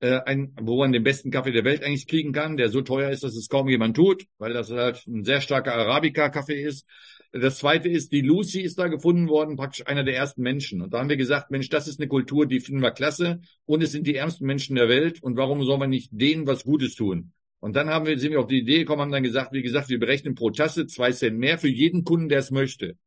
äh, 0.04 0.22
ein, 0.26 0.54
wo 0.60 0.78
man 0.78 0.92
den 0.92 1.04
besten 1.04 1.32
Kaffee 1.32 1.54
der 1.54 1.64
Welt 1.64 1.82
eigentlich 1.82 2.08
kriegen 2.08 2.34
kann, 2.34 2.58
der 2.58 2.68
so 2.68 2.82
teuer 2.82 3.10
ist, 3.10 3.24
dass 3.24 3.36
es 3.36 3.48
kaum 3.48 3.70
jemand 3.70 3.96
tut, 3.96 4.26
weil 4.38 4.52
das 4.52 4.70
halt 4.70 5.08
ein 5.08 5.24
sehr 5.24 5.40
starker 5.40 5.74
Arabica-Kaffee 5.76 6.62
ist. 6.62 6.86
Das 7.32 7.60
zweite 7.60 7.88
ist, 7.88 8.12
die 8.12 8.20
Lucy 8.20 8.60
ist 8.60 8.78
da 8.78 8.90
gefunden 8.90 9.30
worden, 9.30 9.56
praktisch 9.56 9.88
einer 9.88 10.04
der 10.04 10.18
ersten 10.18 10.42
Menschen. 10.42 10.82
Und 10.82 10.94
da 10.94 11.00
haben 11.00 11.08
wir 11.08 11.16
gesagt, 11.16 11.52
Mensch, 11.52 11.70
das 11.70 11.88
ist 11.88 12.02
eine 12.02 12.10
Kultur, 12.10 12.46
die 12.46 12.60
finden 12.60 12.82
wir 12.82 12.92
klasse 12.92 13.40
und 13.64 13.82
es 13.82 13.94
sind 13.94 14.06
die 14.06 14.16
ärmsten 14.16 14.46
Menschen 14.46 14.76
der 14.76 14.90
Welt 14.90 15.24
und 15.24 15.38
warum 15.38 15.64
soll 15.64 15.78
man 15.78 15.90
nicht 15.90 16.10
denen 16.12 16.46
was 16.48 16.66
Gutes 16.66 16.96
tun? 16.96 17.32
Und 17.62 17.78
dann 17.78 17.90
haben 17.90 18.06
wir, 18.06 18.20
sind 18.20 18.32
wir 18.32 18.42
auf 18.42 18.48
die 18.48 18.60
Idee 18.60 18.80
gekommen, 18.80 19.04
haben 19.04 19.12
dann 19.14 19.24
gesagt, 19.24 19.54
wie 19.54 19.62
gesagt, 19.62 19.88
wir 19.88 20.00
berechnen 20.00 20.36
pro 20.36 20.50
Tasse 20.50 20.86
zwei 20.86 21.14
Cent 21.14 21.38
mehr 21.40 21.58
für 21.58 21.70
jeden 21.70 22.04
Kunden, 22.04 22.28
der 22.28 22.40
es 22.40 22.52
möchte. 22.52 22.98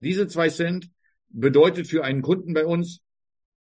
Diese 0.00 0.26
zwei 0.26 0.48
Cent 0.48 0.90
bedeutet 1.28 1.86
für 1.86 2.02
einen 2.02 2.22
Kunden 2.22 2.54
bei 2.54 2.66
uns, 2.66 3.04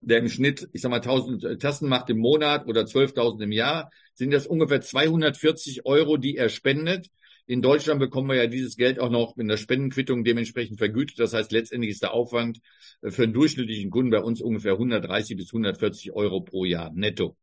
der 0.05 0.19
im 0.19 0.29
Schnitt, 0.29 0.69
ich 0.71 0.81
sag 0.81 0.89
mal, 0.89 0.97
1000 0.97 1.59
Tassen 1.59 1.89
macht 1.89 2.09
im 2.09 2.19
Monat 2.19 2.67
oder 2.67 2.81
12.000 2.81 3.43
im 3.43 3.51
Jahr, 3.51 3.91
sind 4.13 4.31
das 4.31 4.47
ungefähr 4.47 4.81
240 4.81 5.85
Euro, 5.85 6.17
die 6.17 6.37
er 6.37 6.49
spendet. 6.49 7.09
In 7.47 7.61
Deutschland 7.61 7.99
bekommen 7.99 8.29
wir 8.29 8.35
ja 8.35 8.47
dieses 8.47 8.75
Geld 8.75 8.99
auch 8.99 9.09
noch 9.09 9.37
in 9.37 9.47
der 9.47 9.57
Spendenquittung 9.57 10.23
dementsprechend 10.23 10.77
vergütet. 10.77 11.19
Das 11.19 11.33
heißt, 11.33 11.51
letztendlich 11.51 11.91
ist 11.91 12.03
der 12.03 12.13
Aufwand 12.13 12.59
für 13.03 13.23
einen 13.23 13.33
durchschnittlichen 13.33 13.91
Kunden 13.91 14.11
bei 14.11 14.21
uns 14.21 14.41
ungefähr 14.41 14.73
130 14.73 15.37
bis 15.37 15.49
140 15.49 16.11
Euro 16.13 16.41
pro 16.41 16.65
Jahr 16.65 16.91
netto. 16.93 17.35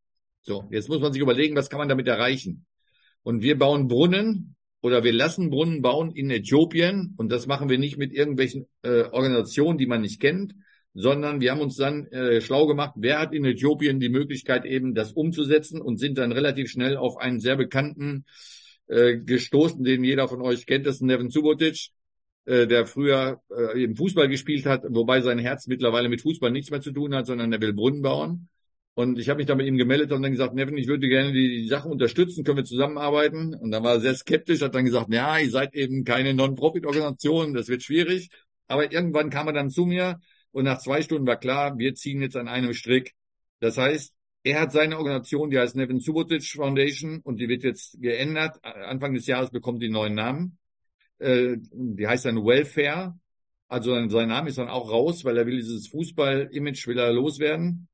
So, 0.43 0.69
jetzt 0.71 0.89
muss 0.89 1.01
man 1.01 1.13
sich 1.13 1.23
überlegen, 1.23 1.55
was 1.55 1.71
kann 1.71 1.79
man 1.79 1.89
damit 1.89 2.09
erreichen? 2.09 2.67
Und 3.23 3.43
wir 3.43 3.57
bauen 3.59 3.87
Brunnen 3.87 4.57
oder 4.81 5.05
wir 5.05 5.13
lassen 5.13 5.51
Brunnen 5.51 5.83
bauen 5.83 6.11
in 6.11 6.31
Äthiopien 6.31 7.15
und 7.17 7.31
das 7.31 7.47
machen 7.47 7.69
wir 7.69 7.79
nicht 7.79 7.97
mit 7.97 8.13
irgendwelchen 8.13 8.67
äh, 8.83 9.05
Organisationen, 9.05 9.79
die 9.79 9.87
man 9.87 10.01
nicht 10.01 10.21
kennt, 10.21 10.55
sondern 10.95 11.41
wir 11.41 11.51
haben 11.51 11.61
uns 11.61 11.77
dann 11.77 12.07
äh, 12.09 12.41
schlau 12.41 12.67
gemacht, 12.67 12.93
wer 12.97 13.19
hat 13.19 13.33
in 13.33 13.45
Äthiopien 13.45 14.01
die 14.01 14.09
Möglichkeit 14.11 14.65
eben 14.65 14.95
das 14.95 15.13
umzusetzen 15.13 15.81
und 15.81 15.99
sind 15.99 16.19
dann 16.19 16.33
relativ 16.33 16.71
schnell 16.71 16.97
auf 16.97 17.17
einen 17.17 17.41
sehr 17.41 17.57
bekannten 17.57 18.25
äh, 18.89 19.17
gestoßen, 19.17 19.83
den 19.85 20.05
jeder 20.05 20.29
von 20.29 20.43
euch 20.43 20.67
kennt, 20.67 20.87
das 20.87 20.97
ist 20.97 21.03
Nevin 21.03 21.31
Subotic, 21.31 21.89
äh, 22.45 22.67
der 22.67 22.87
früher 22.87 23.41
äh, 23.51 23.83
im 23.83 23.97
Fußball 23.97 24.29
gespielt 24.29 24.67
hat, 24.67 24.83
wobei 24.89 25.23
sein 25.23 25.39
Herz 25.39 25.67
mittlerweile 25.67 26.09
mit 26.09 26.21
Fußball 26.21 26.51
nichts 26.51 26.71
mehr 26.71 26.81
zu 26.81 26.93
tun 26.93 27.15
hat, 27.15 27.27
sondern 27.27 27.53
er 27.53 27.61
will 27.61 27.73
Brunnen 27.73 28.03
bauen. 28.03 28.49
Und 28.95 29.19
ich 29.19 29.31
habe 29.31 29.39
mich 29.39 29.47
dann 29.47 29.57
mit 29.57 29.67
ihm 29.67 29.79
gemeldet 29.79 30.13
und 30.13 30.21
dann 30.21 30.33
gesagt, 30.33 30.55
Nevin, 30.55 30.77
ich 30.77 30.87
würde 30.87 31.09
gerne 31.09 31.33
die, 31.33 31.63
die 31.63 31.69
Sache 31.69 31.89
unterstützen, 31.89 32.45
können 32.45 32.59
wir 32.59 32.65
zusammenarbeiten? 32.65 33.55
Und 33.55 33.71
dann 33.71 33.83
war 33.83 33.95
er 33.95 34.01
sehr 34.01 34.15
skeptisch, 34.15 34.61
hat 34.61 34.75
dann 34.75 34.85
gesagt, 34.85 35.11
ja, 35.15 35.39
ihr 35.39 35.51
seid 35.51 35.75
eben 35.75 36.05
keine 36.05 36.35
Non-Profit-Organisation, 36.35 37.55
das 37.55 37.69
wird 37.69 37.83
schwierig. 37.83 38.29
Aber 38.67 38.93
irgendwann 38.93 39.31
kam 39.31 39.47
er 39.47 39.55
dann 39.55 39.71
zu 39.71 39.87
mir 39.87 40.21
und 40.53 40.65
nach 40.65 40.79
zwei 40.79 41.03
Stunden 41.03 41.27
war 41.27 41.39
klar, 41.39 41.79
wir 41.79 41.95
ziehen 41.95 42.23
jetzt 42.23 42.37
an 42.37 42.49
einem 42.49 42.75
Strick. 42.75 43.15
Das 43.61 43.79
heißt, 43.79 44.15
er 44.45 44.61
hat 44.61 44.73
seine 44.73 44.99
Organisation, 44.99 45.51
die 45.51 45.59
heißt 45.59 45.77
Nevin 45.77 46.01
Subotic 46.01 46.45
Foundation 46.45 47.21
und 47.21 47.41
die 47.41 47.49
wird 47.49 47.63
jetzt 47.63 48.01
geändert. 48.01 48.63
Anfang 48.65 49.15
des 49.15 49.27
Jahres 49.27 49.51
bekommt 49.51 49.83
die 49.83 49.87
einen 49.87 49.95
neuen 49.95 50.15
Namen. 50.15 50.59
Äh, 51.19 51.57
die 51.59 52.07
heißt 52.07 52.25
dann 52.25 52.45
Welfare. 52.45 53.19
Also 53.69 53.93
sein 54.09 54.29
Name 54.29 54.51
ist 54.51 54.59
dann 54.59 54.69
auch 54.69 54.91
raus, 54.91 55.25
weil 55.25 55.39
er 55.39 55.47
will 55.47 55.57
dieses 55.57 55.89
Fußball-Image 55.89 56.87
will 56.89 56.99
er 56.99 57.13
loswerden. 57.13 57.89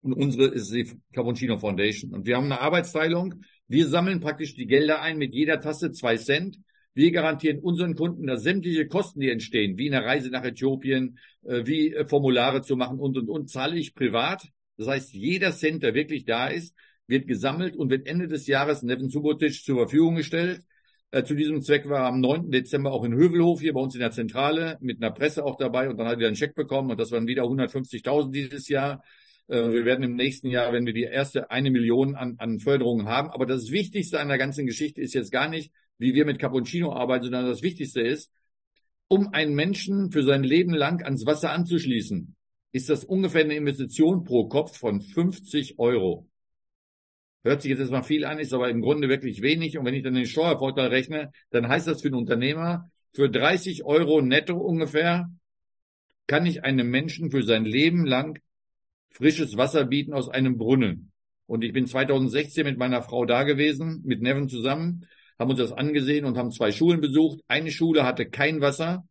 Und 0.00 0.14
unsere 0.14 0.48
ist 0.48 0.72
die 0.72 0.90
Capuncino 1.12 1.58
Foundation. 1.58 2.12
Und 2.12 2.26
wir 2.26 2.36
haben 2.36 2.46
eine 2.46 2.60
Arbeitsteilung. 2.60 3.36
Wir 3.68 3.86
sammeln 3.86 4.20
praktisch 4.20 4.54
die 4.54 4.66
Gelder 4.66 5.00
ein 5.00 5.18
mit 5.18 5.32
jeder 5.32 5.60
Tasse 5.60 5.92
zwei 5.92 6.16
Cent. 6.16 6.58
Wir 6.94 7.10
garantieren 7.10 7.58
unseren 7.58 7.94
Kunden, 7.94 8.26
dass 8.26 8.42
sämtliche 8.42 8.86
Kosten, 8.86 9.20
die 9.20 9.30
entstehen, 9.30 9.78
wie 9.78 9.92
eine 9.92 10.04
Reise 10.04 10.30
nach 10.30 10.44
Äthiopien, 10.44 11.18
äh, 11.42 11.62
wie 11.64 11.94
äh, 11.94 12.06
Formulare 12.06 12.62
zu 12.62 12.76
machen 12.76 12.98
und, 12.98 13.16
und, 13.16 13.30
und, 13.30 13.48
zahle 13.48 13.78
ich 13.78 13.94
privat. 13.94 14.46
Das 14.76 14.88
heißt, 14.88 15.14
jeder 15.14 15.52
Cent, 15.52 15.82
der 15.82 15.94
wirklich 15.94 16.24
da 16.26 16.48
ist, 16.48 16.74
wird 17.06 17.26
gesammelt 17.26 17.76
und 17.76 17.90
wird 17.90 18.06
Ende 18.06 18.28
des 18.28 18.46
Jahres 18.46 18.82
Nevin 18.82 19.08
Subotic 19.08 19.64
zur 19.64 19.76
Verfügung 19.76 20.16
gestellt. 20.16 20.62
Äh, 21.12 21.24
zu 21.24 21.34
diesem 21.34 21.62
Zweck 21.62 21.88
war 21.88 22.04
am 22.06 22.20
9. 22.20 22.50
Dezember 22.50 22.92
auch 22.92 23.04
in 23.04 23.14
Hövelhof 23.14 23.60
hier 23.60 23.72
bei 23.72 23.80
uns 23.80 23.94
in 23.94 24.00
der 24.00 24.10
Zentrale 24.10 24.76
mit 24.82 25.02
einer 25.02 25.12
Presse 25.12 25.44
auch 25.44 25.56
dabei 25.56 25.88
und 25.88 25.96
dann 25.96 26.08
hat 26.08 26.20
er 26.20 26.26
einen 26.26 26.36
Scheck 26.36 26.54
bekommen 26.54 26.90
und 26.90 27.00
das 27.00 27.10
waren 27.10 27.26
wieder 27.26 27.44
150.000 27.44 28.32
dieses 28.32 28.68
Jahr. 28.68 29.02
Wir 29.48 29.84
werden 29.84 30.04
im 30.04 30.14
nächsten 30.14 30.46
Jahr, 30.48 30.72
wenn 30.72 30.86
wir 30.86 30.94
die 30.94 31.02
erste 31.02 31.50
eine 31.50 31.70
Million 31.70 32.14
an, 32.14 32.36
an 32.38 32.60
Förderungen 32.60 33.06
haben. 33.06 33.28
Aber 33.28 33.44
das 33.44 33.70
Wichtigste 33.70 34.20
an 34.20 34.28
der 34.28 34.38
ganzen 34.38 34.66
Geschichte 34.66 35.02
ist 35.02 35.14
jetzt 35.14 35.32
gar 35.32 35.48
nicht, 35.48 35.72
wie 36.02 36.14
wir 36.14 36.26
mit 36.26 36.38
Cappuccino 36.38 36.92
arbeiten, 36.92 37.24
sondern 37.24 37.46
das 37.46 37.62
Wichtigste 37.62 38.00
ist, 38.00 38.30
um 39.08 39.28
einen 39.32 39.54
Menschen 39.54 40.10
für 40.10 40.22
sein 40.22 40.42
Leben 40.42 40.74
lang 40.74 41.02
ans 41.04 41.24
Wasser 41.26 41.52
anzuschließen, 41.52 42.34
ist 42.72 42.90
das 42.90 43.04
ungefähr 43.04 43.44
eine 43.44 43.54
Investition 43.54 44.24
pro 44.24 44.48
Kopf 44.48 44.76
von 44.76 45.00
50 45.00 45.78
Euro. 45.78 46.28
Hört 47.44 47.62
sich 47.62 47.70
jetzt 47.70 47.80
erstmal 47.80 48.04
viel 48.04 48.24
an, 48.24 48.38
ist 48.38 48.52
aber 48.52 48.68
im 48.70 48.80
Grunde 48.80 49.08
wirklich 49.08 49.42
wenig. 49.42 49.78
Und 49.78 49.84
wenn 49.84 49.94
ich 49.94 50.02
dann 50.02 50.14
den 50.14 50.26
Steuervorteil 50.26 50.88
rechne, 50.88 51.32
dann 51.50 51.68
heißt 51.68 51.86
das 51.86 52.02
für 52.02 52.08
einen 52.08 52.16
Unternehmer, 52.16 52.90
für 53.12 53.28
30 53.28 53.84
Euro 53.84 54.22
netto 54.22 54.56
ungefähr, 54.56 55.30
kann 56.26 56.46
ich 56.46 56.64
einem 56.64 56.88
Menschen 56.88 57.30
für 57.30 57.42
sein 57.42 57.64
Leben 57.64 58.06
lang 58.06 58.40
frisches 59.10 59.56
Wasser 59.56 59.84
bieten 59.84 60.14
aus 60.14 60.28
einem 60.28 60.56
Brunnen. 60.56 61.12
Und 61.46 61.64
ich 61.64 61.72
bin 61.72 61.86
2016 61.86 62.64
mit 62.64 62.78
meiner 62.78 63.02
Frau 63.02 63.26
da 63.26 63.42
gewesen, 63.42 64.00
mit 64.04 64.22
Nevin 64.22 64.48
zusammen 64.48 65.06
haben 65.38 65.50
uns 65.50 65.58
das 65.58 65.72
angesehen 65.72 66.24
und 66.24 66.36
haben 66.36 66.50
zwei 66.50 66.72
Schulen 66.72 67.00
besucht. 67.00 67.40
Eine 67.48 67.70
Schule 67.70 68.04
hatte 68.04 68.26
kein 68.26 68.60
Wasser. 68.60 69.04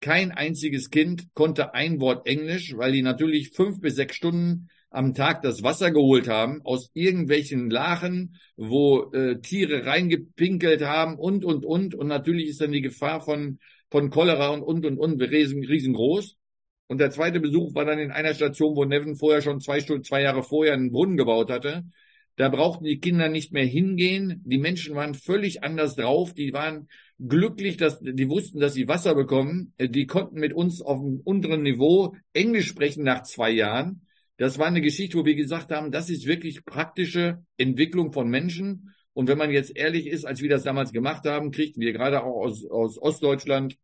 Kein 0.00 0.30
einziges 0.30 0.90
Kind 0.90 1.32
konnte 1.34 1.74
ein 1.74 2.00
Wort 2.00 2.26
Englisch, 2.26 2.76
weil 2.76 2.92
die 2.92 3.02
natürlich 3.02 3.50
fünf 3.50 3.80
bis 3.80 3.96
sechs 3.96 4.16
Stunden 4.16 4.68
am 4.90 5.14
Tag 5.14 5.42
das 5.42 5.62
Wasser 5.62 5.90
geholt 5.90 6.28
haben 6.28 6.62
aus 6.64 6.90
irgendwelchen 6.94 7.70
Lachen, 7.70 8.36
wo 8.56 9.10
äh, 9.12 9.40
Tiere 9.40 9.84
reingepinkelt 9.86 10.82
haben 10.82 11.18
und, 11.18 11.44
und, 11.44 11.64
und. 11.64 11.94
Und 11.94 12.06
natürlich 12.06 12.48
ist 12.48 12.60
dann 12.60 12.72
die 12.72 12.82
Gefahr 12.82 13.20
von, 13.20 13.58
von 13.90 14.10
Cholera 14.10 14.48
und, 14.48 14.62
und, 14.62 14.86
und, 14.86 14.98
und 14.98 15.20
riesen, 15.20 15.64
riesengroß. 15.64 16.36
Und 16.88 16.98
der 16.98 17.10
zweite 17.10 17.40
Besuch 17.40 17.74
war 17.74 17.84
dann 17.84 17.98
in 17.98 18.10
einer 18.10 18.34
Station, 18.34 18.76
wo 18.76 18.84
Nevin 18.84 19.16
vorher 19.16 19.42
schon 19.42 19.60
zwei 19.60 19.80
Stunden, 19.80 20.04
zwei 20.04 20.22
Jahre 20.22 20.42
vorher 20.42 20.74
einen 20.74 20.92
Brunnen 20.92 21.16
gebaut 21.16 21.50
hatte. 21.50 21.82
Da 22.36 22.50
brauchten 22.50 22.84
die 22.84 23.00
Kinder 23.00 23.28
nicht 23.28 23.52
mehr 23.52 23.64
hingehen. 23.64 24.42
Die 24.44 24.58
Menschen 24.58 24.94
waren 24.94 25.14
völlig 25.14 25.64
anders 25.64 25.96
drauf. 25.96 26.34
Die 26.34 26.52
waren 26.52 26.88
glücklich, 27.18 27.78
dass 27.78 27.98
die 28.00 28.28
wussten, 28.28 28.60
dass 28.60 28.74
sie 28.74 28.88
Wasser 28.88 29.14
bekommen. 29.14 29.72
Die 29.80 30.06
konnten 30.06 30.38
mit 30.38 30.52
uns 30.52 30.82
auf 30.82 31.00
einem 31.00 31.20
unteren 31.24 31.62
Niveau 31.62 32.14
Englisch 32.34 32.68
sprechen 32.68 33.04
nach 33.04 33.22
zwei 33.22 33.50
Jahren. 33.50 34.02
Das 34.36 34.58
war 34.58 34.66
eine 34.66 34.82
Geschichte, 34.82 35.16
wo 35.16 35.24
wir 35.24 35.34
gesagt 35.34 35.70
haben, 35.70 35.90
das 35.90 36.10
ist 36.10 36.26
wirklich 36.26 36.66
praktische 36.66 37.42
Entwicklung 37.56 38.12
von 38.12 38.28
Menschen. 38.28 38.94
Und 39.14 39.28
wenn 39.28 39.38
man 39.38 39.50
jetzt 39.50 39.74
ehrlich 39.74 40.06
ist, 40.06 40.26
als 40.26 40.42
wir 40.42 40.50
das 40.50 40.62
damals 40.62 40.92
gemacht 40.92 41.24
haben, 41.24 41.50
kriegten 41.50 41.80
wir 41.80 41.94
gerade 41.94 42.22
auch 42.22 42.44
aus, 42.44 42.66
aus 42.66 43.00
Ostdeutschland 43.00 43.78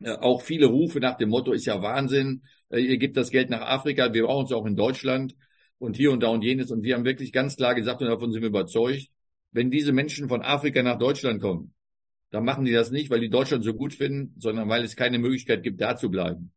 äh, 0.00 0.10
auch 0.10 0.42
viele 0.42 0.66
Rufe 0.66 1.00
nach 1.00 1.16
dem 1.16 1.30
Motto, 1.30 1.52
ist 1.52 1.64
ja 1.64 1.80
Wahnsinn, 1.80 2.42
äh, 2.68 2.80
ihr 2.80 2.98
gebt 2.98 3.16
das 3.16 3.30
Geld 3.30 3.48
nach 3.48 3.62
Afrika, 3.62 4.12
wir 4.12 4.24
brauchen 4.24 4.44
es 4.44 4.52
auch 4.52 4.66
in 4.66 4.76
Deutschland 4.76 5.34
und 5.82 5.96
hier 5.96 6.12
und 6.12 6.22
da 6.22 6.28
und 6.28 6.44
jenes. 6.44 6.70
Und 6.70 6.84
wir 6.84 6.94
haben 6.94 7.04
wirklich 7.04 7.32
ganz 7.32 7.56
klar 7.56 7.74
gesagt 7.74 8.00
und 8.00 8.08
davon 8.08 8.30
sind 8.30 8.42
wir 8.42 8.48
überzeugt, 8.48 9.08
wenn 9.50 9.70
diese 9.70 9.92
Menschen 9.92 10.28
von 10.28 10.40
Afrika 10.40 10.82
nach 10.82 10.98
Deutschland 10.98 11.42
kommen, 11.42 11.74
dann 12.30 12.44
machen 12.44 12.64
die 12.64 12.72
das 12.72 12.92
nicht, 12.92 13.10
weil 13.10 13.20
die 13.20 13.28
Deutschland 13.28 13.64
so 13.64 13.74
gut 13.74 13.92
finden, 13.92 14.34
sondern 14.38 14.68
weil 14.68 14.84
es 14.84 14.96
keine 14.96 15.18
Möglichkeit 15.18 15.62
gibt, 15.62 15.80
da 15.80 15.96
zu 15.96 16.08
bleiben. 16.08 16.52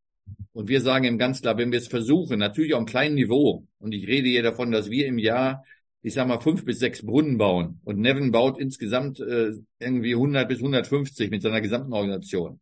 Und 0.53 0.69
wir 0.69 0.79
sagen 0.79 1.05
ihm 1.05 1.17
ganz 1.17 1.41
klar, 1.41 1.57
wenn 1.57 1.71
wir 1.71 1.79
es 1.79 1.87
versuchen, 1.87 2.39
natürlich 2.39 2.73
auf 2.73 2.77
einem 2.77 2.85
kleinen 2.85 3.15
Niveau, 3.15 3.67
und 3.79 3.93
ich 3.93 4.07
rede 4.07 4.29
hier 4.29 4.43
davon, 4.43 4.71
dass 4.71 4.89
wir 4.89 5.07
im 5.07 5.17
Jahr, 5.17 5.65
ich 6.03 6.13
sag 6.13 6.27
mal, 6.27 6.39
fünf 6.39 6.63
bis 6.63 6.79
sechs 6.79 7.03
Brunnen 7.03 7.37
bauen 7.37 7.81
und 7.83 7.99
Nevin 7.99 8.31
baut 8.31 8.59
insgesamt 8.59 9.19
äh, 9.19 9.51
irgendwie 9.79 10.13
100 10.13 10.47
bis 10.47 10.59
150 10.59 11.31
mit 11.31 11.41
seiner 11.41 11.61
gesamten 11.61 11.93
Organisation. 11.93 12.59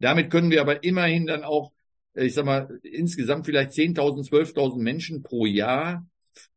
Damit 0.00 0.30
können 0.30 0.50
wir 0.50 0.62
aber 0.62 0.82
immerhin 0.82 1.26
dann 1.26 1.44
auch 1.44 1.72
ich 2.22 2.34
sag 2.34 2.44
mal, 2.44 2.78
insgesamt 2.82 3.46
vielleicht 3.46 3.72
10.000, 3.72 4.28
12.000 4.28 4.78
Menschen 4.82 5.22
pro 5.22 5.46
Jahr 5.46 6.06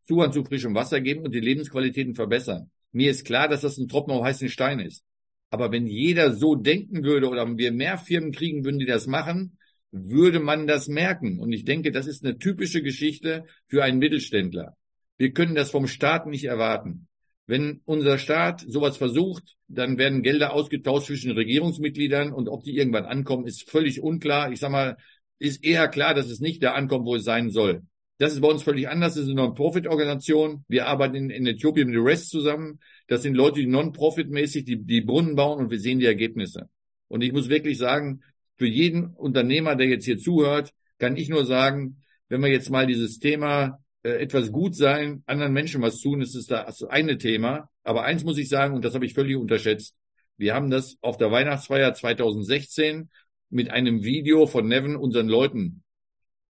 Zugang 0.08 0.32
zu 0.32 0.44
frischem 0.44 0.76
Wasser 0.76 1.00
geben 1.00 1.24
und 1.24 1.34
die 1.34 1.40
Lebensqualitäten 1.40 2.16
verbessern. 2.16 2.70
Mir 2.92 3.12
ist 3.12 3.26
klar, 3.26 3.48
dass 3.48 3.62
das 3.62 3.78
ein 3.78 3.88
Tropfen 3.88 4.12
auf 4.12 4.24
heißen 4.24 4.50
Stein 4.50 4.80
ist. 4.80 5.04
Aber 5.50 5.72
wenn 5.72 5.88
jeder 5.88 6.34
so 6.34 6.56
denken 6.56 7.04
würde 7.04 7.30
oder 7.30 7.58
wir 7.58 7.72
mehr 7.72 7.98
Firmen 7.98 8.32
kriegen 8.32 8.66
würden, 8.66 8.80
die 8.80 8.86
das 8.86 9.08
machen, 9.08 9.58
würde 9.92 10.40
man 10.40 10.68
das 10.68 10.88
merken. 10.88 11.40
Und 11.40 11.52
ich 11.52 11.66
denke, 11.66 11.92
das 11.92 12.08
ist 12.08 12.24
eine 12.24 12.38
typische 12.38 12.82
Geschichte 12.82 13.46
für 13.68 13.84
einen 13.84 14.00
Mittelständler. 14.00 14.76
Wir 15.18 15.32
können 15.32 15.56
das 15.56 15.72
vom 15.72 15.88
Staat 15.88 16.28
nicht 16.28 16.46
erwarten. 16.46 17.08
Wenn 17.48 17.82
unser 17.86 18.18
Staat 18.18 18.64
sowas 18.66 18.98
versucht, 18.98 19.56
dann 19.68 19.98
werden 19.98 20.24
Gelder 20.24 20.54
ausgetauscht 20.54 21.08
zwischen 21.08 21.32
Regierungsmitgliedern 21.32 22.32
und 22.32 22.48
ob 22.48 22.64
die 22.64 22.78
irgendwann 22.78 23.06
ankommen, 23.06 23.46
ist 23.46 23.70
völlig 23.70 24.02
unklar. 24.02 24.52
Ich 24.52 24.60
sag 24.60 24.72
mal, 24.72 24.98
ist 25.42 25.64
eher 25.66 25.88
klar, 25.88 26.14
dass 26.14 26.30
es 26.30 26.40
nicht 26.40 26.62
da 26.64 26.74
ankommt, 26.74 27.06
wo 27.06 27.16
es 27.16 27.24
sein 27.24 27.50
soll. 27.50 27.82
Das 28.20 28.34
ist 28.34 28.42
bei 28.42 28.48
uns 28.48 28.62
völlig 28.62 28.88
anders. 28.88 29.16
Das 29.16 29.24
ist 29.24 29.32
eine 29.32 29.42
Non-Profit-Organisation. 29.42 30.64
Wir 30.68 30.86
arbeiten 30.86 31.16
in, 31.16 31.30
in, 31.32 31.48
Äthiopien 31.48 31.90
mit 31.90 32.00
REST 32.00 32.30
zusammen. 32.30 32.80
Das 33.08 33.24
sind 33.24 33.34
Leute, 33.34 33.60
die 33.60 33.66
Non-Profit-mäßig 33.66 34.64
die, 34.66 34.84
die 34.84 35.02
Brunnen 35.02 35.36
bauen 35.36 35.58
und 35.58 35.72
wir 35.72 35.80
sehen 35.80 35.98
die 35.98 36.06
Ergebnisse. 36.06 36.70
Und 37.08 37.24
ich 37.24 37.34
muss 37.34 37.50
wirklich 37.50 37.80
sagen, 37.80 38.22
für 38.58 38.68
jeden 38.68 39.08
Unternehmer, 39.16 39.76
der 39.76 39.88
jetzt 39.88 40.06
hier 40.06 40.20
zuhört, 40.20 40.72
kann 41.00 41.18
ich 41.18 41.30
nur 41.30 41.46
sagen, 41.46 42.04
wenn 42.30 42.42
wir 42.42 42.52
jetzt 42.52 42.70
mal 42.70 42.86
dieses 42.86 43.18
Thema 43.18 43.80
äh, 44.04 44.12
etwas 44.12 44.52
gut 44.52 44.76
sein, 44.76 45.24
anderen 45.26 45.54
Menschen 45.54 45.82
was 45.82 46.00
tun, 46.00 46.22
ist 46.22 46.36
es 46.36 46.46
das 46.46 46.84
eine 46.84 47.18
Thema. 47.18 47.70
Aber 47.84 48.04
eins 48.04 48.24
muss 48.24 48.38
ich 48.38 48.50
sagen, 48.50 48.76
und 48.76 48.86
das 48.86 48.94
habe 48.94 49.08
ich 49.08 49.16
völlig 49.16 49.36
unterschätzt. 49.36 49.98
Wir 50.38 50.54
haben 50.54 50.70
das 50.70 50.98
auf 51.02 51.18
der 51.18 51.32
Weihnachtsfeier 51.32 51.96
2016 51.96 53.10
mit 53.52 53.70
einem 53.70 54.04
Video 54.04 54.48
von 54.48 54.68
Nevin 54.68 54.96
unseren 54.96 55.28
Leuten. 55.28 55.84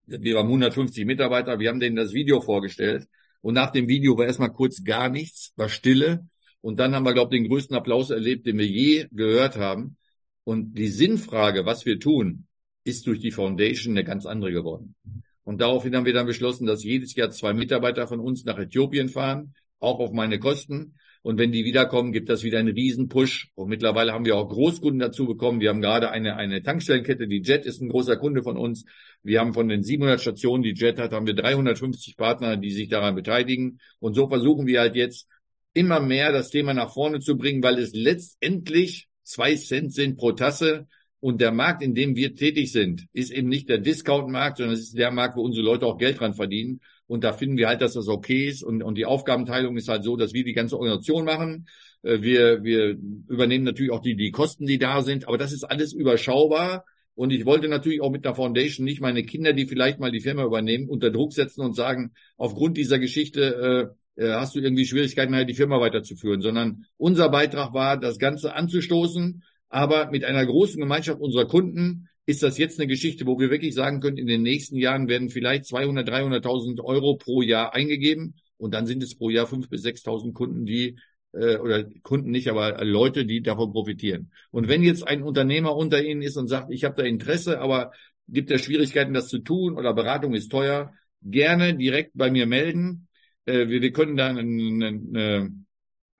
Wir 0.06 0.36
waren 0.36 0.48
150 0.48 1.06
Mitarbeiter, 1.06 1.60
wir 1.60 1.70
haben 1.70 1.80
denen 1.80 1.96
das 1.96 2.14
Video 2.14 2.42
vorgestellt. 2.42 3.08
Und 3.42 3.54
nach 3.54 3.72
dem 3.72 3.88
Video 3.88 4.18
war 4.18 4.26
erstmal 4.26 4.52
kurz 4.52 4.84
gar 4.84 5.10
nichts, 5.10 5.54
war 5.56 5.70
Stille. 5.70 6.28
Und 6.62 6.80
dann 6.80 6.94
haben 6.94 7.06
wir, 7.06 7.14
glaube 7.14 7.34
ich, 7.34 7.42
den 7.42 7.50
größten 7.50 7.76
Applaus 7.76 8.10
erlebt, 8.10 8.46
den 8.46 8.58
wir 8.58 8.68
je 8.68 9.08
gehört 9.12 9.58
haben. 9.58 9.98
Und 10.44 10.78
die 10.78 10.88
Sinnfrage, 10.88 11.66
was 11.66 11.86
wir 11.86 12.00
tun, 12.00 12.48
ist 12.84 13.08
durch 13.08 13.20
die 13.20 13.32
Foundation 13.32 13.94
eine 13.94 14.04
ganz 14.04 14.26
andere 14.26 14.52
geworden. 14.52 14.96
Und 15.44 15.62
daraufhin 15.62 15.96
haben 15.96 16.06
wir 16.06 16.14
dann 16.14 16.28
beschlossen, 16.28 16.68
dass 16.68 16.84
jedes 16.84 17.16
Jahr 17.16 17.32
zwei 17.32 17.54
Mitarbeiter 17.54 18.08
von 18.08 18.20
uns 18.20 18.44
nach 18.44 18.58
Äthiopien 18.58 19.10
fahren, 19.10 19.54
auch 19.80 20.00
auf 20.00 20.12
meine 20.12 20.38
Kosten. 20.38 20.96
Und 21.22 21.38
wenn 21.38 21.52
die 21.52 21.66
wiederkommen, 21.66 22.14
gibt 22.14 22.30
das 22.30 22.44
wieder 22.44 22.60
einen 22.60 22.74
Riesen-Push. 22.74 23.52
Und 23.56 23.68
mittlerweile 23.68 24.14
haben 24.14 24.26
wir 24.26 24.38
auch 24.38 24.48
Großkunden 24.48 25.00
dazu 25.00 25.26
bekommen. 25.26 25.60
Wir 25.60 25.70
haben 25.70 25.82
gerade 25.82 26.12
eine, 26.12 26.38
eine 26.38 26.64
Tankstellenkette. 26.64 27.28
Die 27.28 27.42
Jet 27.42 27.66
ist 27.66 27.82
ein 27.82 27.90
großer 27.90 28.16
Kunde 28.16 28.42
von 28.42 28.56
uns. 28.56 28.86
Wir 29.22 29.42
haben 29.42 29.54
von 29.54 29.68
den 29.68 29.84
700 29.84 30.22
Stationen, 30.22 30.64
die 30.64 30.74
Jet 30.74 30.98
hat, 30.98 31.12
haben 31.12 31.28
wir 31.28 31.34
350 31.34 32.16
Partner, 32.16 32.56
die 32.56 32.72
sich 32.72 32.88
daran 32.88 33.16
beteiligen. 33.16 33.80
Und 34.00 34.14
so 34.14 34.30
versuchen 34.30 34.66
wir 34.66 34.80
halt 34.80 34.96
jetzt 34.96 35.28
immer 35.74 36.00
mehr 36.00 36.32
das 36.32 36.50
Thema 36.50 36.74
nach 36.74 36.94
vorne 36.94 37.20
zu 37.20 37.38
bringen, 37.38 37.62
weil 37.64 37.80
es 37.80 37.94
letztendlich 37.94 39.08
zwei 39.24 39.56
Cent 39.56 39.94
sind 39.94 40.18
pro 40.18 40.32
Tasse. 40.32 40.88
Und 41.20 41.42
der 41.42 41.52
Markt, 41.52 41.84
in 41.84 41.96
dem 41.96 42.16
wir 42.16 42.34
tätig 42.34 42.72
sind, 42.72 43.08
ist 43.12 43.32
eben 43.32 43.50
nicht 43.50 43.68
der 43.68 43.80
Discount-Markt, 43.80 44.58
sondern 44.58 44.76
es 44.76 44.84
ist 44.84 44.98
der 44.98 45.12
Markt, 45.12 45.36
wo 45.36 45.42
unsere 45.42 45.66
Leute 45.66 45.86
auch 45.86 45.98
Geld 45.98 46.22
dran 46.22 46.34
verdienen. 46.34 46.80
Und 47.10 47.24
da 47.24 47.34
finden 47.34 47.58
wir 47.58 47.68
halt, 47.68 47.82
dass 47.82 47.94
das 47.94 48.08
okay 48.08 48.48
ist. 48.48 48.62
Und, 48.62 48.84
und 48.84 48.96
die 48.96 49.08
Aufgabenteilung 49.08 49.76
ist 49.78 49.88
halt 49.88 50.04
so, 50.04 50.16
dass 50.16 50.32
wir 50.34 50.44
die 50.44 50.54
ganze 50.54 50.78
Organisation 50.78 51.26
machen. 51.26 51.68
Äh, 52.04 52.22
wir, 52.22 52.64
wir 52.64 52.98
übernehmen 53.28 53.66
natürlich 53.66 53.92
auch 53.92 54.04
die, 54.04 54.16
die 54.16 54.30
Kosten, 54.30 54.68
die 54.68 54.78
da 54.78 55.02
sind. 55.02 55.28
Aber 55.28 55.40
das 55.40 55.52
ist 55.52 55.64
alles 55.64 55.92
überschaubar. 55.92 56.86
Und 57.16 57.32
ich 57.32 57.48
wollte 57.48 57.68
natürlich 57.68 58.02
auch 58.02 58.12
mit 58.12 58.26
der 58.26 58.36
Foundation 58.36 58.86
nicht 58.86 59.02
meine 59.02 59.24
Kinder, 59.24 59.54
die 59.54 59.66
vielleicht 59.66 60.00
mal 60.00 60.12
die 60.12 60.20
Firma 60.20 60.46
übernehmen, 60.46 60.88
unter 60.88 61.10
Druck 61.10 61.34
setzen 61.34 61.62
und 61.62 61.76
sagen, 61.76 62.12
aufgrund 62.38 62.78
dieser 62.78 63.00
Geschichte 63.00 63.96
äh, 64.16 64.24
äh 64.24 64.34
hast 64.34 64.54
du 64.54 64.60
irgendwie 64.60 64.86
Schwierigkeiten, 64.86 65.34
halt 65.34 65.50
die 65.50 65.56
Firma 65.56 65.82
weiterzuführen, 65.82 66.42
sondern 66.42 66.86
unser 66.98 67.30
Beitrag 67.30 67.74
war, 67.74 67.98
das 67.98 68.20
Ganze 68.20 68.54
anzustoßen, 68.54 69.44
aber 69.68 70.12
mit 70.12 70.24
einer 70.24 70.46
großen 70.46 70.80
Gemeinschaft 70.80 71.20
unserer 71.20 71.48
Kunden, 71.48 72.08
ist 72.30 72.44
das 72.44 72.60
jetzt 72.60 72.80
eine 72.80 72.86
Geschichte, 72.86 73.26
wo 73.26 73.40
wir 73.40 73.50
wirklich 73.50 73.74
sagen 73.74 74.02
können, 74.02 74.18
in 74.18 74.28
den 74.28 74.44
nächsten 74.44 74.76
Jahren 74.76 75.08
werden 75.08 75.32
vielleicht 75.32 75.66
200, 75.66 76.08
300.000 76.08 76.80
Euro 76.84 77.16
pro 77.18 77.42
Jahr 77.42 77.74
eingegeben 77.74 78.36
und 78.58 78.76
dann 78.76 78.86
sind 78.86 79.02
es 79.02 79.18
pro 79.18 79.32
Jahr 79.32 79.48
5.000 79.48 79.70
bis 79.70 79.84
6.000 79.84 80.34
Kunden, 80.34 80.64
die 80.64 81.00
äh, 81.34 81.58
oder 81.58 81.86
Kunden 82.04 82.30
nicht, 82.30 82.48
aber 82.48 82.86
Leute, 82.86 83.26
die 83.26 83.42
davon 83.42 83.72
profitieren. 83.72 84.32
Und 84.52 84.68
wenn 84.68 84.84
jetzt 84.84 85.08
ein 85.08 85.24
Unternehmer 85.24 85.76
unter 85.76 86.04
Ihnen 86.04 86.22
ist 86.22 86.38
und 86.38 86.48
sagt, 86.48 86.72
ich 86.72 86.84
habe 86.84 87.02
da 87.02 87.04
Interesse, 87.04 87.62
aber 87.62 87.94
gibt 88.28 88.52
es 88.52 88.62
Schwierigkeiten, 88.62 89.16
das 89.16 89.28
zu 89.28 89.40
tun 89.40 89.76
oder 89.76 89.96
Beratung 89.96 90.36
ist 90.36 90.52
teuer, 90.52 90.94
gerne 91.24 91.76
direkt 91.76 92.12
bei 92.14 92.30
mir 92.30 92.46
melden. 92.46 93.08
Äh, 93.46 93.70
wir, 93.70 93.82
wir 93.82 93.92
können 93.92 94.18
da 94.18 94.28
einen, 94.28 94.84
einen, 94.84 95.66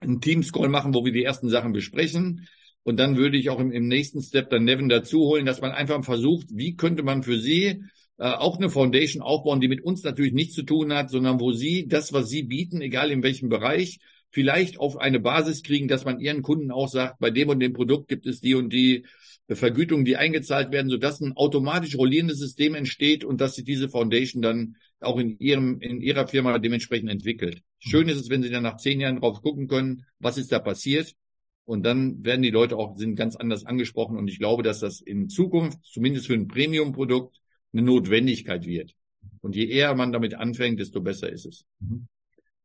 einen 0.00 0.20
Teams-Call 0.20 0.70
machen, 0.70 0.92
wo 0.92 1.04
wir 1.04 1.12
die 1.12 1.22
ersten 1.22 1.50
Sachen 1.50 1.72
besprechen. 1.72 2.48
Und 2.82 2.98
dann 2.98 3.16
würde 3.16 3.36
ich 3.36 3.50
auch 3.50 3.60
im, 3.60 3.72
im 3.72 3.88
nächsten 3.88 4.22
Step 4.22 4.50
dann 4.50 4.64
Nevin 4.64 4.88
dazu 4.88 5.20
holen, 5.20 5.46
dass 5.46 5.60
man 5.60 5.72
einfach 5.72 6.04
versucht, 6.04 6.46
wie 6.50 6.76
könnte 6.76 7.02
man 7.02 7.22
für 7.22 7.38
sie 7.38 7.82
äh, 8.18 8.24
auch 8.24 8.56
eine 8.56 8.70
Foundation 8.70 9.22
aufbauen, 9.22 9.60
die 9.60 9.68
mit 9.68 9.82
uns 9.82 10.02
natürlich 10.02 10.32
nichts 10.32 10.54
zu 10.54 10.62
tun 10.62 10.92
hat, 10.92 11.10
sondern 11.10 11.40
wo 11.40 11.52
sie 11.52 11.86
das, 11.88 12.12
was 12.12 12.28
sie 12.28 12.42
bieten, 12.42 12.80
egal 12.80 13.10
in 13.10 13.22
welchem 13.22 13.48
Bereich, 13.48 13.98
vielleicht 14.30 14.78
auf 14.78 14.96
eine 14.96 15.20
Basis 15.20 15.62
kriegen, 15.62 15.88
dass 15.88 16.04
man 16.04 16.20
ihren 16.20 16.42
Kunden 16.42 16.70
auch 16.70 16.88
sagt, 16.88 17.18
bei 17.18 17.30
dem 17.30 17.48
und 17.48 17.60
dem 17.60 17.72
Produkt 17.72 18.08
gibt 18.08 18.26
es 18.26 18.40
die 18.40 18.54
und 18.54 18.72
die 18.72 19.04
Vergütungen, 19.48 20.04
die 20.04 20.16
eingezahlt 20.16 20.70
werden, 20.70 20.90
sodass 20.90 21.20
ein 21.20 21.36
automatisch 21.36 21.96
rollierendes 21.96 22.38
System 22.38 22.76
entsteht 22.76 23.24
und 23.24 23.40
dass 23.40 23.56
sich 23.56 23.64
diese 23.64 23.88
Foundation 23.88 24.42
dann 24.42 24.76
auch 25.00 25.18
in 25.18 25.38
ihrem, 25.38 25.80
in 25.80 26.00
ihrer 26.00 26.28
Firma 26.28 26.56
dementsprechend 26.58 27.10
entwickelt. 27.10 27.62
Schön 27.80 28.08
ist 28.08 28.20
es, 28.20 28.30
wenn 28.30 28.42
Sie 28.42 28.50
dann 28.50 28.62
nach 28.62 28.76
zehn 28.76 29.00
Jahren 29.00 29.18
drauf 29.18 29.42
gucken 29.42 29.66
können, 29.66 30.04
was 30.20 30.38
ist 30.38 30.52
da 30.52 30.60
passiert 30.60 31.14
und 31.70 31.84
dann 31.86 32.24
werden 32.24 32.42
die 32.42 32.50
Leute 32.50 32.76
auch 32.76 32.96
sind 32.96 33.14
ganz 33.14 33.36
anders 33.36 33.64
angesprochen. 33.64 34.18
Und 34.18 34.26
ich 34.26 34.40
glaube, 34.40 34.64
dass 34.64 34.80
das 34.80 35.00
in 35.00 35.28
Zukunft, 35.28 35.78
zumindest 35.84 36.26
für 36.26 36.34
ein 36.34 36.48
Premium-Produkt, 36.48 37.40
eine 37.72 37.82
Notwendigkeit 37.82 38.66
wird. 38.66 38.96
Und 39.40 39.54
je 39.54 39.66
eher 39.66 39.94
man 39.94 40.10
damit 40.10 40.34
anfängt, 40.34 40.80
desto 40.80 41.00
besser 41.00 41.30
ist 41.30 41.46
es. 41.46 41.64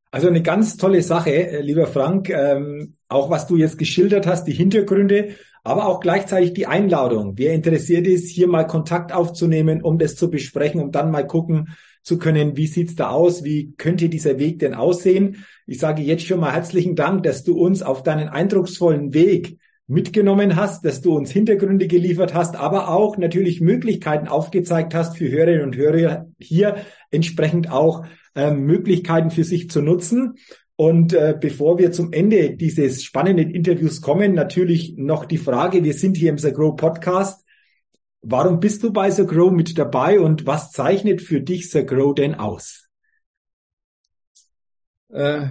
Also 0.09 0.27
eine 0.27 0.41
ganz 0.41 0.77
tolle 0.77 1.03
Sache, 1.03 1.29
äh, 1.29 1.61
lieber 1.61 1.85
Frank. 1.85 2.31
Ähm, 2.31 2.95
auch 3.07 3.29
was 3.29 3.45
du 3.45 3.57
jetzt 3.57 3.77
geschildert 3.77 4.25
hast, 4.25 4.45
die 4.45 4.53
Hintergründe, 4.53 5.35
aber 5.63 5.85
auch 5.85 5.99
gleichzeitig 5.99 6.53
die 6.53 6.65
Einladung. 6.65 7.33
Wer 7.37 7.53
interessiert 7.53 8.07
ist, 8.07 8.27
hier 8.31 8.47
mal 8.47 8.65
Kontakt 8.65 9.13
aufzunehmen, 9.13 9.83
um 9.83 9.99
das 9.99 10.15
zu 10.15 10.31
besprechen, 10.31 10.81
um 10.81 10.91
dann 10.91 11.11
mal 11.11 11.27
gucken 11.27 11.75
zu 12.05 12.19
können, 12.19 12.55
wie 12.55 12.67
sieht's 12.67 12.95
da 12.95 13.09
aus, 13.09 13.43
wie 13.43 13.73
könnte 13.77 14.09
dieser 14.09 14.37
Weg 14.37 14.59
denn 14.59 14.75
aussehen. 14.75 15.43
Ich 15.65 15.79
sage 15.79 16.03
jetzt 16.03 16.25
schon 16.25 16.39
mal 16.39 16.53
herzlichen 16.53 16.95
Dank, 16.95 17.23
dass 17.23 17.43
du 17.43 17.57
uns 17.57 17.81
auf 17.81 18.03
deinen 18.03 18.29
eindrucksvollen 18.29 19.13
Weg 19.15 19.57
mitgenommen 19.87 20.55
hast, 20.55 20.85
dass 20.85 21.01
du 21.01 21.15
uns 21.15 21.31
Hintergründe 21.31 21.87
geliefert 21.87 22.35
hast, 22.35 22.55
aber 22.55 22.89
auch 22.89 23.17
natürlich 23.17 23.59
Möglichkeiten 23.59 24.27
aufgezeigt 24.27 24.93
hast 24.93 25.17
für 25.17 25.29
Hörerinnen 25.29 25.63
und 25.63 25.75
Hörer 25.75 26.27
hier 26.39 26.77
entsprechend 27.09 27.71
auch 27.71 28.05
äh, 28.35 28.51
Möglichkeiten 28.51 29.31
für 29.31 29.43
sich 29.43 29.71
zu 29.71 29.81
nutzen. 29.81 30.35
Und 30.75 31.13
äh, 31.13 31.35
bevor 31.39 31.79
wir 31.79 31.91
zum 31.91 32.13
Ende 32.13 32.55
dieses 32.55 33.03
spannenden 33.03 33.49
Interviews 33.49 34.01
kommen, 34.01 34.33
natürlich 34.33 34.95
noch 34.97 35.25
die 35.25 35.37
Frage, 35.37 35.83
wir 35.83 35.93
sind 35.93 36.17
hier 36.17 36.29
im 36.29 36.37
The 36.37 36.51
Grow 36.51 36.75
Podcast. 36.75 37.44
Warum 38.27 38.59
bist 38.59 38.81
du 38.81 38.91
bei 38.91 39.11
The 39.11 39.23
Grow 39.23 39.51
mit 39.51 39.77
dabei 39.77 40.19
und 40.19 40.47
was 40.47 40.71
zeichnet 40.71 41.21
für 41.21 41.41
dich 41.41 41.69
The 41.69 41.85
Grow 41.85 42.15
denn 42.15 42.33
aus? 42.33 42.89
Äh, 45.09 45.49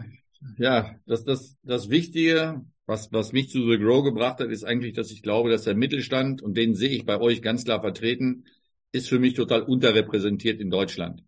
ja, 0.59 0.97
das, 1.07 1.23
das, 1.23 1.57
das 1.63 1.89
Wichtige, 1.89 2.65
was, 2.87 3.13
was 3.13 3.33
mich 3.33 3.49
zu 3.51 3.61
The 3.71 3.79
Grow 3.79 4.03
gebracht 4.03 4.41
hat, 4.41 4.49
ist 4.51 4.65
eigentlich, 4.65 4.93
dass 4.93 5.13
ich 5.13 5.23
glaube, 5.23 5.51
dass 5.51 5.63
der 5.63 5.77
Mittelstand, 5.77 6.43
und 6.43 6.57
den 6.57 6.75
sehe 6.75 6.89
ich 6.89 7.05
bei 7.05 7.21
euch 7.21 7.43
ganz 7.43 7.65
klar 7.65 7.81
vertreten, 7.81 8.47
ist 8.91 9.09
für 9.09 9.21
mich 9.21 9.35
total 9.35 9.63
unterrepräsentiert 9.63 10.61
in 10.61 10.71
Deutschland. 10.71 11.23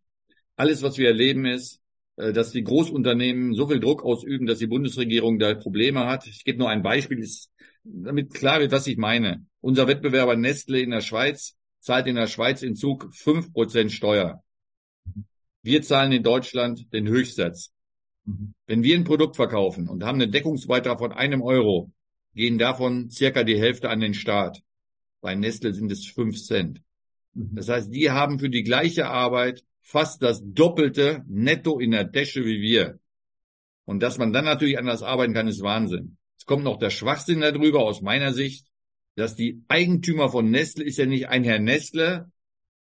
Alles, 0.57 0.83
was 0.83 0.99
wir 0.99 1.07
erleben, 1.07 1.47
ist, 1.47 1.81
äh, 2.17 2.33
dass 2.33 2.51
die 2.51 2.65
Großunternehmen 2.65 3.55
so 3.55 3.69
viel 3.69 3.79
Druck 3.79 4.03
ausüben, 4.05 4.47
dass 4.47 4.59
die 4.59 4.67
Bundesregierung 4.67 5.39
da 5.39 5.55
Probleme 5.55 6.07
hat. 6.07 6.27
Ich 6.27 6.45
gebe 6.45 6.59
nur 6.59 6.71
ein 6.71 6.83
Beispiel, 6.83 7.25
damit 7.89 8.35
klar 8.35 8.61
wird, 8.61 8.73
was 8.73 8.87
ich 8.87 8.97
meine. 8.97 9.47
Unser 9.61 9.87
Wettbewerber 9.87 10.37
Nestle 10.37 10.81
in 10.81 10.91
der 10.91 11.01
Schweiz 11.01 11.57
zahlt 11.81 12.07
in 12.07 12.17
der 12.17 12.27
Schweiz 12.27 12.63
in 12.63 12.75
Zug 12.75 13.09
fünf 13.15 13.53
Prozent 13.53 13.93
Steuer. 13.93 14.43
Wir 15.63 15.83
zahlen 15.83 16.13
in 16.13 16.23
Deutschland 16.23 16.93
den 16.93 17.09
Höchstsatz. 17.09 17.73
Wenn 18.67 18.83
wir 18.83 18.97
ein 18.97 19.05
Produkt 19.05 19.37
verkaufen 19.37 19.89
und 19.89 20.05
haben 20.05 20.21
einen 20.21 20.33
Deckungsbeitrag 20.33 20.99
von 20.99 21.13
einem 21.13 21.43
Euro, 21.43 21.93
gehen 22.35 22.59
davon 22.59 23.09
circa 23.11 23.45
die 23.45 23.59
Hälfte 23.59 23.89
an 23.89 24.01
den 24.01 24.15
Staat. 24.15 24.63
Bei 25.21 25.35
Nestle 25.35 25.73
sind 25.73 25.91
es 25.91 26.07
fünf 26.07 26.37
Cent. 26.43 26.83
Das 27.35 27.69
heißt, 27.69 27.93
die 27.93 28.11
haben 28.11 28.39
für 28.39 28.51
die 28.51 28.63
gleiche 28.63 29.09
Arbeit 29.09 29.63
fast 29.81 30.23
das 30.23 30.43
Doppelte 30.45 31.23
netto 31.29 31.79
in 31.79 31.93
der 31.93 32.11
Tasche 32.11 32.45
wie 32.45 32.61
wir. 32.61 32.99
Und 33.85 34.03
dass 34.03 34.19
man 34.19 34.33
dann 34.33 34.45
natürlich 34.45 34.79
anders 34.79 35.03
arbeiten 35.03 35.35
kann, 35.35 35.47
ist 35.47 35.63
Wahnsinn. 35.63 36.17
Kommt 36.47 36.65
noch 36.65 36.79
der 36.79 36.91
Schwachsinn 36.91 37.41
darüber 37.41 37.81
aus 37.81 38.01
meiner 38.01 38.33
Sicht, 38.33 38.67
dass 39.17 39.35
die 39.35 39.63
Eigentümer 39.69 40.31
von 40.31 40.51
Nestle 40.51 40.85
ist 40.85 40.99
ja 40.99 41.07
nicht 41.07 41.29
ein 41.29 41.45
Herr 41.45 41.59
Nestle, 41.59 42.31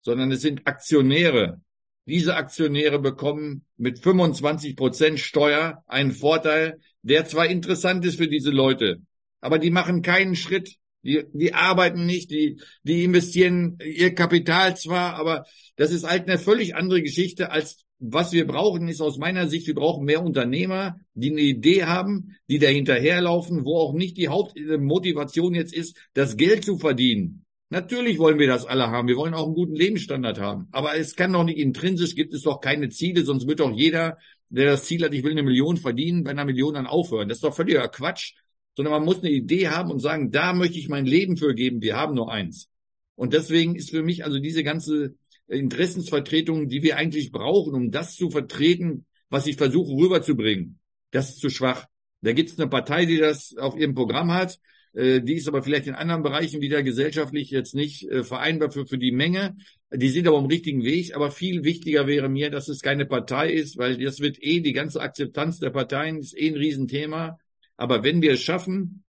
sondern 0.02 0.32
es 0.32 0.42
sind 0.42 0.68
Aktionäre. 0.68 1.62
Diese 2.06 2.36
Aktionäre 2.36 3.00
bekommen 3.00 3.66
mit 3.78 4.00
25 4.00 4.76
Prozent 4.76 5.20
Steuer 5.20 5.84
einen 5.88 6.12
Vorteil, 6.12 6.82
der 7.02 7.26
zwar 7.26 7.48
interessant 7.48 8.04
ist 8.06 8.18
für 8.18 8.28
diese 8.28 8.52
Leute, 8.52 9.02
aber 9.40 9.60
die 9.60 9.72
machen 9.72 10.02
keinen 10.02 10.36
Schritt. 10.36 10.76
Die, 11.04 11.24
die 11.34 11.54
arbeiten 11.54 12.06
nicht, 12.06 12.32
die, 12.32 12.62
die 12.84 13.04
investieren 13.04 13.78
ihr 13.84 14.16
Kapital 14.16 14.78
zwar, 14.78 15.16
aber 15.16 15.46
das 15.76 15.92
ist 15.92 16.08
halt 16.08 16.28
eine 16.28 16.40
völlig 16.40 16.76
andere 16.76 17.02
Geschichte 17.02 17.52
als 17.52 17.86
was 18.06 18.34
wir 18.34 18.46
brauchen, 18.46 18.90
ist 18.90 19.00
aus 19.00 19.18
meiner 19.18 19.48
Sicht, 19.48 19.66
wir 19.66 19.76
brauchen 19.76 20.04
mehr 20.04 20.22
Unternehmer, 20.22 21.00
die 21.14 21.32
eine 21.32 21.40
Idee 21.40 21.86
haben, 21.86 22.36
die 22.50 22.60
dahinterherlaufen, 22.60 23.64
wo 23.64 23.78
auch 23.78 23.94
nicht 23.94 24.18
die 24.18 24.28
Hauptmotivation 24.28 25.56
jetzt 25.56 25.74
ist, 25.74 25.96
das 26.14 26.36
Geld 26.36 26.66
zu 26.66 26.78
verdienen, 26.78 27.44
Natürlich 27.74 28.20
wollen 28.20 28.38
wir 28.38 28.46
das 28.46 28.68
alle 28.68 28.92
haben. 28.92 29.08
Wir 29.08 29.18
wollen 29.18 29.34
auch 29.34 29.48
einen 29.48 29.56
guten 29.56 29.74
Lebensstandard 29.74 30.40
haben. 30.40 30.68
Aber 30.72 30.96
es 30.96 31.16
kann 31.16 31.34
doch 31.34 31.44
nicht 31.44 31.58
intrinsisch, 31.58 32.14
gibt 32.14 32.32
es 32.36 32.44
doch 32.44 32.62
keine 32.62 32.90
Ziele, 32.90 33.24
sonst 33.26 33.48
wird 33.48 33.62
doch 33.62 33.72
jeder, 33.72 34.20
der 34.50 34.74
das 34.74 34.84
Ziel 34.84 35.04
hat, 35.04 35.12
ich 35.16 35.24
will 35.24 35.32
eine 35.32 35.42
Million 35.42 35.78
verdienen, 35.78 36.24
bei 36.24 36.30
einer 36.30 36.46
Million 36.46 36.76
dann 36.76 36.86
aufhören. 36.86 37.30
Das 37.30 37.40
ist 37.40 37.44
doch 37.44 37.56
völliger 37.56 37.88
Quatsch. 37.88 38.36
Sondern 38.76 38.94
man 38.94 39.06
muss 39.06 39.20
eine 39.20 39.32
Idee 39.32 39.68
haben 39.70 39.92
und 39.92 40.00
sagen, 40.00 40.32
da 40.32 40.54
möchte 40.54 40.80
ich 40.80 40.90
mein 40.90 41.06
Leben 41.06 41.38
für 41.38 41.54
geben. 41.54 41.82
Wir 41.82 41.96
haben 41.96 42.16
nur 42.16 42.32
eins. 42.32 42.70
Und 43.16 43.34
deswegen 43.34 43.76
ist 43.76 43.92
für 43.92 44.04
mich 44.04 44.26
also 44.26 44.40
diese 44.40 44.64
ganze 44.64 45.16
Interessensvertretung, 45.48 46.68
die 46.68 46.82
wir 46.84 46.98
eigentlich 46.98 47.32
brauchen, 47.32 47.76
um 47.76 47.92
das 47.92 48.16
zu 48.16 48.30
vertreten, 48.30 49.06
was 49.30 49.48
ich 49.48 49.58
versuche 49.58 49.92
rüberzubringen, 49.92 50.80
das 51.12 51.30
ist 51.30 51.40
zu 51.40 51.50
schwach. 51.50 51.86
Da 52.22 52.32
gibt 52.34 52.50
es 52.50 52.60
eine 52.60 52.70
Partei, 52.70 53.06
die 53.06 53.18
das 53.18 53.56
auf 53.58 53.78
ihrem 53.78 53.94
Programm 53.94 54.32
hat. 54.32 54.60
Äh, 54.94 55.22
die 55.22 55.36
ist 55.36 55.48
aber 55.48 55.62
vielleicht 55.62 55.88
in 55.88 55.96
anderen 55.96 56.24
Bereichen 56.24 56.62
wieder 56.62 56.84
gesellschaftlich 56.84 57.50
jetzt 57.52 57.76
nicht 57.76 58.10
äh, 58.10 58.24
vereinbar 58.24 58.72
für, 58.72 58.86
für 58.86 58.98
die 58.98 59.12
Menge. 59.12 59.56
Die 59.92 60.10
sind 60.10 60.28
aber 60.28 60.38
am 60.38 60.46
richtigen 60.46 60.84
Weg. 60.84 61.16
Aber 61.16 61.32
viel 61.32 61.64
wichtiger 61.64 62.08
wäre 62.08 62.30
mir, 62.30 62.50
dass 62.50 62.70
es 62.70 62.82
keine 62.82 63.06
Partei 63.06 63.52
ist, 63.52 63.78
weil 63.78 63.98
das 63.98 64.20
wird 64.22 64.42
eh 64.42 64.62
die 64.62 64.74
ganze 64.74 65.02
Akzeptanz 65.02 65.60
der 65.60 65.72
Parteien 65.72 66.20
ist 66.20 66.38
eh 66.38 66.48
ein 66.48 66.56
Riesenthema. 66.56 67.38
Aber 67.78 68.04
wenn 68.04 68.22
wir 68.22 68.34
es 68.34 68.42
schaffen, 68.42 69.04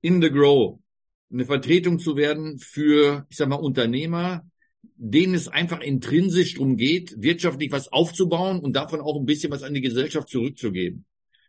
in 0.00 0.20
the 0.20 0.30
grow 0.30 0.80
eine 1.32 1.46
Vertretung 1.46 1.98
zu 1.98 2.16
werden 2.16 2.58
für, 2.58 3.26
ich 3.30 3.36
sag 3.36 3.48
mal, 3.48 3.56
Unternehmer, 3.56 4.46
denen 4.96 5.34
es 5.34 5.48
einfach 5.48 5.80
intrinsisch 5.80 6.54
darum 6.54 6.76
geht, 6.76 7.14
wirtschaftlich 7.16 7.72
was 7.72 7.90
aufzubauen 7.92 8.60
und 8.60 8.76
davon 8.76 9.00
auch 9.00 9.18
ein 9.18 9.24
bisschen 9.24 9.50
was 9.50 9.62
an 9.62 9.74
die 9.74 9.80
Gesellschaft 9.80 10.28
zurückzugeben. 10.28 11.06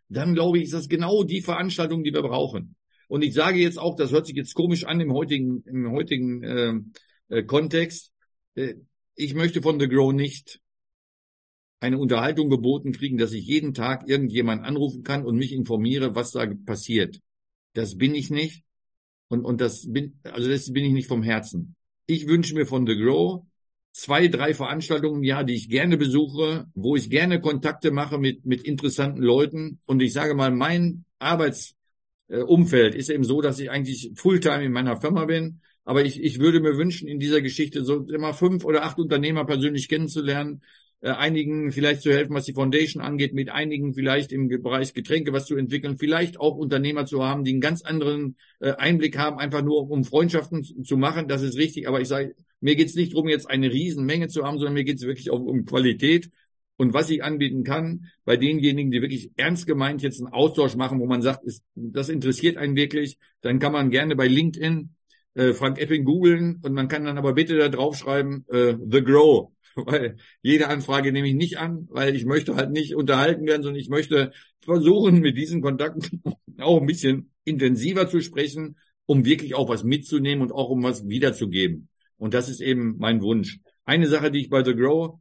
Dann 0.08 0.34
glaube 0.34 0.58
ich, 0.58 0.64
ist 0.64 0.72
das 0.74 0.88
genau 0.88 1.24
die 1.24 1.42
Veranstaltung, 1.42 2.04
die 2.04 2.12
wir 2.12 2.22
brauchen. 2.22 2.76
Und 3.08 3.22
ich 3.22 3.34
sage 3.34 3.58
jetzt 3.58 3.78
auch, 3.78 3.96
das 3.96 4.12
hört 4.12 4.26
sich 4.26 4.36
jetzt 4.36 4.54
komisch 4.54 4.84
an 4.84 5.00
im 5.00 5.12
heutigen, 5.12 5.62
im 5.66 5.90
heutigen 5.90 6.42
äh, 6.42 6.74
äh, 7.28 7.42
Kontext. 7.42 8.12
Äh, 8.54 8.74
ich 9.14 9.34
möchte 9.34 9.62
von 9.62 9.78
The 9.78 9.88
Grow 9.88 10.12
nicht 10.12 10.60
eine 11.84 11.98
Unterhaltung 11.98 12.48
geboten 12.48 12.92
kriegen, 12.92 13.18
dass 13.18 13.32
ich 13.32 13.46
jeden 13.46 13.74
Tag 13.74 14.08
irgendjemand 14.08 14.64
anrufen 14.64 15.02
kann 15.02 15.24
und 15.24 15.36
mich 15.36 15.52
informiere, 15.52 16.14
was 16.14 16.32
da 16.32 16.46
passiert. 16.64 17.20
Das 17.74 17.98
bin 17.98 18.14
ich 18.14 18.30
nicht. 18.30 18.64
Und, 19.28 19.44
und 19.44 19.60
das 19.60 19.92
bin, 19.92 20.18
also 20.22 20.48
das 20.48 20.72
bin 20.72 20.84
ich 20.84 20.92
nicht 20.92 21.08
vom 21.08 21.22
Herzen. 21.22 21.76
Ich 22.06 22.26
wünsche 22.26 22.54
mir 22.54 22.66
von 22.66 22.86
The 22.86 22.96
Grow 22.96 23.44
zwei, 23.92 24.28
drei 24.28 24.54
Veranstaltungen 24.54 25.18
im 25.18 25.24
Jahr, 25.24 25.44
die 25.44 25.54
ich 25.54 25.68
gerne 25.68 25.96
besuche, 25.96 26.66
wo 26.74 26.96
ich 26.96 27.10
gerne 27.10 27.40
Kontakte 27.40 27.90
mache 27.90 28.18
mit, 28.18 28.44
mit 28.44 28.62
interessanten 28.62 29.22
Leuten. 29.22 29.80
Und 29.86 30.02
ich 30.02 30.12
sage 30.12 30.34
mal, 30.34 30.50
mein 30.50 31.04
Arbeitsumfeld 31.18 32.94
ist 32.94 33.08
eben 33.08 33.24
so, 33.24 33.40
dass 33.40 33.58
ich 33.60 33.70
eigentlich 33.70 34.10
Fulltime 34.16 34.64
in 34.64 34.72
meiner 34.72 35.00
Firma 35.00 35.24
bin. 35.26 35.60
Aber 35.84 36.04
ich, 36.04 36.22
ich 36.22 36.38
würde 36.38 36.60
mir 36.60 36.76
wünschen, 36.76 37.08
in 37.08 37.20
dieser 37.20 37.40
Geschichte 37.40 37.84
so 37.84 38.00
immer 38.06 38.34
fünf 38.34 38.64
oder 38.64 38.84
acht 38.84 38.98
Unternehmer 38.98 39.44
persönlich 39.44 39.88
kennenzulernen, 39.88 40.62
äh, 40.62 40.83
einigen 41.10 41.70
vielleicht 41.72 42.02
zu 42.02 42.12
helfen, 42.12 42.34
was 42.34 42.44
die 42.44 42.52
Foundation 42.54 43.02
angeht, 43.02 43.34
mit 43.34 43.50
einigen 43.50 43.94
vielleicht 43.94 44.32
im 44.32 44.48
Bereich 44.48 44.94
Getränke 44.94 45.32
was 45.32 45.46
zu 45.46 45.56
entwickeln, 45.56 45.98
vielleicht 45.98 46.40
auch 46.40 46.56
Unternehmer 46.56 47.06
zu 47.06 47.24
haben, 47.24 47.44
die 47.44 47.52
einen 47.52 47.60
ganz 47.60 47.82
anderen 47.82 48.36
äh, 48.60 48.72
Einblick 48.72 49.18
haben, 49.18 49.38
einfach 49.38 49.62
nur 49.62 49.90
um 49.90 50.04
Freundschaften 50.04 50.84
zu 50.84 50.96
machen, 50.96 51.28
das 51.28 51.42
ist 51.42 51.56
richtig. 51.56 51.88
Aber 51.88 52.00
ich 52.00 52.08
sage, 52.08 52.34
mir 52.60 52.76
geht's 52.76 52.94
nicht 52.94 53.12
darum, 53.12 53.28
jetzt 53.28 53.50
eine 53.50 53.70
Riesenmenge 53.70 54.28
zu 54.28 54.44
haben, 54.44 54.58
sondern 54.58 54.74
mir 54.74 54.84
geht's 54.84 55.02
wirklich 55.02 55.30
auch 55.30 55.40
um 55.40 55.64
Qualität 55.64 56.30
und 56.76 56.92
was 56.92 57.10
ich 57.10 57.22
anbieten 57.22 57.62
kann 57.62 58.06
bei 58.24 58.36
denjenigen, 58.36 58.90
die 58.90 59.00
wirklich 59.00 59.30
ernst 59.36 59.66
gemeint 59.66 60.02
jetzt 60.02 60.20
einen 60.20 60.32
Austausch 60.32 60.74
machen, 60.74 60.98
wo 60.98 61.06
man 61.06 61.22
sagt, 61.22 61.44
ist, 61.44 61.62
das 61.74 62.08
interessiert 62.08 62.56
einen 62.56 62.74
wirklich, 62.76 63.18
dann 63.42 63.58
kann 63.58 63.72
man 63.72 63.90
gerne 63.90 64.16
bei 64.16 64.26
LinkedIn 64.26 64.94
äh, 65.34 65.52
Frank 65.52 65.78
Epping 65.78 66.04
googeln 66.04 66.60
und 66.62 66.72
man 66.72 66.88
kann 66.88 67.04
dann 67.04 67.18
aber 67.18 67.34
bitte 67.34 67.56
da 67.56 67.68
draufschreiben, 67.68 68.44
äh, 68.48 68.74
The 68.90 69.02
Grow 69.02 69.53
weil 69.86 70.16
jede 70.42 70.68
Anfrage 70.68 71.12
nehme 71.12 71.28
ich 71.28 71.34
nicht 71.34 71.58
an, 71.58 71.88
weil 71.90 72.14
ich 72.14 72.24
möchte 72.24 72.56
halt 72.56 72.70
nicht 72.70 72.94
unterhalten 72.94 73.46
werden, 73.46 73.62
sondern 73.62 73.80
ich 73.80 73.88
möchte 73.88 74.32
versuchen, 74.60 75.20
mit 75.20 75.36
diesen 75.36 75.60
Kontakten 75.60 76.22
auch 76.58 76.80
ein 76.80 76.86
bisschen 76.86 77.30
intensiver 77.44 78.08
zu 78.08 78.20
sprechen, 78.20 78.76
um 79.06 79.24
wirklich 79.24 79.54
auch 79.54 79.68
was 79.68 79.84
mitzunehmen 79.84 80.42
und 80.42 80.52
auch 80.52 80.70
um 80.70 80.82
was 80.82 81.06
wiederzugeben. 81.06 81.88
Und 82.16 82.34
das 82.34 82.48
ist 82.48 82.60
eben 82.60 82.96
mein 82.98 83.20
Wunsch. 83.22 83.60
Eine 83.84 84.06
Sache, 84.06 84.30
die 84.30 84.40
ich 84.40 84.48
bei 84.48 84.64
The 84.64 84.74
Grow 84.74 85.18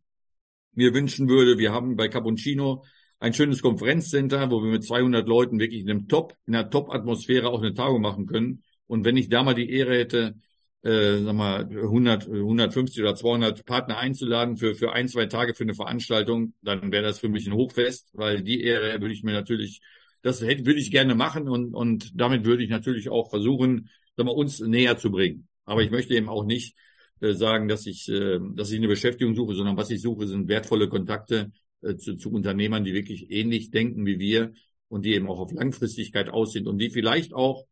mir 0.74 0.94
wünschen 0.94 1.28
würde, 1.28 1.58
wir 1.58 1.72
haben 1.72 1.96
bei 1.96 2.08
Cappuccino 2.08 2.84
ein 3.20 3.34
schönes 3.34 3.62
Konferenzcenter, 3.62 4.52
wo 4.52 4.62
wir 4.62 4.72
mit 4.72 4.84
200 4.84 5.28
Leuten 5.28 5.60
wirklich 5.60 5.82
in 5.82 5.90
einem 5.90 6.08
Top, 6.08 6.36
in 6.46 6.56
einer 6.56 6.70
Top-Atmosphäre 6.70 7.50
auch 7.50 7.62
eine 7.62 7.74
Tagung 7.74 8.02
machen 8.02 8.26
können. 8.26 8.64
Und 8.88 9.06
wenn 9.06 9.18
ich 9.18 9.30
da 9.30 9.44
mal 9.44 9.54
die 9.54 9.70
Ehre 9.70 9.98
hätte, 9.98 10.36
äh, 10.84 11.20
sag 11.24 11.34
mal, 11.34 11.66
100, 11.70 12.28
150 12.28 13.02
oder 13.02 13.16
200 13.16 13.66
Partner 13.66 13.98
einzuladen 13.98 14.58
für, 14.58 14.76
für 14.76 14.92
ein, 14.92 15.08
zwei 15.08 15.26
Tage 15.26 15.54
für 15.56 15.64
eine 15.64 15.74
Veranstaltung, 15.74 16.54
dann 16.62 16.92
wäre 16.92 17.04
das 17.04 17.20
für 17.20 17.30
mich 17.30 17.48
ein 17.48 17.54
Hochfest, 17.54 18.10
weil 18.14 18.44
die 18.44 18.64
Ehre 18.64 19.00
würde 19.02 19.14
ich 19.14 19.24
mir 19.24 19.34
natürlich, 19.34 19.82
das 20.22 20.42
hätte, 20.42 20.66
würde 20.66 20.80
ich 20.80 20.92
gerne 20.92 21.16
machen 21.16 21.48
und, 21.50 21.74
und 21.74 22.12
damit 22.20 22.46
würde 22.46 22.64
ich 22.64 22.70
natürlich 22.70 23.10
auch 23.10 23.30
versuchen, 23.30 23.90
sag 24.18 24.26
mal, 24.26 24.34
uns 24.34 24.60
näher 24.60 24.98
zu 24.98 25.10
bringen. 25.10 25.48
Aber 25.66 25.82
ich 25.84 25.92
möchte 25.92 26.16
eben 26.16 26.30
auch 26.30 26.44
nicht 26.44 26.76
äh, 27.22 27.34
sagen, 27.34 27.68
dass 27.70 27.86
ich, 27.86 28.10
äh, 28.10 28.40
dass 28.54 28.72
ich 28.72 28.78
eine 28.78 28.90
Beschäftigung 28.90 29.36
suche, 29.36 29.56
sondern 29.56 29.78
was 29.78 29.90
ich 29.90 30.02
suche, 30.02 30.28
sind 30.28 30.50
wertvolle 30.50 30.90
Kontakte 30.90 31.52
äh, 31.82 31.96
zu, 31.96 32.18
zu 32.18 32.30
Unternehmern, 32.30 32.84
die 32.84 32.94
wirklich 32.94 33.32
ähnlich 33.32 33.72
denken 33.72 34.06
wie 34.06 34.20
wir 34.20 34.52
und 34.90 35.06
die 35.06 35.14
eben 35.14 35.30
auch 35.30 35.40
auf 35.40 35.54
Langfristigkeit 35.54 36.30
aus 36.30 36.52
sind 36.52 36.68
und 36.68 36.78
die 36.78 36.90
vielleicht 36.90 37.34
auch 37.34 37.66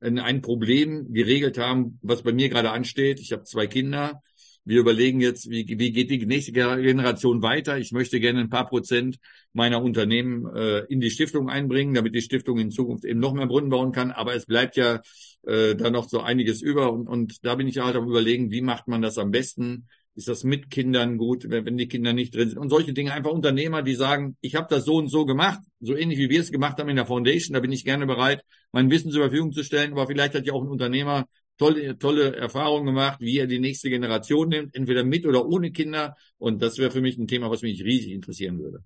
ein 0.00 0.42
Problem 0.42 1.12
geregelt 1.12 1.58
haben, 1.58 1.98
was 2.02 2.22
bei 2.22 2.32
mir 2.32 2.48
gerade 2.48 2.70
ansteht. 2.70 3.20
Ich 3.20 3.32
habe 3.32 3.44
zwei 3.44 3.66
Kinder. 3.66 4.22
Wir 4.64 4.80
überlegen 4.80 5.20
jetzt, 5.20 5.48
wie, 5.48 5.64
wie 5.78 5.92
geht 5.92 6.10
die 6.10 6.26
nächste 6.26 6.50
Generation 6.50 7.40
weiter. 7.40 7.78
Ich 7.78 7.92
möchte 7.92 8.18
gerne 8.18 8.40
ein 8.40 8.50
paar 8.50 8.68
Prozent 8.68 9.18
meiner 9.52 9.80
Unternehmen 9.80 10.44
äh, 10.56 10.80
in 10.88 11.00
die 11.00 11.10
Stiftung 11.10 11.48
einbringen, 11.48 11.94
damit 11.94 12.16
die 12.16 12.20
Stiftung 12.20 12.58
in 12.58 12.72
Zukunft 12.72 13.04
eben 13.04 13.20
noch 13.20 13.32
mehr 13.32 13.46
Brunnen 13.46 13.70
bauen 13.70 13.92
kann. 13.92 14.10
Aber 14.10 14.34
es 14.34 14.44
bleibt 14.44 14.76
ja 14.76 15.02
äh, 15.46 15.76
da 15.76 15.90
noch 15.90 16.08
so 16.08 16.20
einiges 16.20 16.62
über. 16.62 16.92
Und, 16.92 17.06
und 17.06 17.44
da 17.44 17.54
bin 17.54 17.68
ich 17.68 17.78
halt 17.78 17.94
am 17.94 18.08
überlegen, 18.08 18.50
wie 18.50 18.60
macht 18.60 18.88
man 18.88 19.02
das 19.02 19.18
am 19.18 19.30
besten? 19.30 19.86
Ist 20.16 20.28
das 20.28 20.44
mit 20.44 20.70
Kindern 20.70 21.18
gut, 21.18 21.50
wenn, 21.50 21.76
die 21.76 21.88
Kinder 21.88 22.14
nicht 22.14 22.34
drin 22.34 22.48
sind? 22.48 22.58
Und 22.58 22.70
solche 22.70 22.94
Dinge. 22.94 23.12
Einfach 23.12 23.32
Unternehmer, 23.32 23.82
die 23.82 23.94
sagen, 23.94 24.36
ich 24.40 24.54
habe 24.54 24.66
das 24.70 24.86
so 24.86 24.96
und 24.96 25.08
so 25.08 25.26
gemacht, 25.26 25.60
so 25.80 25.94
ähnlich 25.94 26.18
wie 26.18 26.30
wir 26.30 26.40
es 26.40 26.50
gemacht 26.50 26.78
haben 26.78 26.88
in 26.88 26.96
der 26.96 27.04
Foundation. 27.04 27.52
Da 27.52 27.60
bin 27.60 27.70
ich 27.70 27.84
gerne 27.84 28.06
bereit, 28.06 28.42
mein 28.72 28.90
Wissen 28.90 29.10
zur 29.10 29.20
Verfügung 29.20 29.52
zu 29.52 29.62
stellen. 29.62 29.92
Aber 29.92 30.06
vielleicht 30.06 30.34
hat 30.34 30.46
ja 30.46 30.54
auch 30.54 30.62
ein 30.62 30.68
Unternehmer 30.68 31.26
tolle, 31.58 31.98
tolle 31.98 32.34
Erfahrungen 32.34 32.86
gemacht, 32.86 33.20
wie 33.20 33.38
er 33.38 33.46
die 33.46 33.58
nächste 33.58 33.90
Generation 33.90 34.48
nimmt, 34.48 34.74
entweder 34.74 35.04
mit 35.04 35.26
oder 35.26 35.46
ohne 35.46 35.70
Kinder. 35.70 36.16
Und 36.38 36.62
das 36.62 36.78
wäre 36.78 36.90
für 36.90 37.02
mich 37.02 37.18
ein 37.18 37.28
Thema, 37.28 37.50
was 37.50 37.60
mich 37.60 37.84
riesig 37.84 38.12
interessieren 38.12 38.58
würde. 38.58 38.78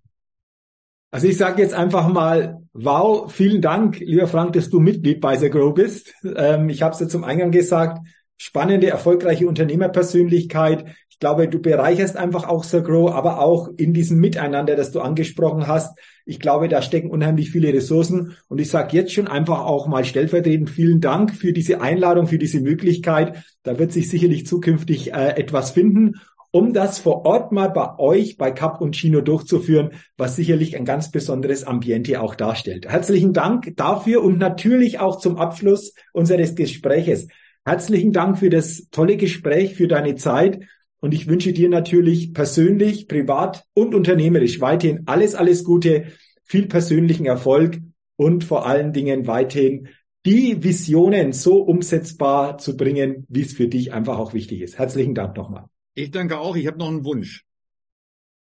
Also 1.12 1.26
ich 1.26 1.36
sage 1.36 1.62
jetzt 1.62 1.74
einfach 1.74 2.08
mal, 2.08 2.62
wow, 2.72 3.32
vielen 3.32 3.60
Dank, 3.60 3.98
lieber 3.98 4.28
Frank, 4.28 4.52
dass 4.52 4.70
du 4.70 4.78
Mitglied 4.78 5.20
bei 5.20 5.36
The 5.36 5.50
Grow 5.50 5.74
bist. 5.74 6.12
Ähm, 6.24 6.68
ich 6.68 6.82
habe 6.82 6.94
es 6.94 7.00
ja 7.00 7.08
zum 7.08 7.24
Eingang 7.24 7.50
gesagt, 7.50 7.98
spannende, 8.36 8.86
erfolgreiche 8.86 9.46
Unternehmerpersönlichkeit. 9.46 10.94
Ich 11.20 11.22
glaube, 11.22 11.48
du 11.48 11.58
bereicherst 11.58 12.16
einfach 12.16 12.48
auch 12.48 12.64
Sir 12.64 12.80
Grow, 12.80 13.12
aber 13.12 13.42
auch 13.42 13.68
in 13.76 13.92
diesem 13.92 14.20
Miteinander, 14.20 14.74
das 14.74 14.90
du 14.90 15.00
angesprochen 15.00 15.66
hast. 15.66 15.98
Ich 16.24 16.40
glaube, 16.40 16.66
da 16.66 16.80
stecken 16.80 17.10
unheimlich 17.10 17.50
viele 17.50 17.74
Ressourcen. 17.74 18.38
Und 18.48 18.58
ich 18.58 18.70
sage 18.70 18.96
jetzt 18.96 19.12
schon 19.12 19.28
einfach 19.28 19.60
auch 19.66 19.86
mal 19.86 20.06
stellvertretend 20.06 20.70
vielen 20.70 21.02
Dank 21.02 21.34
für 21.34 21.52
diese 21.52 21.82
Einladung, 21.82 22.26
für 22.26 22.38
diese 22.38 22.60
Möglichkeit. 22.60 23.44
Da 23.64 23.78
wird 23.78 23.92
sich 23.92 24.08
sicherlich 24.08 24.46
zukünftig 24.46 25.12
äh, 25.12 25.36
etwas 25.36 25.72
finden 25.72 26.14
um 26.52 26.72
das 26.72 26.98
vor 26.98 27.26
Ort 27.26 27.52
mal 27.52 27.68
bei 27.68 27.98
euch 27.98 28.38
bei 28.38 28.50
Cap 28.50 28.80
und 28.80 28.96
Chino 28.96 29.20
durchzuführen, 29.20 29.90
was 30.16 30.36
sicherlich 30.36 30.74
ein 30.74 30.86
ganz 30.86 31.10
besonderes 31.10 31.64
Ambiente 31.64 32.20
auch 32.20 32.34
darstellt. 32.34 32.88
Herzlichen 32.88 33.34
Dank 33.34 33.74
dafür 33.76 34.24
und 34.24 34.38
natürlich 34.38 34.98
auch 34.98 35.18
zum 35.18 35.36
Abschluss 35.36 35.92
unseres 36.12 36.54
Gespräches. 36.54 37.28
Herzlichen 37.64 38.12
Dank 38.12 38.38
für 38.38 38.50
das 38.50 38.88
tolle 38.90 39.16
Gespräch, 39.16 39.74
für 39.74 39.86
deine 39.86 40.16
Zeit. 40.16 40.60
Und 41.00 41.14
ich 41.14 41.26
wünsche 41.26 41.52
dir 41.52 41.68
natürlich 41.68 42.34
persönlich, 42.34 43.08
privat 43.08 43.64
und 43.74 43.94
unternehmerisch 43.94 44.60
weiterhin 44.60 45.02
alles, 45.06 45.34
alles 45.34 45.64
Gute, 45.64 46.12
viel 46.44 46.66
persönlichen 46.66 47.26
Erfolg 47.26 47.78
und 48.16 48.44
vor 48.44 48.66
allen 48.66 48.92
Dingen 48.92 49.26
weiterhin 49.26 49.88
die 50.26 50.62
Visionen 50.62 51.32
so 51.32 51.62
umsetzbar 51.62 52.58
zu 52.58 52.76
bringen, 52.76 53.24
wie 53.28 53.42
es 53.42 53.54
für 53.54 53.68
dich 53.68 53.92
einfach 53.92 54.18
auch 54.18 54.34
wichtig 54.34 54.60
ist. 54.60 54.78
Herzlichen 54.78 55.14
Dank 55.14 55.36
nochmal. 55.36 55.64
Ich 55.94 56.10
danke 56.10 56.38
auch. 56.38 56.56
Ich 56.56 56.66
habe 56.66 56.78
noch 56.78 56.88
einen 56.88 57.04
Wunsch. 57.04 57.44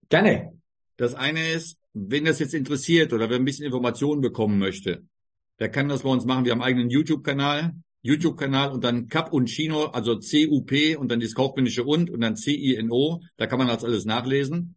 Gerne. 0.10 0.54
Das 0.97 1.16
eine 1.16 1.51
ist, 1.51 1.80
wenn 1.93 2.26
das 2.26 2.39
jetzt 2.39 2.54
interessiert 2.54 3.14
oder 3.14 3.30
wer 3.30 3.38
ein 3.38 3.45
bisschen 3.45 3.66
Informationen 3.66 4.22
bekommen 4.22 4.60
möchte, 4.60 5.04
der 5.60 5.70
kann 5.70 5.89
das 5.89 6.04
bei 6.04 6.10
uns 6.10 6.26
machen. 6.26 6.45
Wir 6.45 6.51
haben 6.51 6.62
einen 6.62 6.70
eigenen 6.70 6.89
YouTube-Kanal. 6.89 7.74
YouTube-Kanal 8.04 8.72
und 8.72 8.84
dann 8.84 9.08
Cup 9.08 9.34
und 9.34 9.49
Chino, 9.49 9.86
also 9.86 10.16
C-U-P 10.16 10.97
und 10.97 11.10
dann 11.10 11.20
das 11.20 11.34
kaufmännische 11.34 11.84
und 11.84 12.10
und 12.10 12.22
dann 12.22 12.36
C-I-N-O. 12.36 13.22
Da 13.38 13.47
kann 13.47 13.58
man 13.58 13.68
das 13.68 13.84
alles 13.84 14.06
nachlesen. 14.06 14.76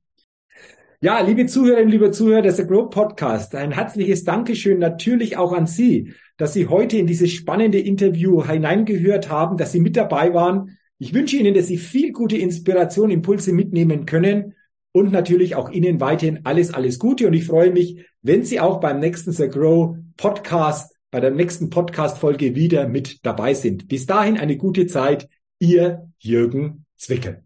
Ja, 1.02 1.20
liebe 1.20 1.44
Zuhörerinnen, 1.44 1.90
liebe 1.90 2.10
Zuhörer 2.10 2.40
des 2.40 2.56
Grow 2.66 2.88
Podcast, 2.88 3.54
ein 3.54 3.72
herzliches 3.72 4.24
Dankeschön 4.24 4.78
natürlich 4.78 5.36
auch 5.36 5.52
an 5.52 5.66
Sie, 5.66 6.14
dass 6.38 6.54
Sie 6.54 6.68
heute 6.68 6.96
in 6.96 7.06
dieses 7.06 7.32
spannende 7.32 7.78
Interview 7.78 8.46
hineingehört 8.46 9.28
haben, 9.28 9.58
dass 9.58 9.72
Sie 9.72 9.80
mit 9.80 9.96
dabei 9.96 10.32
waren. 10.32 10.78
Ich 10.98 11.12
wünsche 11.12 11.36
Ihnen, 11.36 11.52
dass 11.52 11.66
Sie 11.66 11.76
viel 11.76 12.12
gute 12.12 12.38
Inspiration, 12.38 13.10
Impulse 13.10 13.52
mitnehmen 13.52 14.06
können 14.06 14.54
und 14.92 15.12
natürlich 15.12 15.54
auch 15.54 15.70
Ihnen 15.70 16.00
weiterhin 16.00 16.40
alles, 16.44 16.72
alles 16.72 16.98
Gute. 16.98 17.26
Und 17.26 17.34
ich 17.34 17.44
freue 17.44 17.72
mich, 17.72 18.06
wenn 18.22 18.44
Sie 18.44 18.58
auch 18.60 18.80
beim 18.80 18.98
nächsten 18.98 19.32
The 19.32 19.48
Grow 19.48 19.98
Podcast 20.16 20.95
bei 21.10 21.20
der 21.20 21.30
nächsten 21.30 21.70
Podcast-Folge 21.70 22.54
wieder 22.54 22.88
mit 22.88 23.24
dabei 23.24 23.54
sind. 23.54 23.88
Bis 23.88 24.06
dahin 24.06 24.38
eine 24.38 24.56
gute 24.56 24.86
Zeit. 24.86 25.28
Ihr 25.58 26.10
Jürgen 26.18 26.84
Zwickel. 26.96 27.45